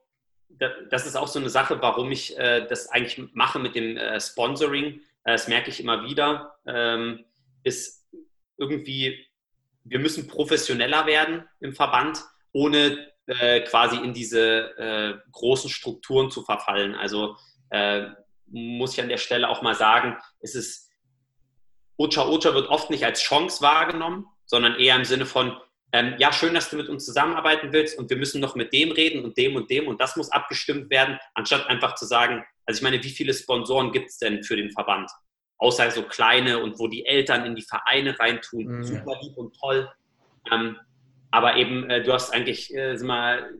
das 0.89 1.05
ist 1.05 1.15
auch 1.15 1.27
so 1.27 1.39
eine 1.39 1.49
Sache, 1.49 1.81
warum 1.81 2.11
ich 2.11 2.37
äh, 2.37 2.65
das 2.67 2.89
eigentlich 2.89 3.33
mache 3.33 3.59
mit 3.59 3.75
dem 3.75 3.97
äh, 3.97 4.19
Sponsoring. 4.19 5.01
Äh, 5.23 5.33
das 5.33 5.47
merke 5.47 5.69
ich 5.69 5.79
immer 5.79 6.03
wieder. 6.03 6.55
Ähm, 6.65 7.25
ist 7.63 8.07
irgendwie 8.57 9.27
wir 9.83 9.99
müssen 9.99 10.27
professioneller 10.27 11.07
werden 11.07 11.43
im 11.59 11.73
Verband, 11.73 12.23
ohne 12.51 13.11
äh, 13.25 13.61
quasi 13.61 13.97
in 13.97 14.13
diese 14.13 14.77
äh, 14.77 15.13
großen 15.31 15.71
Strukturen 15.71 16.29
zu 16.29 16.43
verfallen. 16.43 16.95
Also 16.95 17.35
muss 18.47 18.93
ich 18.93 19.01
an 19.01 19.07
der 19.07 19.17
Stelle 19.17 19.47
auch 19.47 19.61
mal 19.61 19.75
sagen, 19.75 20.17
es 20.41 20.55
ist, 20.55 20.91
Ocha 21.95 22.27
Ocha 22.27 22.53
wird 22.53 22.67
oft 22.67 22.89
nicht 22.89 23.05
als 23.05 23.21
Chance 23.21 23.61
wahrgenommen, 23.61 24.25
sondern 24.45 24.75
eher 24.75 24.97
im 24.97 25.05
Sinne 25.05 25.25
von, 25.25 25.55
ähm, 25.93 26.15
ja, 26.17 26.31
schön, 26.31 26.53
dass 26.53 26.69
du 26.69 26.77
mit 26.77 26.87
uns 26.87 27.05
zusammenarbeiten 27.05 27.73
willst 27.73 27.97
und 27.97 28.09
wir 28.09 28.17
müssen 28.17 28.39
noch 28.39 28.55
mit 28.55 28.71
dem 28.71 28.91
reden 28.91 29.23
und 29.23 29.37
dem 29.37 29.55
und 29.55 29.69
dem 29.69 29.87
und 29.87 29.99
das 29.99 30.15
muss 30.15 30.31
abgestimmt 30.31 30.89
werden, 30.89 31.19
anstatt 31.33 31.67
einfach 31.67 31.95
zu 31.95 32.05
sagen, 32.05 32.43
also 32.65 32.79
ich 32.79 32.83
meine, 32.83 33.03
wie 33.03 33.09
viele 33.09 33.33
Sponsoren 33.33 33.91
gibt 33.91 34.09
es 34.09 34.17
denn 34.17 34.43
für 34.43 34.55
den 34.55 34.71
Verband? 34.71 35.11
Außer 35.57 35.91
so 35.91 36.03
kleine 36.03 36.59
und 36.59 36.79
wo 36.79 36.87
die 36.87 37.05
Eltern 37.05 37.45
in 37.45 37.55
die 37.55 37.61
Vereine 37.61 38.17
reintun, 38.17 38.77
mhm. 38.77 38.83
super 38.83 39.19
lieb 39.21 39.37
und 39.37 39.55
toll. 39.59 39.91
Ähm, 40.51 40.77
aber 41.31 41.57
eben, 41.57 41.89
äh, 41.89 42.01
du 42.01 42.13
hast 42.13 42.33
eigentlich, 42.33 42.73
äh, 42.73 42.95
sag 42.95 43.07
mal, 43.07 43.53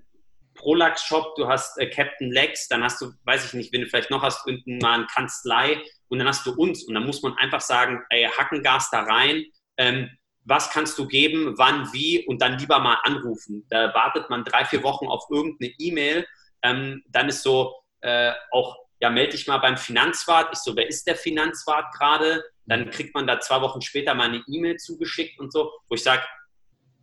Prolax 0.56 1.04
Shop, 1.04 1.36
du 1.36 1.48
hast 1.48 1.78
äh, 1.80 1.90
Captain 1.90 2.32
Lex, 2.32 2.68
dann 2.68 2.84
hast 2.84 3.02
du, 3.02 3.12
weiß 3.24 3.46
ich 3.46 3.54
nicht, 3.54 3.74
wenn 3.74 3.82
du 3.82 3.88
vielleicht 3.88 4.12
noch 4.12 4.22
hast, 4.22 4.46
unten 4.48 4.78
mal 4.80 4.96
eine 4.96 5.08
Kanzlei 5.08 5.82
und 6.10 6.20
dann 6.20 6.28
hast 6.28 6.46
du 6.46 6.54
uns 6.54 6.84
und 6.84 6.94
dann 6.94 7.06
muss 7.06 7.22
man 7.22 7.38
einfach 7.38 7.62
sagen, 7.62 8.02
ey, 8.10 8.26
Hackengas 8.26 8.90
da 8.90 9.02
rein, 9.04 9.46
ähm, 9.78 10.10
was 10.44 10.72
kannst 10.72 10.98
du 10.98 11.08
geben, 11.08 11.54
wann, 11.58 11.92
wie 11.94 12.26
und 12.26 12.42
dann 12.42 12.58
lieber 12.58 12.80
mal 12.80 12.98
anrufen. 13.04 13.66
Da 13.70 13.94
wartet 13.94 14.30
man 14.30 14.44
drei, 14.44 14.66
vier 14.66 14.84
Wochen 14.84 15.08
auf 15.08 15.26
irgendeine 15.30 15.74
E-Mail, 15.78 16.26
ähm, 16.64 17.04
dann 17.10 17.30
ist 17.30 17.44
so 17.44 17.76
äh, 18.02 18.34
auch, 18.52 18.78
ja, 19.00 19.10
melde 19.10 19.32
dich 19.32 19.48
mal 19.48 19.58
beim 19.58 19.78
Finanzwart. 19.78 20.50
Ich 20.54 20.60
so, 20.60 20.76
wer 20.76 20.88
ist 20.88 21.08
der 21.08 21.16
Finanzwart 21.16 21.94
gerade? 21.94 22.44
Dann 22.66 22.90
kriegt 22.90 23.16
man 23.16 23.28
da 23.28 23.40
zwei 23.40 23.62
Wochen 23.62 23.82
später 23.82 24.14
mal 24.14 24.30
eine 24.30 24.44
E-Mail 24.48 24.78
zugeschickt 24.78 25.40
und 25.40 25.52
so, 25.52 25.72
wo 25.90 25.96
ich 25.96 26.04
sage, 26.04 26.24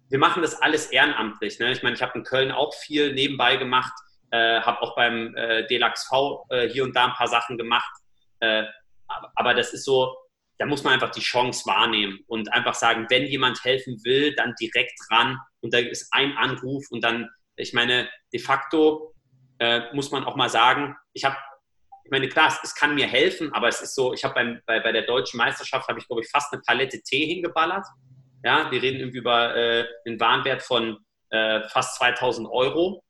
wir 0.08 0.18
machen 0.18 0.42
das 0.42 0.60
alles 0.62 0.86
ehrenamtlich. 0.86 1.58
Ne? 1.58 1.72
Ich 1.72 1.82
meine, 1.82 1.96
ich 1.96 2.02
habe 2.02 2.16
in 2.18 2.24
Köln 2.24 2.50
auch 2.50 2.74
viel 2.74 3.12
nebenbei 3.12 3.56
gemacht, 3.56 3.92
äh, 4.30 4.60
habe 4.60 4.80
auch 4.82 4.94
beim 4.94 5.34
äh, 5.36 5.66
DLAX 5.66 6.06
V 6.06 6.46
äh, 6.50 6.68
hier 6.68 6.84
und 6.84 6.94
da 6.96 7.06
ein 7.06 7.12
paar 7.12 7.28
Sachen 7.28 7.58
gemacht. 7.58 7.90
Äh, 8.40 8.64
aber 9.34 9.54
das 9.54 9.72
ist 9.72 9.84
so, 9.84 10.16
da 10.58 10.66
muss 10.66 10.82
man 10.82 10.94
einfach 10.94 11.10
die 11.10 11.20
Chance 11.20 11.64
wahrnehmen 11.66 12.20
und 12.26 12.52
einfach 12.52 12.74
sagen, 12.74 13.06
wenn 13.10 13.26
jemand 13.26 13.62
helfen 13.64 13.98
will, 14.04 14.34
dann 14.34 14.54
direkt 14.60 14.98
ran 15.10 15.38
und 15.60 15.72
da 15.72 15.78
ist 15.78 16.08
ein 16.12 16.36
Anruf 16.36 16.84
und 16.90 17.02
dann, 17.02 17.28
ich 17.56 17.72
meine, 17.72 18.08
de 18.32 18.40
facto 18.40 19.14
äh, 19.58 19.92
muss 19.94 20.10
man 20.10 20.24
auch 20.24 20.36
mal 20.36 20.48
sagen, 20.48 20.96
ich 21.12 21.24
habe, 21.24 21.36
ich 22.04 22.10
meine, 22.10 22.28
klar, 22.28 22.52
es, 22.62 22.74
kann 22.74 22.94
mir 22.94 23.06
helfen, 23.06 23.52
aber 23.52 23.68
es 23.68 23.80
ist 23.80 23.94
so, 23.94 24.12
ich 24.14 24.24
habe 24.24 24.60
bei, 24.66 24.80
bei 24.80 24.92
der 24.92 25.02
deutschen 25.02 25.38
Meisterschaft, 25.38 25.88
habe 25.88 25.98
ich, 25.98 26.06
glaube 26.06 26.22
ich, 26.22 26.30
fast 26.30 26.52
eine 26.52 26.62
Palette 26.62 27.00
Tee 27.02 27.26
hingeballert 27.26 27.84
ja, 28.44 28.70
wir 28.70 28.82
reden 28.82 29.00
irgendwie 29.00 29.18
über 29.18 29.54
äh, 29.56 29.86
einen 30.06 30.20
Warenwert 30.20 30.62
von 30.62 30.98
äh, 31.30 31.68
fast 31.68 31.96
2000 31.96 32.48
Euro. 32.50 33.02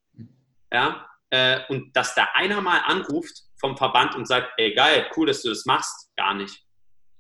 Ja, 0.73 1.07
äh, 1.31 1.61
und 1.69 1.97
dass 1.97 2.15
da 2.15 2.29
einer 2.35 2.61
mal 2.61 2.81
anruft 2.87 3.45
vom 3.61 3.77
Verband 3.77 4.15
und 4.15 4.27
sagt, 4.27 4.53
ey, 4.57 4.75
geil, 4.75 5.11
cool, 5.17 5.27
dass 5.27 5.43
du 5.43 5.49
das 5.49 5.65
machst, 5.65 6.11
gar 6.17 6.35
nicht. 6.35 6.65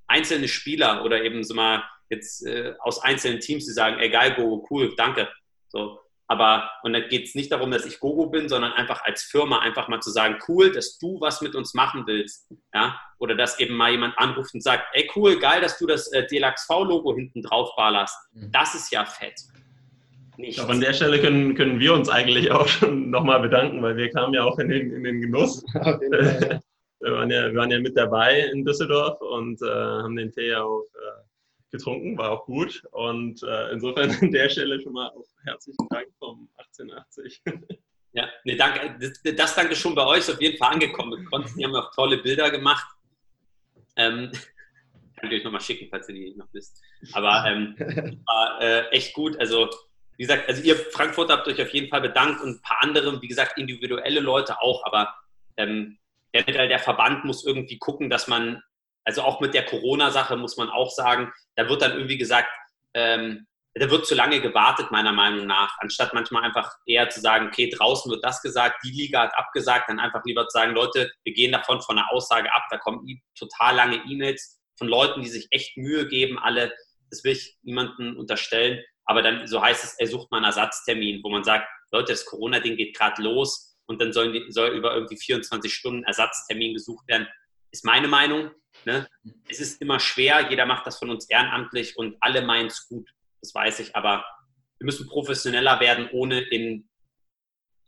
Einzelne 0.08 0.48
Spieler 0.48 1.04
oder 1.04 1.22
eben 1.22 1.44
so 1.44 1.54
mal 1.54 1.84
jetzt 2.10 2.46
äh, 2.46 2.74
aus 2.80 3.02
einzelnen 3.02 3.40
Teams, 3.40 3.66
die 3.66 3.72
sagen, 3.72 3.98
ey, 3.98 4.10
geil, 4.10 4.34
Gogo, 4.34 4.66
cool, 4.70 4.94
danke. 4.96 5.28
So, 5.68 6.00
aber, 6.30 6.70
und 6.82 6.92
da 6.92 7.00
geht 7.00 7.26
es 7.26 7.34
nicht 7.34 7.50
darum, 7.50 7.70
dass 7.70 7.86
ich 7.86 8.00
Gogo 8.00 8.26
bin, 8.26 8.50
sondern 8.50 8.72
einfach 8.72 9.02
als 9.02 9.22
Firma 9.22 9.60
einfach 9.60 9.88
mal 9.88 10.00
zu 10.00 10.10
sagen, 10.10 10.36
cool, 10.46 10.70
dass 10.70 10.98
du 10.98 11.18
was 11.22 11.40
mit 11.40 11.54
uns 11.54 11.72
machen 11.72 12.06
willst. 12.06 12.52
Ja? 12.74 13.00
Oder 13.18 13.34
dass 13.34 13.58
eben 13.58 13.74
mal 13.74 13.90
jemand 13.90 14.18
anruft 14.18 14.52
und 14.52 14.62
sagt, 14.62 14.84
ey, 14.92 15.10
cool, 15.16 15.38
geil, 15.38 15.62
dass 15.62 15.78
du 15.78 15.86
das 15.86 16.12
äh, 16.12 16.26
DLAX-V-Logo 16.26 17.14
hinten 17.14 17.42
drauf 17.42 17.70
ballerst. 17.76 18.14
Mhm. 18.32 18.52
Das 18.52 18.74
ist 18.74 18.92
ja 18.92 19.06
fett. 19.06 19.40
Nichts. 20.36 20.50
Ich 20.50 20.56
glaube, 20.56 20.72
an 20.72 20.80
der 20.80 20.92
Stelle 20.92 21.18
können, 21.18 21.54
können 21.54 21.80
wir 21.80 21.94
uns 21.94 22.10
eigentlich 22.10 22.52
auch 22.52 22.68
schon 22.68 23.08
nochmal 23.08 23.40
bedanken, 23.40 23.82
weil 23.82 23.96
wir 23.96 24.10
kamen 24.10 24.34
ja 24.34 24.44
auch 24.44 24.58
in 24.58 24.68
den, 24.68 24.92
in 24.92 25.04
den 25.04 25.22
Genuss. 25.22 25.64
Wir, 27.00 27.12
waren 27.12 27.30
ja, 27.30 27.46
wir 27.46 27.54
waren 27.54 27.70
ja 27.70 27.78
mit 27.78 27.96
dabei 27.96 28.40
in 28.52 28.64
Düsseldorf 28.64 29.20
und 29.20 29.60
äh, 29.62 29.66
haben 29.66 30.16
den 30.16 30.32
Tee 30.32 30.48
ja 30.48 30.62
auch 30.62 30.84
äh, 30.94 31.22
getrunken, 31.70 32.16
war 32.16 32.30
auch 32.30 32.46
gut. 32.46 32.82
Und 32.92 33.42
äh, 33.42 33.72
insofern 33.72 34.10
an 34.20 34.30
der 34.30 34.48
Stelle 34.48 34.80
schon 34.80 34.92
mal 34.92 35.08
auch 35.08 35.26
herzlichen 35.44 35.88
Dank 35.90 36.08
vom 36.18 36.48
1880. 36.56 37.42
Ja, 38.12 38.26
nee, 38.42 38.56
danke. 38.56 38.96
Das, 38.98 39.22
das 39.36 39.54
danke 39.54 39.76
schon 39.76 39.94
bei 39.94 40.04
euch 40.04 40.28
auf 40.30 40.40
jeden 40.40 40.56
Fall 40.56 40.72
angekommen. 40.72 41.28
Wir 41.54 41.66
haben 41.66 41.76
auch 41.76 41.92
tolle 41.94 42.16
Bilder 42.16 42.50
gemacht. 42.50 42.86
Ähm, 43.96 44.32
kann 45.16 45.30
ich 45.30 45.38
euch 45.38 45.44
nochmal 45.44 45.60
schicken, 45.60 45.88
falls 45.90 46.08
ihr 46.08 46.14
die 46.14 46.34
noch 46.34 46.48
wisst. 46.52 46.80
Aber 47.12 47.44
ähm, 47.46 47.76
war 48.26 48.60
äh, 48.62 48.88
echt 48.88 49.12
gut. 49.12 49.38
Also, 49.38 49.68
wie 50.16 50.22
gesagt, 50.22 50.48
also 50.48 50.62
ihr 50.62 50.76
Frankfurter 50.76 51.34
habt 51.34 51.48
euch 51.48 51.60
auf 51.60 51.72
jeden 51.74 51.88
Fall 51.90 52.00
bedankt 52.00 52.40
und 52.42 52.56
ein 52.56 52.62
paar 52.62 52.78
andere, 52.80 53.20
wie 53.20 53.28
gesagt, 53.28 53.58
individuelle 53.58 54.20
Leute 54.20 54.60
auch. 54.60 54.84
Aber 54.86 55.14
ähm, 55.58 55.98
generell 56.32 56.68
der 56.68 56.78
Verband 56.78 57.24
muss 57.24 57.44
irgendwie 57.44 57.78
gucken, 57.78 58.10
dass 58.10 58.28
man 58.28 58.62
also 59.08 59.22
auch 59.22 59.40
mit 59.40 59.54
der 59.54 59.64
Corona-Sache 59.64 60.36
muss 60.36 60.58
man 60.58 60.68
auch 60.68 60.90
sagen, 60.90 61.32
da 61.56 61.66
wird 61.68 61.80
dann 61.80 61.92
irgendwie 61.92 62.18
gesagt, 62.18 62.50
ähm, 62.94 63.46
da 63.74 63.90
wird 63.90 64.06
zu 64.06 64.14
lange 64.14 64.40
gewartet, 64.40 64.90
meiner 64.90 65.12
Meinung 65.12 65.46
nach, 65.46 65.78
anstatt 65.78 66.12
manchmal 66.12 66.42
einfach 66.42 66.70
eher 66.84 67.08
zu 67.08 67.20
sagen, 67.20 67.46
okay, 67.46 67.70
draußen 67.70 68.10
wird 68.10 68.24
das 68.24 68.42
gesagt, 68.42 68.84
die 68.84 68.90
Liga 68.90 69.22
hat 69.22 69.34
abgesagt, 69.34 69.88
dann 69.88 70.00
einfach 70.00 70.22
lieber 70.24 70.46
zu 70.48 70.58
sagen, 70.58 70.74
Leute, 70.74 71.10
wir 71.24 71.32
gehen 71.32 71.52
davon 71.52 71.80
von 71.80 71.96
der 71.96 72.12
Aussage 72.12 72.52
ab, 72.52 72.64
da 72.70 72.76
kommen 72.76 73.06
total 73.38 73.76
lange 73.76 73.96
E-Mails 74.06 74.60
von 74.76 74.88
Leuten, 74.88 75.22
die 75.22 75.28
sich 75.28 75.46
echt 75.50 75.76
Mühe 75.76 76.06
geben, 76.08 76.38
alle, 76.38 76.72
das 77.10 77.24
will 77.24 77.32
ich 77.32 77.56
niemandem 77.62 78.16
unterstellen, 78.16 78.82
aber 79.04 79.22
dann, 79.22 79.46
so 79.46 79.62
heißt 79.62 79.84
es, 79.84 79.94
er 79.94 80.06
sucht 80.06 80.30
mal 80.30 80.38
einen 80.38 80.46
Ersatztermin, 80.46 81.22
wo 81.22 81.30
man 81.30 81.44
sagt, 81.44 81.66
Leute, 81.92 82.12
das 82.12 82.26
Corona-Ding 82.26 82.76
geht 82.76 82.96
gerade 82.96 83.22
los 83.22 83.67
und 83.88 84.00
dann 84.00 84.12
sollen 84.12 84.32
die, 84.32 84.44
soll 84.50 84.70
über 84.70 84.94
irgendwie 84.94 85.16
24 85.16 85.72
Stunden 85.72 86.04
Ersatztermin 86.04 86.74
gesucht 86.74 87.08
werden, 87.08 87.26
ist 87.70 87.84
meine 87.84 88.08
Meinung. 88.08 88.50
Ne? 88.84 89.08
Es 89.48 89.60
ist 89.60 89.80
immer 89.80 89.98
schwer, 89.98 90.48
jeder 90.50 90.66
macht 90.66 90.86
das 90.86 90.98
von 90.98 91.10
uns 91.10 91.28
ehrenamtlich 91.28 91.96
und 91.96 92.16
alle 92.20 92.42
meinen 92.42 92.68
es 92.68 92.86
gut, 92.88 93.08
das 93.40 93.54
weiß 93.54 93.80
ich, 93.80 93.96
aber 93.96 94.24
wir 94.78 94.84
müssen 94.84 95.08
professioneller 95.08 95.80
werden, 95.80 96.08
ohne 96.12 96.40
in 96.40 96.88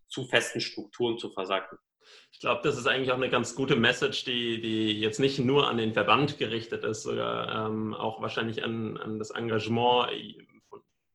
zu 0.08 0.24
festen 0.24 0.60
Strukturen 0.60 1.18
zu 1.18 1.30
versacken. 1.30 1.78
Ich 2.32 2.40
glaube, 2.40 2.62
das 2.64 2.76
ist 2.76 2.86
eigentlich 2.86 3.12
auch 3.12 3.16
eine 3.16 3.30
ganz 3.30 3.54
gute 3.54 3.76
Message, 3.76 4.24
die, 4.24 4.60
die 4.60 5.00
jetzt 5.00 5.20
nicht 5.20 5.38
nur 5.38 5.68
an 5.68 5.76
den 5.76 5.92
Verband 5.92 6.38
gerichtet 6.38 6.82
ist, 6.82 7.02
sogar 7.02 7.66
ähm, 7.66 7.94
auch 7.94 8.20
wahrscheinlich 8.20 8.64
an, 8.64 8.96
an 8.96 9.18
das 9.18 9.30
Engagement 9.30 10.10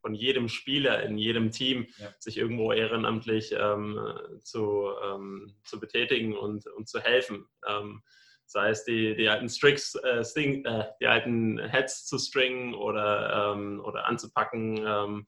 von, 0.06 0.14
jedem 0.16 0.50
Spieler 0.50 1.04
in 1.04 1.18
jedem 1.18 1.52
Team, 1.52 1.88
ja. 1.98 2.10
sich 2.20 2.38
irgendwo 2.38 2.72
ehrenamtlich 2.72 3.56
ähm, 3.58 4.00
zu, 4.44 4.90
ähm, 5.04 5.56
zu 5.64 5.80
betätigen 5.80 6.38
und, 6.38 6.68
und 6.68 6.88
zu 6.88 7.00
helfen. 7.00 7.46
Ähm, 7.68 8.02
sei 8.46 8.70
es 8.70 8.84
die, 8.84 9.16
die 9.16 9.28
alten 9.28 9.50
Stricks, 9.50 9.96
äh, 9.96 10.24
Sting, 10.24 10.64
äh, 10.66 10.86
die 11.02 11.08
alten 11.08 11.58
Heads 11.60 12.06
zu 12.06 12.20
stringen 12.20 12.76
oder, 12.76 13.54
ähm, 13.54 13.82
oder 13.84 14.06
anzupacken, 14.06 14.78
ähm, 14.86 15.26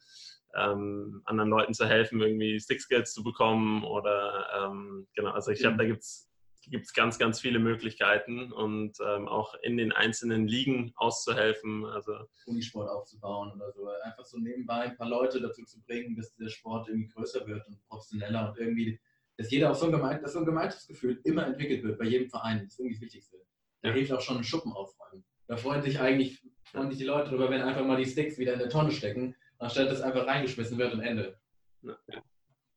ähm, 0.55 1.21
anderen 1.25 1.49
Leuten 1.49 1.73
zu 1.73 1.87
helfen, 1.87 2.21
irgendwie 2.21 2.59
Stick-Skills 2.59 3.13
zu 3.13 3.23
bekommen 3.23 3.83
oder 3.83 5.07
genau, 5.13 5.31
also 5.31 5.51
ich 5.51 5.59
glaube, 5.59 5.77
da 5.77 5.85
gibt 5.85 6.01
es 6.01 6.26
gibt 6.69 6.85
es 6.85 6.93
ganz, 6.93 7.17
ganz 7.17 7.39
viele 7.39 7.59
Möglichkeiten 7.59 8.51
und 8.51 8.97
ähm, 8.99 9.27
auch 9.27 9.55
in 9.61 9.77
den 9.77 9.91
einzelnen 9.91 10.47
Ligen 10.47 10.91
auszuhelfen. 10.95 11.85
Also 11.85 12.13
Unisport 12.45 12.89
aufzubauen 12.89 13.51
oder 13.53 13.71
so. 13.71 13.87
Einfach 14.03 14.25
so 14.25 14.37
nebenbei 14.37 14.81
ein 14.81 14.97
paar 14.97 15.09
Leute 15.09 15.41
dazu 15.41 15.63
zu 15.63 15.81
bringen, 15.83 16.15
dass 16.15 16.35
der 16.35 16.49
Sport 16.49 16.89
irgendwie 16.89 17.09
größer 17.09 17.45
wird 17.47 17.67
und 17.67 17.81
professioneller 17.87 18.49
und 18.49 18.59
irgendwie 18.59 18.99
dass 19.37 19.51
jeder 19.51 19.69
auch 19.71 19.75
so 19.75 19.85
ein, 19.85 19.91
Gemein 19.91 20.19
dass 20.21 20.33
so 20.33 20.39
ein 20.39 20.45
Gemeinschaftsgefühl 20.45 21.21
immer 21.23 21.45
entwickelt 21.45 21.83
wird 21.83 21.99
bei 21.99 22.05
jedem 22.05 22.27
Verein. 22.27 22.63
Das 22.63 22.73
ist 22.73 22.79
irgendwie 22.79 22.95
das 22.95 23.01
Wichtigste. 23.01 23.37
Da 23.83 23.89
ja. 23.89 23.95
hilft 23.95 24.11
auch 24.11 24.21
schon 24.21 24.37
ein 24.37 24.43
Schuppen 24.43 24.73
aufräumen. 24.73 25.23
Da 25.47 25.57
freuen 25.57 25.83
sich 25.83 25.99
eigentlich 25.99 26.41
freuen 26.71 26.89
sich 26.89 26.99
die 26.99 27.05
Leute 27.05 27.29
darüber, 27.29 27.49
wenn 27.49 27.61
einfach 27.61 27.85
mal 27.85 27.97
die 27.97 28.09
Sticks 28.09 28.37
wieder 28.37 28.53
in 28.53 28.59
der 28.59 28.69
Tonne 28.69 28.91
stecken, 28.91 29.35
anstatt 29.57 29.89
dass 29.89 30.01
einfach 30.01 30.27
reingeschmissen 30.27 30.77
wird 30.77 30.93
und 30.93 31.01
Ende. 31.01 31.39
Ja. 31.81 31.97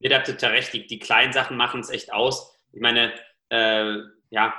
Ihr 0.00 0.16
habt 0.16 0.26
total 0.26 0.52
recht, 0.52 0.72
die, 0.72 0.86
die 0.86 0.98
kleinen 0.98 1.32
Sachen 1.32 1.56
machen 1.56 1.80
es 1.80 1.90
echt 1.90 2.12
aus. 2.12 2.58
Ich 2.72 2.80
meine, 2.80 3.12
äh, 3.50 3.98
ja, 4.30 4.54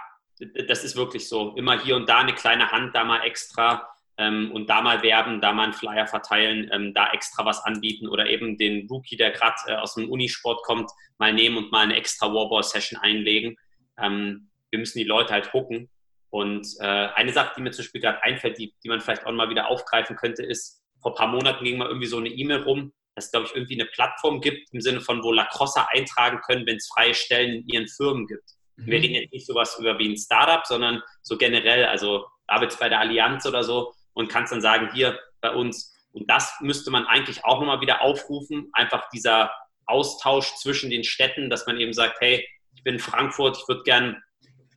das 0.67 0.83
ist 0.83 0.95
wirklich 0.95 1.27
so. 1.27 1.55
Immer 1.55 1.79
hier 1.79 1.95
und 1.95 2.07
da 2.07 2.19
eine 2.19 2.33
kleine 2.33 2.71
Hand, 2.71 2.95
da 2.95 3.03
mal 3.03 3.23
extra 3.23 3.87
ähm, 4.17 4.51
und 4.51 4.69
da 4.69 4.81
mal 4.81 5.01
werben, 5.03 5.41
da 5.41 5.53
mal 5.53 5.65
einen 5.65 5.73
Flyer 5.73 6.07
verteilen, 6.07 6.69
ähm, 6.71 6.93
da 6.93 7.11
extra 7.11 7.45
was 7.45 7.63
anbieten 7.63 8.07
oder 8.07 8.27
eben 8.27 8.57
den 8.57 8.87
Rookie, 8.87 9.17
der 9.17 9.31
gerade 9.31 9.55
äh, 9.67 9.75
aus 9.75 9.95
dem 9.95 10.09
Unisport 10.09 10.63
kommt, 10.63 10.91
mal 11.17 11.33
nehmen 11.33 11.57
und 11.57 11.71
mal 11.71 11.83
eine 11.83 11.95
extra 11.95 12.33
Warball-Session 12.33 12.99
einlegen. 12.99 13.57
Ähm, 13.97 14.49
wir 14.69 14.79
müssen 14.79 14.99
die 14.99 15.05
Leute 15.05 15.33
halt 15.33 15.51
gucken. 15.51 15.89
Und 16.29 16.65
äh, 16.79 16.85
eine 16.85 17.33
Sache, 17.33 17.53
die 17.57 17.61
mir 17.61 17.71
zum 17.71 17.83
Beispiel 17.83 18.01
gerade 18.01 18.23
einfällt, 18.23 18.57
die, 18.57 18.73
die 18.83 18.89
man 18.89 19.01
vielleicht 19.01 19.25
auch 19.25 19.31
mal 19.31 19.49
wieder 19.49 19.67
aufgreifen 19.67 20.15
könnte, 20.15 20.43
ist, 20.43 20.81
vor 21.01 21.11
ein 21.11 21.15
paar 21.15 21.27
Monaten 21.27 21.63
ging 21.63 21.77
mal 21.77 21.87
irgendwie 21.87 22.07
so 22.07 22.17
eine 22.17 22.29
E-Mail 22.29 22.63
rum, 22.63 22.93
dass 23.15 23.25
es, 23.25 23.31
glaube 23.31 23.47
ich, 23.47 23.55
irgendwie 23.55 23.73
eine 23.73 23.89
Plattform 23.89 24.39
gibt, 24.39 24.73
im 24.73 24.81
Sinne 24.81 25.01
von, 25.01 25.23
wo 25.23 25.31
Lacrosse 25.31 25.85
eintragen 25.89 26.39
können, 26.41 26.65
wenn 26.65 26.77
es 26.77 26.87
freie 26.87 27.13
Stellen 27.13 27.61
in 27.61 27.67
ihren 27.67 27.87
Firmen 27.87 28.27
gibt. 28.27 28.49
Mhm. 28.81 28.91
Wir 28.91 29.01
reden 29.01 29.15
jetzt 29.15 29.33
nicht 29.33 29.47
sowas 29.47 29.77
über 29.79 29.97
wie 29.99 30.09
ein 30.13 30.17
Startup, 30.17 30.65
sondern 30.65 31.01
so 31.21 31.37
generell, 31.37 31.85
also 31.85 32.25
arbeitest 32.47 32.79
bei 32.79 32.89
der 32.89 32.99
Allianz 32.99 33.45
oder 33.45 33.63
so, 33.63 33.93
und 34.13 34.27
kannst 34.27 34.51
dann 34.51 34.61
sagen, 34.61 34.89
hier 34.93 35.17
bei 35.39 35.51
uns 35.51 35.95
Und 36.13 36.29
das 36.29 36.53
müsste 36.59 36.91
man 36.91 37.05
eigentlich 37.05 37.45
auch 37.45 37.59
nochmal 37.59 37.81
wieder 37.81 38.01
aufrufen. 38.01 38.69
Einfach 38.73 39.09
dieser 39.09 39.51
Austausch 39.85 40.55
zwischen 40.55 40.89
den 40.89 41.03
Städten, 41.03 41.49
dass 41.49 41.65
man 41.65 41.79
eben 41.79 41.93
sagt, 41.93 42.19
hey, 42.19 42.45
ich 42.75 42.83
bin 42.83 42.95
in 42.95 42.99
Frankfurt, 42.99 43.57
ich 43.57 43.67
würde 43.67 43.83
gern 43.83 44.21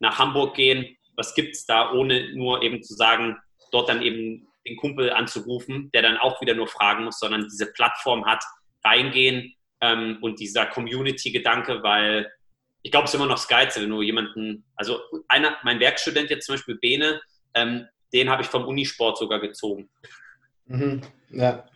nach 0.01 0.19
Hamburg 0.19 0.55
gehen. 0.55 0.97
Was 1.17 1.35
gibt 1.35 1.57
es 1.57 1.67
da, 1.67 1.93
ohne 1.93 2.35
nur 2.35 2.63
eben 2.63 2.83
zu 2.83 2.95
sagen, 2.95 3.37
dort 3.73 3.89
dann 3.89 4.03
eben 4.03 4.47
den 4.67 4.77
Kumpel 4.77 5.13
anzurufen, 5.13 5.91
der 5.93 6.03
dann 6.03 6.17
auch 6.17 6.41
wieder 6.41 6.55
nur 6.55 6.69
fragen 6.69 7.05
muss, 7.05 7.19
sondern 7.19 7.49
diese 7.51 7.73
Plattform 7.73 8.25
hat, 8.25 8.43
reingehen 8.85 9.55
ähm, 9.81 10.19
und 10.21 10.41
dieser 10.41 10.67
Community-Gedanke, 10.67 11.83
weil 11.83 12.31
ich 12.85 12.91
glaube, 12.91 13.07
es 13.07 13.11
ist 13.11 13.15
immer 13.15 13.27
noch 13.27 13.37
das 13.37 13.49
Geilste, 13.49 13.81
wenn 13.81 13.89
du 13.89 14.03
jemanden, 14.03 14.63
also 14.77 15.01
einer, 15.29 15.57
mein 15.65 15.81
Werkstudent 15.81 16.29
jetzt 16.29 16.45
zum 16.45 16.55
Beispiel, 16.55 16.77
Bene, 16.77 17.21
ähm, 17.55 17.87
den 18.13 18.29
habe 18.29 18.43
ich 18.43 18.49
vom 18.49 18.67
Unisport 18.67 19.17
sogar 19.17 19.41
gezogen. 19.41 19.89
Mhm. 20.67 21.01
Ja. 21.31 21.67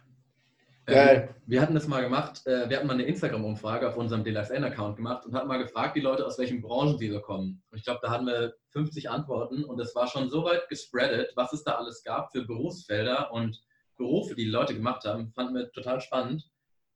Äh, 0.84 0.94
Geil. 0.94 1.34
wir 1.46 1.62
hatten 1.62 1.74
das 1.74 1.88
mal 1.88 2.02
gemacht, 2.02 2.46
äh, 2.46 2.68
wir 2.68 2.76
hatten 2.76 2.86
mal 2.86 2.92
eine 2.92 3.04
Instagram-Umfrage 3.04 3.88
auf 3.88 3.96
unserem 3.96 4.22
DLXN-Account 4.22 4.96
gemacht 4.96 5.24
und 5.24 5.34
hatten 5.34 5.48
mal 5.48 5.62
gefragt, 5.62 5.96
die 5.96 6.00
Leute, 6.00 6.26
aus 6.26 6.38
welchen 6.38 6.60
Branchen 6.60 6.98
sie 6.98 7.10
so 7.10 7.20
kommen. 7.20 7.62
Und 7.70 7.78
ich 7.78 7.84
glaube, 7.84 8.00
da 8.02 8.10
hatten 8.10 8.26
wir 8.26 8.54
50 8.72 9.08
Antworten 9.08 9.64
und 9.64 9.80
es 9.80 9.94
war 9.94 10.08
schon 10.08 10.28
so 10.28 10.44
weit 10.44 10.68
gespreadet, 10.68 11.32
was 11.36 11.54
es 11.54 11.64
da 11.64 11.76
alles 11.76 12.04
gab 12.04 12.32
für 12.32 12.44
Berufsfelder 12.44 13.32
und 13.32 13.62
Berufe, 13.96 14.34
die 14.34 14.44
die 14.44 14.50
Leute 14.50 14.74
gemacht 14.74 15.04
haben. 15.06 15.32
Fanden 15.34 15.54
wir 15.54 15.72
total 15.72 16.02
spannend. 16.02 16.46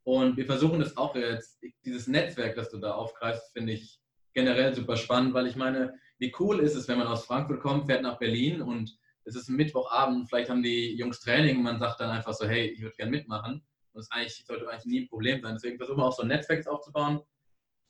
Und 0.05 0.37
wir 0.37 0.46
versuchen 0.46 0.81
das 0.81 0.96
auch 0.98 1.14
jetzt, 1.16 1.62
dieses 1.85 2.09
Netzwerk, 2.09 2.57
das 2.57 2.70
du 2.70 2.79
da 2.79 2.92
aufgreifst, 2.92 3.53
finde 3.53 3.72
ich 3.72 4.01
generell 4.35 4.75
super 4.75 4.97
spannend, 4.97 5.35
weil 5.35 5.47
ich 5.47 5.57
meine, 5.57 5.95
wie 6.18 6.33
cool 6.38 6.61
ist 6.61 6.75
es, 6.75 6.88
wenn 6.88 6.99
man 6.99 7.07
aus 7.07 7.25
Frankfurt 7.27 7.61
kommt, 7.61 7.87
fährt 7.87 8.03
nach 8.03 8.18
Berlin 8.18 8.62
und 8.62 8.97
es 9.25 9.37
ist 9.37 9.49
Mittwochabend, 9.49 10.29
vielleicht 10.29 10.51
haben 10.51 10.62
die 10.62 10.97
Jungs 10.97 11.21
Training 11.21 11.59
und 11.59 11.62
man 11.62 11.79
sagt 11.79 12.01
dann 12.01 12.11
einfach 12.11 12.33
so, 12.33 12.47
hey, 12.47 12.68
ich 12.68 12.81
würde 12.81 12.97
gerne 12.97 13.11
mitmachen. 13.11 13.64
Und 13.92 13.99
das 13.99 14.11
eigentlich, 14.11 14.45
sollte 14.45 14.68
eigentlich 14.68 14.87
nie 14.87 15.01
ein 15.03 15.09
Problem 15.09 15.40
sein. 15.42 15.55
Deswegen 15.55 15.77
versuchen 15.77 15.99
wir 15.99 16.07
auch 16.07 16.16
so 16.16 16.23
ein 16.23 16.29
Netzwerk 16.29 16.66
aufzubauen, 16.66 17.21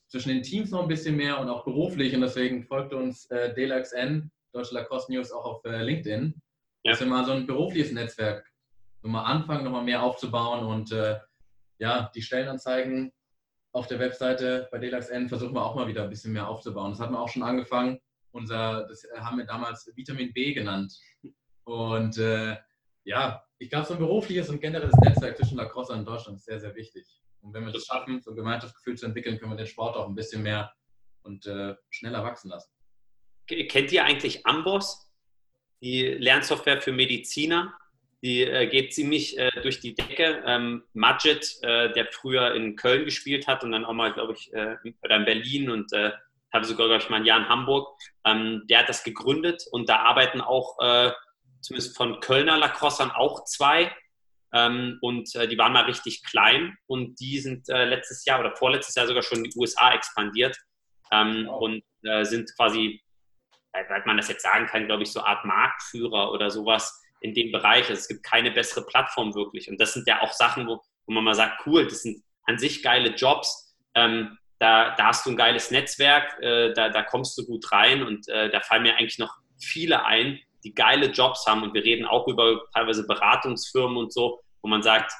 zwischen 0.08 0.28
den 0.28 0.42
Teams 0.42 0.70
noch 0.70 0.82
ein 0.82 0.88
bisschen 0.88 1.16
mehr 1.16 1.40
und 1.40 1.48
auch 1.48 1.64
beruflich. 1.64 2.14
Und 2.14 2.20
deswegen 2.20 2.64
folgt 2.64 2.92
uns 2.92 3.26
äh, 3.30 3.54
DLXN, 3.54 4.30
Deutsche 4.52 4.74
Lacrosse 4.74 5.10
News, 5.10 5.32
auch 5.32 5.44
auf 5.44 5.64
äh, 5.64 5.82
LinkedIn. 5.82 6.34
Ja. 6.84 6.92
Dass 6.92 7.00
wir 7.00 7.06
mal 7.06 7.24
so 7.24 7.32
ein 7.32 7.46
berufliches 7.46 7.92
Netzwerk 7.92 8.46
nochmal 9.02 9.24
anfangen, 9.24 9.64
nochmal 9.64 9.84
mehr 9.84 10.02
aufzubauen 10.02 10.64
und 10.64 10.92
äh, 10.92 11.18
ja, 11.78 12.10
die 12.14 12.22
Stellenanzeigen 12.22 13.12
auf 13.72 13.86
der 13.86 13.98
Webseite 13.98 14.68
bei 14.70 14.78
DLXN 14.78 15.28
versuchen 15.28 15.54
wir 15.54 15.64
auch 15.64 15.74
mal 15.74 15.86
wieder 15.86 16.04
ein 16.04 16.10
bisschen 16.10 16.32
mehr 16.32 16.48
aufzubauen. 16.48 16.92
Das 16.92 17.00
hatten 17.00 17.14
wir 17.14 17.20
auch 17.20 17.28
schon 17.28 17.42
angefangen. 17.42 17.98
Unser, 18.30 18.86
das 18.86 19.06
haben 19.18 19.38
wir 19.38 19.46
damals 19.46 19.90
Vitamin 19.94 20.32
B 20.32 20.52
genannt. 20.52 20.94
Und 21.64 22.18
äh, 22.18 22.56
ja, 23.04 23.42
ich 23.58 23.70
glaube, 23.70 23.86
so 23.86 23.94
ein 23.94 23.98
berufliches 23.98 24.48
und 24.48 24.60
generelles 24.60 24.94
Netzwerk 24.96 25.36
zwischen 25.36 25.56
Lacrosse 25.56 25.92
und 25.92 26.04
Deutschland 26.04 26.38
ist 26.38 26.44
sehr, 26.44 26.60
sehr 26.60 26.74
wichtig. 26.74 27.06
Und 27.40 27.54
wenn 27.54 27.64
wir 27.64 27.72
das 27.72 27.86
schaffen, 27.86 28.20
so 28.22 28.30
ein 28.30 28.36
Gemeinschaftsgefühl 28.36 28.96
zu 28.96 29.06
entwickeln, 29.06 29.38
können 29.38 29.52
wir 29.52 29.56
den 29.56 29.66
Sport 29.66 29.96
auch 29.96 30.08
ein 30.08 30.14
bisschen 30.14 30.42
mehr 30.42 30.72
und 31.22 31.46
äh, 31.46 31.74
schneller 31.90 32.22
wachsen 32.24 32.50
lassen. 32.50 32.70
Kennt 33.46 33.92
ihr 33.92 34.04
eigentlich 34.04 34.46
Amboss, 34.46 35.10
die 35.80 36.04
Lernsoftware 36.04 36.80
für 36.80 36.92
Mediziner? 36.92 37.76
Die 38.22 38.42
äh, 38.42 38.68
geht 38.68 38.94
ziemlich 38.94 39.36
äh, 39.36 39.50
durch 39.62 39.80
die 39.80 39.94
Decke. 39.94 40.44
Ähm, 40.46 40.84
Majid, 40.92 41.58
äh, 41.62 41.92
der 41.92 42.06
früher 42.06 42.54
in 42.54 42.76
Köln 42.76 43.04
gespielt 43.04 43.48
hat 43.48 43.64
und 43.64 43.72
dann 43.72 43.84
auch 43.84 43.94
mal, 43.94 44.12
glaube 44.12 44.34
ich, 44.34 44.52
äh, 44.52 44.76
oder 45.02 45.16
in 45.16 45.24
Berlin 45.24 45.70
und 45.70 45.92
äh, 45.92 46.12
hatte 46.52 46.68
sogar, 46.68 46.86
glaube 46.86 47.02
ich, 47.02 47.10
mal 47.10 47.16
ein 47.16 47.24
Jahr 47.24 47.40
in 47.40 47.48
Hamburg, 47.48 47.98
ähm, 48.24 48.62
der 48.70 48.80
hat 48.80 48.88
das 48.88 49.02
gegründet 49.02 49.64
und 49.72 49.88
da 49.88 50.00
arbeiten 50.00 50.40
auch 50.40 50.78
äh, 50.80 51.10
zumindest 51.60 51.96
von 51.96 52.20
Kölner 52.20 52.58
Lacrossern 52.58 53.10
auch 53.10 53.44
zwei. 53.44 53.92
Ähm, 54.54 54.98
und 55.00 55.32
die 55.34 55.56
waren 55.56 55.72
mal 55.72 55.84
richtig 55.84 56.22
klein 56.24 56.76
und 56.86 57.18
die 57.18 57.38
sind 57.38 57.68
letztes 57.68 58.26
Jahr 58.26 58.38
oder 58.38 58.54
vorletztes 58.54 58.94
Jahr 58.94 59.06
sogar 59.06 59.22
schon 59.22 59.38
in 59.38 59.44
die 59.44 59.56
USA 59.56 59.94
expandiert 59.94 60.54
ähm, 61.10 61.46
wow. 61.46 61.62
und 61.62 61.82
sind 62.26 62.54
quasi, 62.56 63.00
weil 63.72 64.02
man 64.04 64.18
das 64.18 64.28
jetzt 64.28 64.42
sagen 64.42 64.66
kann, 64.66 64.86
glaube 64.86 65.04
ich, 65.04 65.10
so 65.10 65.20
eine 65.20 65.28
Art 65.28 65.46
Marktführer 65.46 66.32
oder 66.32 66.50
sowas 66.50 67.01
in 67.22 67.34
dem 67.34 67.52
Bereich. 67.52 67.88
Also 67.88 67.94
es 68.00 68.08
gibt 68.08 68.24
keine 68.24 68.50
bessere 68.50 68.84
Plattform 68.84 69.34
wirklich. 69.34 69.70
Und 69.70 69.80
das 69.80 69.94
sind 69.94 70.06
ja 70.06 70.20
auch 70.20 70.32
Sachen, 70.32 70.66
wo, 70.66 70.80
wo 71.06 71.12
man 71.12 71.24
mal 71.24 71.34
sagt, 71.34 71.66
cool, 71.66 71.84
das 71.84 72.02
sind 72.02 72.22
an 72.44 72.58
sich 72.58 72.82
geile 72.82 73.10
Jobs. 73.10 73.74
Ähm, 73.94 74.38
da, 74.58 74.94
da, 74.96 75.06
hast 75.06 75.26
du 75.26 75.30
ein 75.30 75.36
geiles 75.36 75.70
Netzwerk, 75.70 76.40
äh, 76.40 76.72
da, 76.72 76.88
da, 76.88 77.02
kommst 77.02 77.36
du 77.36 77.44
gut 77.44 77.70
rein 77.72 78.02
und 78.02 78.28
äh, 78.28 78.50
da 78.50 78.60
fallen 78.60 78.82
mir 78.84 78.96
eigentlich 78.96 79.18
noch 79.18 79.34
viele 79.60 80.04
ein, 80.04 80.38
die 80.64 80.74
geile 80.74 81.06
Jobs 81.06 81.46
haben. 81.46 81.62
Und 81.62 81.74
wir 81.74 81.84
reden 81.84 82.06
auch 82.06 82.26
über 82.28 82.60
teilweise 82.74 83.06
Beratungsfirmen 83.06 83.96
und 83.96 84.12
so, 84.12 84.40
wo 84.62 84.68
man 84.68 84.82
sagt, 84.82 85.12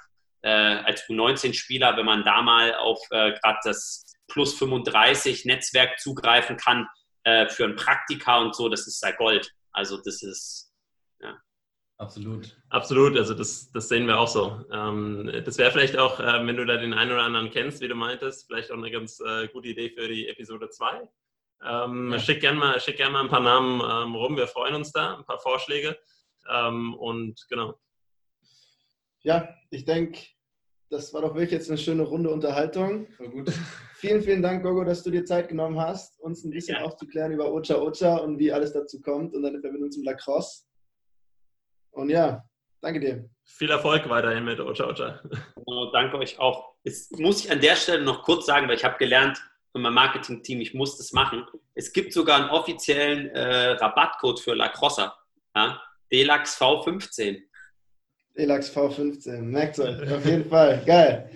äh, 0.42 0.48
als 0.48 1.08
U19-Spieler, 1.08 1.96
wenn 1.96 2.06
man 2.06 2.24
da 2.24 2.42
mal 2.42 2.74
auf 2.74 3.00
äh, 3.10 3.32
gerade 3.32 3.58
das 3.64 4.04
Plus 4.28 4.56
35 4.58 5.44
Netzwerk 5.44 5.98
zugreifen 6.00 6.56
kann 6.56 6.88
äh, 7.24 7.48
für 7.48 7.64
ein 7.64 7.76
Praktika 7.76 8.38
und 8.38 8.54
so, 8.54 8.68
das 8.68 8.86
ist 8.86 9.02
ja 9.02 9.12
Gold. 9.12 9.52
Also 9.72 9.98
das 9.98 10.22
ist 10.22 10.71
Absolut. 12.02 12.56
Absolut, 12.68 13.16
also 13.16 13.32
das, 13.32 13.70
das 13.70 13.88
sehen 13.88 14.08
wir 14.08 14.18
auch 14.18 14.26
so. 14.26 14.64
Ähm, 14.72 15.30
das 15.44 15.56
wäre 15.56 15.70
vielleicht 15.70 15.96
auch, 15.96 16.18
äh, 16.18 16.44
wenn 16.44 16.56
du 16.56 16.66
da 16.66 16.76
den 16.76 16.94
einen 16.94 17.12
oder 17.12 17.22
anderen 17.22 17.50
kennst, 17.50 17.80
wie 17.80 17.86
du 17.86 17.94
meintest, 17.94 18.48
vielleicht 18.48 18.72
auch 18.72 18.76
eine 18.76 18.90
ganz 18.90 19.20
äh, 19.20 19.46
gute 19.46 19.68
Idee 19.68 19.90
für 19.90 20.08
die 20.08 20.26
Episode 20.26 20.68
2. 20.68 21.08
Ähm, 21.64 22.10
ja. 22.10 22.18
Schick 22.18 22.40
gerne 22.40 22.58
mal, 22.58 22.80
schick 22.80 22.96
gern 22.96 23.12
mal 23.12 23.22
ein 23.22 23.28
paar 23.28 23.40
Namen 23.40 23.80
ähm, 23.80 24.16
rum, 24.16 24.36
wir 24.36 24.48
freuen 24.48 24.74
uns 24.74 24.90
da, 24.90 25.18
ein 25.18 25.24
paar 25.24 25.38
Vorschläge. 25.38 25.96
Ähm, 26.50 26.94
und 26.94 27.46
genau. 27.48 27.78
Ja, 29.20 29.48
ich 29.70 29.84
denke, 29.84 30.18
das 30.90 31.14
war 31.14 31.22
doch 31.22 31.34
wirklich 31.34 31.52
jetzt 31.52 31.70
eine 31.70 31.78
schöne 31.78 32.02
runde 32.02 32.30
Unterhaltung. 32.30 33.06
Voll 33.12 33.28
gut. 33.28 33.52
vielen, 33.94 34.22
vielen 34.22 34.42
Dank, 34.42 34.64
Gogo, 34.64 34.82
dass 34.82 35.04
du 35.04 35.12
dir 35.12 35.24
Zeit 35.24 35.48
genommen 35.48 35.78
hast, 35.78 36.18
uns 36.18 36.42
ein 36.42 36.50
bisschen 36.50 36.78
ja. 36.78 36.82
aufzuklären 36.82 37.30
über 37.30 37.52
Ocha 37.52 37.76
Ocha 37.76 38.16
und 38.16 38.40
wie 38.40 38.50
alles 38.50 38.72
dazu 38.72 39.00
kommt 39.00 39.36
und 39.36 39.42
deine 39.42 39.60
Verbindung 39.60 39.92
zum 39.92 40.02
Lacrosse. 40.02 40.64
Und 41.92 42.10
ja, 42.10 42.44
danke 42.80 43.00
dir. 43.00 43.28
Viel 43.44 43.70
Erfolg 43.70 44.08
weiterhin 44.08 44.44
mit 44.44 44.60
Ocha 44.60 44.88
Ocha. 44.88 45.20
Oh, 45.66 45.90
danke 45.92 46.18
euch 46.18 46.38
auch. 46.38 46.74
Jetzt 46.84 47.18
muss 47.18 47.44
ich 47.44 47.50
an 47.50 47.60
der 47.60 47.76
Stelle 47.76 48.02
noch 48.02 48.22
kurz 48.22 48.46
sagen, 48.46 48.68
weil 48.68 48.76
ich 48.76 48.84
habe 48.84 48.98
gelernt 48.98 49.38
von 49.70 49.82
meinem 49.82 49.94
Marketing-Team, 49.94 50.60
ich 50.60 50.74
muss 50.74 50.98
das 50.98 51.12
machen. 51.12 51.46
Es 51.74 51.92
gibt 51.92 52.12
sogar 52.12 52.40
einen 52.40 52.50
offiziellen 52.50 53.30
äh, 53.30 53.70
Rabattcode 53.72 54.40
für 54.40 54.54
Lacrosse. 54.54 55.12
Ja? 55.54 55.80
DELAX 56.10 56.60
V15. 56.60 57.42
DELAX 58.36 58.74
V15, 58.74 59.40
merkt 59.40 59.78
euch, 59.78 60.12
auf 60.12 60.24
jeden 60.24 60.48
Fall. 60.48 60.82
Geil. 60.84 61.30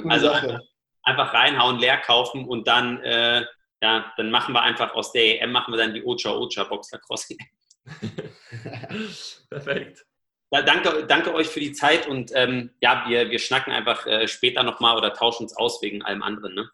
Coole 0.00 0.14
also 0.14 0.30
einfach, 0.30 0.60
einfach, 1.02 1.34
reinhauen, 1.34 1.78
leer 1.78 1.98
kaufen 1.98 2.46
und 2.46 2.66
dann, 2.66 3.00
äh, 3.02 3.44
ja, 3.82 4.12
dann 4.16 4.30
machen 4.30 4.54
wir 4.54 4.62
einfach 4.62 4.94
aus 4.94 5.12
der 5.12 5.42
EM 5.42 5.52
machen 5.52 5.72
wir 5.72 5.78
dann 5.78 5.94
die 5.94 6.04
Ocha 6.04 6.32
Ocha 6.34 6.64
Box 6.64 6.90
Lacrosse. 6.90 7.36
Perfekt. 9.50 10.06
Ja, 10.50 10.62
danke, 10.62 11.04
danke 11.06 11.34
euch 11.34 11.48
für 11.48 11.60
die 11.60 11.72
Zeit 11.72 12.06
und 12.06 12.30
ähm, 12.34 12.70
ja, 12.80 13.04
wir, 13.08 13.30
wir 13.30 13.38
schnacken 13.38 13.72
einfach 13.72 14.06
äh, 14.06 14.28
später 14.28 14.62
nochmal 14.62 14.96
oder 14.96 15.12
tauschen 15.12 15.44
uns 15.44 15.56
aus 15.56 15.82
wegen 15.82 16.02
allem 16.02 16.22
anderen. 16.22 16.54
Ne? 16.54 16.70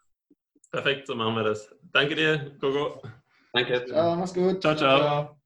Perfekt, 0.71 1.07
so 1.07 1.15
machen 1.15 1.35
wir 1.35 1.43
das. 1.43 1.73
Danke 1.91 2.15
dir, 2.15 2.51
Gogo. 2.59 3.01
Danke. 3.53 3.85
Ciao, 3.85 4.15
mach's 4.15 4.33
gut. 4.33 4.61
ciao. 4.61 4.75
ciao. 4.75 4.99
ciao. 4.99 5.37